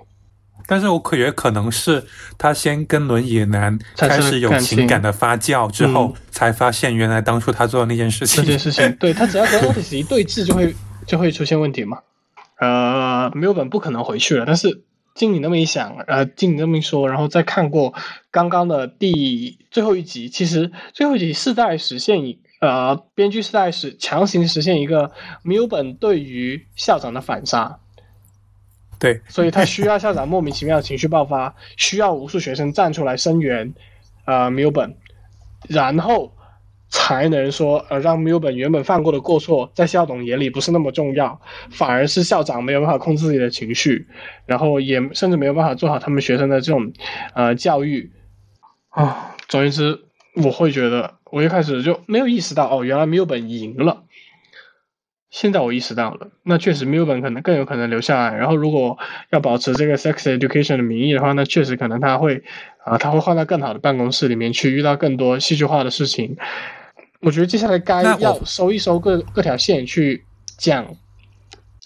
[0.66, 2.04] 但是我可觉可能是
[2.36, 8.42] 他先跟轮椅男开始有情情感的发酵之后，嗯才发现原来当初他做的那件事情。
[8.42, 10.74] 这件事情， 对他只要跟 Otis 一对峙，就会
[11.06, 11.98] 就会出现问题嘛。
[12.60, 14.82] 呃，没有本不可能回去了，但是
[15.14, 17.94] 经你那么一想，呃，经你那么一说，然后再看过
[18.30, 25.10] 刚刚的第最后一集，其实最后一集是在实现一呃，编剧是在实强行实现一个
[25.42, 27.78] 没有本对于校长的反杀。
[28.98, 33.74] 对，所以他需要校长莫名其妙的情绪爆发， 需要无数学生站出来声援，
[34.24, 34.96] 呃，米尔本，
[35.68, 36.32] 然后
[36.88, 41.40] 才能说呃让 Milburn 原本犯过的过错，在校董眼里不是那么重要，
[41.70, 44.06] 反而是校长没有办法控制自己的情绪，
[44.46, 46.92] 然后也甚至没有办法做好他们学生的这种
[47.34, 48.10] 呃教育
[48.90, 49.34] 啊。
[49.48, 50.00] 总而言之，
[50.42, 54.04] 我会觉得我一开始就没有意识到哦，原来 Milburn 赢了。
[55.30, 58.36] 现在我意识到了，那确实 Milburn 可能更有可能留下来。
[58.36, 58.96] 然后如果
[59.30, 62.42] 要保持这个 sex education 的名义的话，那确实可能他会
[62.84, 66.36] 啊、他会换到更好的办公室里面去，遇到更多戏剧化的事情。
[67.20, 70.24] 我觉得接下来该要收一收各各条线去
[70.56, 70.86] 讲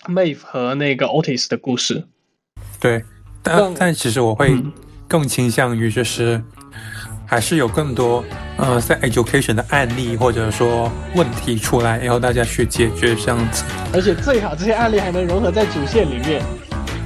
[0.07, 2.05] Maeve 和那个 Otis 的故事。
[2.79, 3.03] 对，
[3.43, 4.71] 但但其实我会嗯
[5.09, 6.43] 更倾向于就是，
[7.31, 8.25] 还是有更多
[8.57, 13.63] 呃在 education 的案例或者说问题出来，然后大家去解决这样子。
[13.95, 16.43] 而且最好这些案例还能融合在主线里面。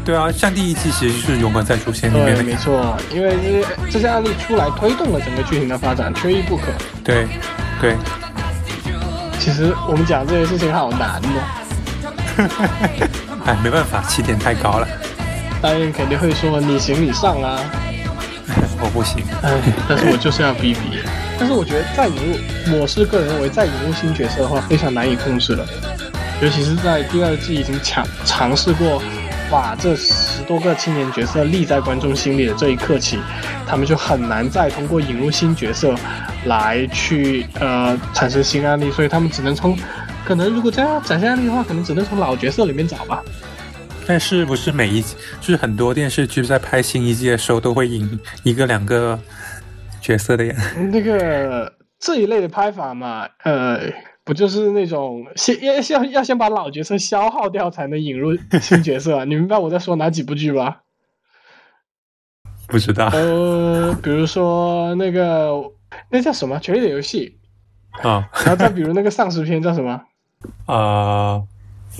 [0.02, 2.54] 对啊，像第一季其实是融合在主线里面对，的没。
[2.56, 6.62] 错，因为这些这些案例出来，推动了整个剧情的发展，缺一不可。
[7.04, 7.26] 对，
[7.78, 7.94] 对，
[9.38, 11.36] 其实我们讲这些事情好难哦。
[13.44, 14.88] 哎，没办法，起点太高了，
[15.60, 17.60] 导演肯定会说你行你上啊，
[18.80, 19.24] 我不行。
[19.42, 20.98] 哎，但是我就是要逼逼。
[21.38, 25.66] 但是我觉得再引入，我是个人认为再引入新角色的话非常难以控制了，
[26.40, 29.02] 尤其是在第二季已经尝尝试过
[29.50, 33.18] 把这十多个青年角色立在观众心里的这一刻起，
[33.66, 35.94] 他们就很难再通过引入新角色
[36.44, 39.76] 来去呃产生新案例，所以他们只能从
[40.24, 43.20] 可能如果这样展现案例的话，可能只能从老角色里面找吧。
[44.06, 49.18] 但是不是每一就是很多电视剧在拍新一季的时候都会引一个两个
[50.00, 50.54] 角色的呀？
[50.92, 53.80] 那个这一类的拍法嘛，呃，
[54.24, 59.24] 不就是那种先要要要先把老角色消耗掉，才能引入新角色啊？
[59.24, 60.82] 你明白我在说哪几部剧吧？
[62.66, 63.08] 不知道。
[63.08, 65.52] 呃，比如说那个
[66.10, 67.38] 那叫什么《权力的游戏。
[68.02, 70.02] 啊》，然后再比如那个丧尸片叫什么？
[70.66, 71.40] 啊，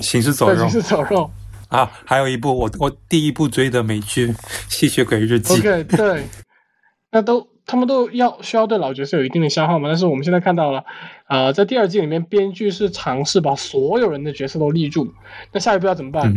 [0.01, 0.69] 行尸走《肉。
[0.69, 1.31] 行尸走肉
[1.75, 4.29] 啊，还有一部我我第一部追的美剧
[4.69, 6.23] 《吸血鬼日记》OK，对，
[7.11, 9.89] 那都他们都要需要对老角色有一定的消耗嘛。
[9.89, 10.85] 但是我们现在看到了，
[11.29, 15.13] 呃，在第二季里面，编剧是尝试把所有人的角色都立住，
[15.53, 16.33] 那下一步要怎么办？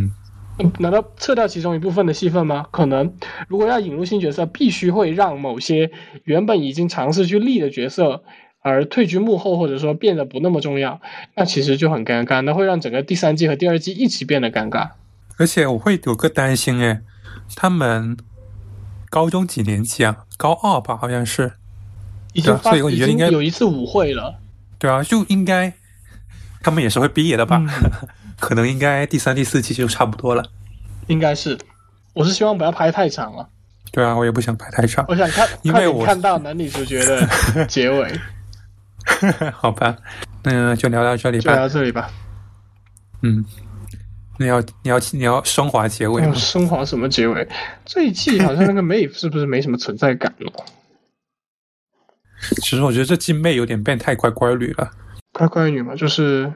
[0.80, 2.65] 难道撤掉其中一部分的戏份吗？
[2.72, 3.14] 可能，
[3.47, 5.91] 如果要引入新角色，必须会让某些
[6.23, 8.23] 原本已经尝试去立的角色
[8.64, 10.99] 而退居幕后，或者说变得不那么重要，
[11.35, 14.89] 那其实就很尴尬，那会让整个第三季和第二季一起变得尴尬。
[15.38, 17.01] 而且我会有个担心诶，
[17.55, 18.18] 他们
[19.09, 20.26] 高中几年级啊？
[20.38, 21.53] 高二吧，好像是。
[22.34, 24.39] 已经发，所以我已经觉得应该有一次舞会了，
[24.77, 25.73] 对啊，就应该
[26.61, 27.57] 他们也是会毕业的吧？
[27.57, 27.91] 嗯
[28.39, 30.43] 可能应该第三、第四季就差不多了。
[31.07, 31.57] 应该是。
[32.14, 33.49] 我是希望不要拍太长了，
[33.91, 35.03] 对啊，我也不想拍太长。
[35.07, 38.19] 我想看，因为我看到男女主角的 结尾，
[39.53, 39.95] 好吧，
[40.43, 41.55] 那就聊到这里就聊。
[41.61, 42.11] 到这里吧。
[43.22, 43.43] 嗯，
[44.39, 46.35] 你要你要你要升华结尾嗯，吗？
[46.35, 47.47] 升华什么结尾？
[47.85, 50.51] 这一季好像那个 Maeve 是不是没什么存在感了？
[52.61, 54.91] 其实我觉得这季妹有点变态乖乖女了。
[55.34, 56.51] 乖乖女嘛，就是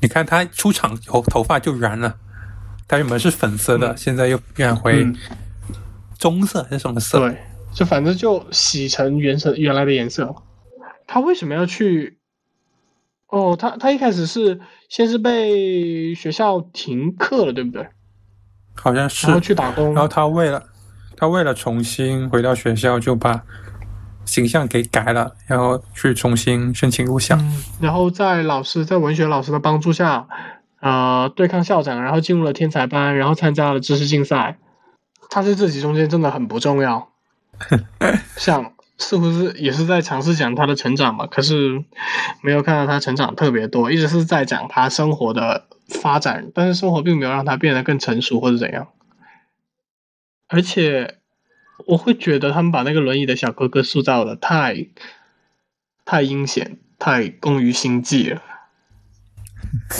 [0.00, 2.16] 你看她出场以后头发就染了，
[2.86, 5.14] 她原本是粉色的，嗯现在又染回嗯
[6.18, 7.18] 棕色还是什么色？
[7.20, 7.38] 对，
[7.72, 10.34] 就反正就洗成原色原来的颜色。
[11.06, 12.17] 她为什么要去？
[13.28, 17.86] 哦，他他一开始是先是被学校停课了，对不对？
[18.74, 19.34] 好像是然。
[19.34, 20.62] 后去打工，然后他为了
[21.16, 23.42] 他为了重新回到学校，就把
[24.24, 27.36] 形象给改了，然后去重新申请入校。
[27.36, 30.26] 嗯，然后在老师在文学老师的帮助下，
[30.80, 34.58] 呃，对抗校长，然后进入了天才班，然后参加了知识竞赛。
[35.28, 37.10] 他在这集中间真的很不重要，
[38.38, 41.84] 像似乎是也是在尝试讲他的成长嘛，可是
[42.42, 48.88] 没有看到他成长特别多，一直是在讲他生活的发展，但是生活并没有让他变得更成熟或者怎样。
[50.48, 51.18] 而且
[51.86, 54.88] 我会觉得他们把那个轮椅的小哥哥塑造的太
[56.04, 58.42] 太阴险，太攻于心计了。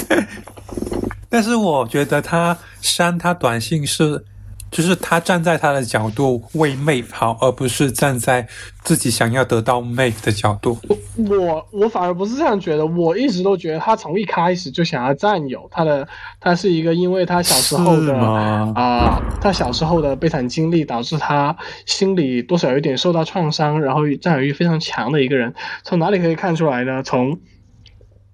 [1.30, 4.24] 但是我觉得他删他短信是，
[4.70, 8.46] 就是他站在他的角度为妹好，而不是站在
[8.82, 10.78] 自己想要得到妹的角度。
[11.16, 16.06] 我我反而不是这样觉得，我一直都觉得他从一开始就想要占有他的，
[16.40, 25.54] 他是一个因为他小时候的吗啊、他小时候的悲惨经历导致他心里多少有点受到创伤，然后占有欲非常强的一个人。
[25.82, 27.02] 从哪里可以看出来呢？
[27.02, 27.38] 从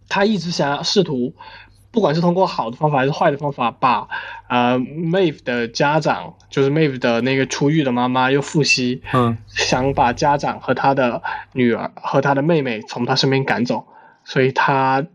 [0.08, 1.34] 他一直想要试图
[1.94, 4.08] 不管是通过好的方法还是坏的方法，把
[4.48, 11.22] 呃 Maeve 的家长，就是 Maeve 的那个出狱的妈妈又复吸，嗯，想把家长和他的
[11.52, 13.86] 女儿和他的妹妹从他身边赶走，
[14.24, 15.06] 所以他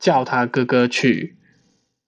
[0.00, 1.36] 叫他哥哥去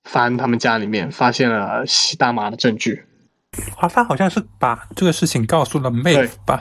[0.03, 3.05] 翻他们家里面，发现了吸大麻的证据。
[3.79, 6.61] 啊，他好像是把这个事情告诉了妹对吧？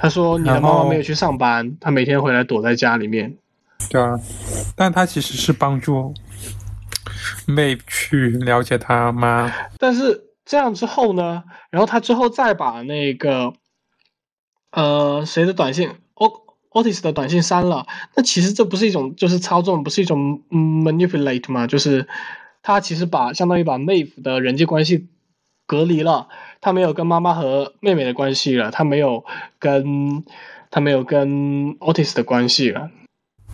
[0.00, 3.36] 他说：“你的妈妈没有去上班，她每天回来躲在家里面。
[3.90, 4.18] 对啊，
[4.76, 6.12] 但他其实是帮助
[7.46, 9.50] 妹去了解他妈。
[9.78, 13.54] 但是这样之后呢，然后他之后再把那个
[14.72, 16.30] 呃谁的短信，O
[16.70, 17.86] Otis 的短信删了。
[18.14, 21.66] 那其实这不是一种就是操纵，不是一种 manipulate 吗？
[21.66, 22.06] 就是
[22.62, 25.08] 他其实把相当于把妹夫的人际关系
[25.66, 26.28] 隔离了，
[26.60, 29.24] 他没有跟妈妈和妹妹的关系了，他没有
[29.58, 30.24] 跟
[30.70, 32.90] 他没有跟 Otis 的关系了。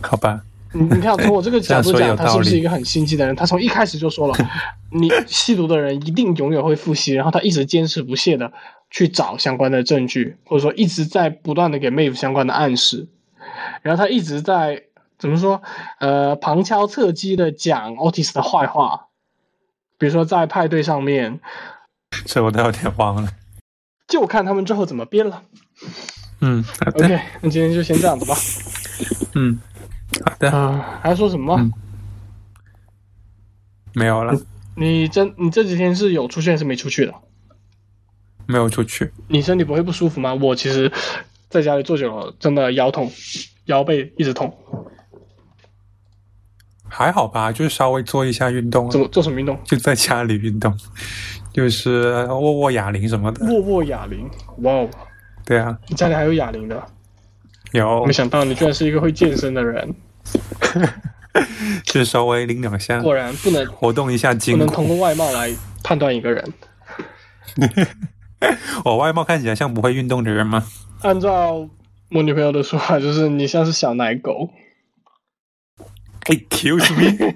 [0.01, 0.41] 好吧，
[0.73, 3.35] 你你看，从我这个角度讲，他是不是一个很心机的人？
[3.35, 4.35] 他从一开始就说了，
[4.91, 8.51] 你吸毒的人一定永远会复吸，然后他一直坚持不懈的
[8.89, 13.07] 去找相关的证据，或者说一直在不断的给 Maeve 相关的暗示，
[13.81, 14.83] 然后他一直在
[15.17, 15.61] 怎么说？
[15.99, 19.07] 呃，旁敲侧击的讲 Otis 的坏话，
[19.97, 21.39] 比如说在派对上面，
[22.27, 23.29] 这我都有点忘了。
[24.07, 25.41] 就看他们之后怎么编了。
[26.41, 26.63] 嗯
[26.93, 28.35] ，OK，那今天就先这样子吧。
[29.33, 29.57] 嗯，
[30.23, 31.59] 好的，啊、还要说什么
[33.93, 34.33] 没有了，
[34.75, 37.13] 你这你这几天是有出去还是没出去的？
[38.45, 39.11] 没有出去。
[39.27, 40.33] 你身体不会不舒服吗？
[40.35, 40.91] 我其实
[41.49, 43.11] 在家里坐久了，真的腰痛，
[43.65, 44.55] 腰背一直痛。
[46.87, 49.59] 还好吧，就是稍微做一下运动啊怎，么做什么运动？
[49.63, 50.77] 就在家里运动，
[51.51, 53.45] 就是握握哑铃什么的。
[53.45, 54.29] 握握哑铃。
[54.59, 54.89] 哇哦，
[55.43, 56.94] 对啊，你家里还有哑铃的？
[57.75, 59.93] 有没，想到你居然是一个会健身的人。
[61.83, 64.59] 就稍微拎两下，果然不能活动一下筋骨。
[64.59, 65.53] 能通过外貌来
[65.83, 66.53] 判断一个人。
[68.85, 70.65] 我外貌看起来像不会运动的人吗？
[71.01, 71.69] 按照
[72.11, 74.49] 我女朋友的说法，就是你像是小奶狗。
[76.25, 77.33] Excuse me，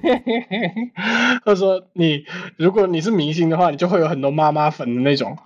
[1.45, 2.25] 她说你
[2.57, 5.37] 如果你是明星的话，你就会有很多妈妈粉的那种。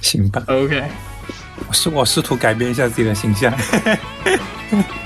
[0.00, 0.82] 行吧，OK。
[1.68, 3.52] 我试我试图改变一下自己的形象。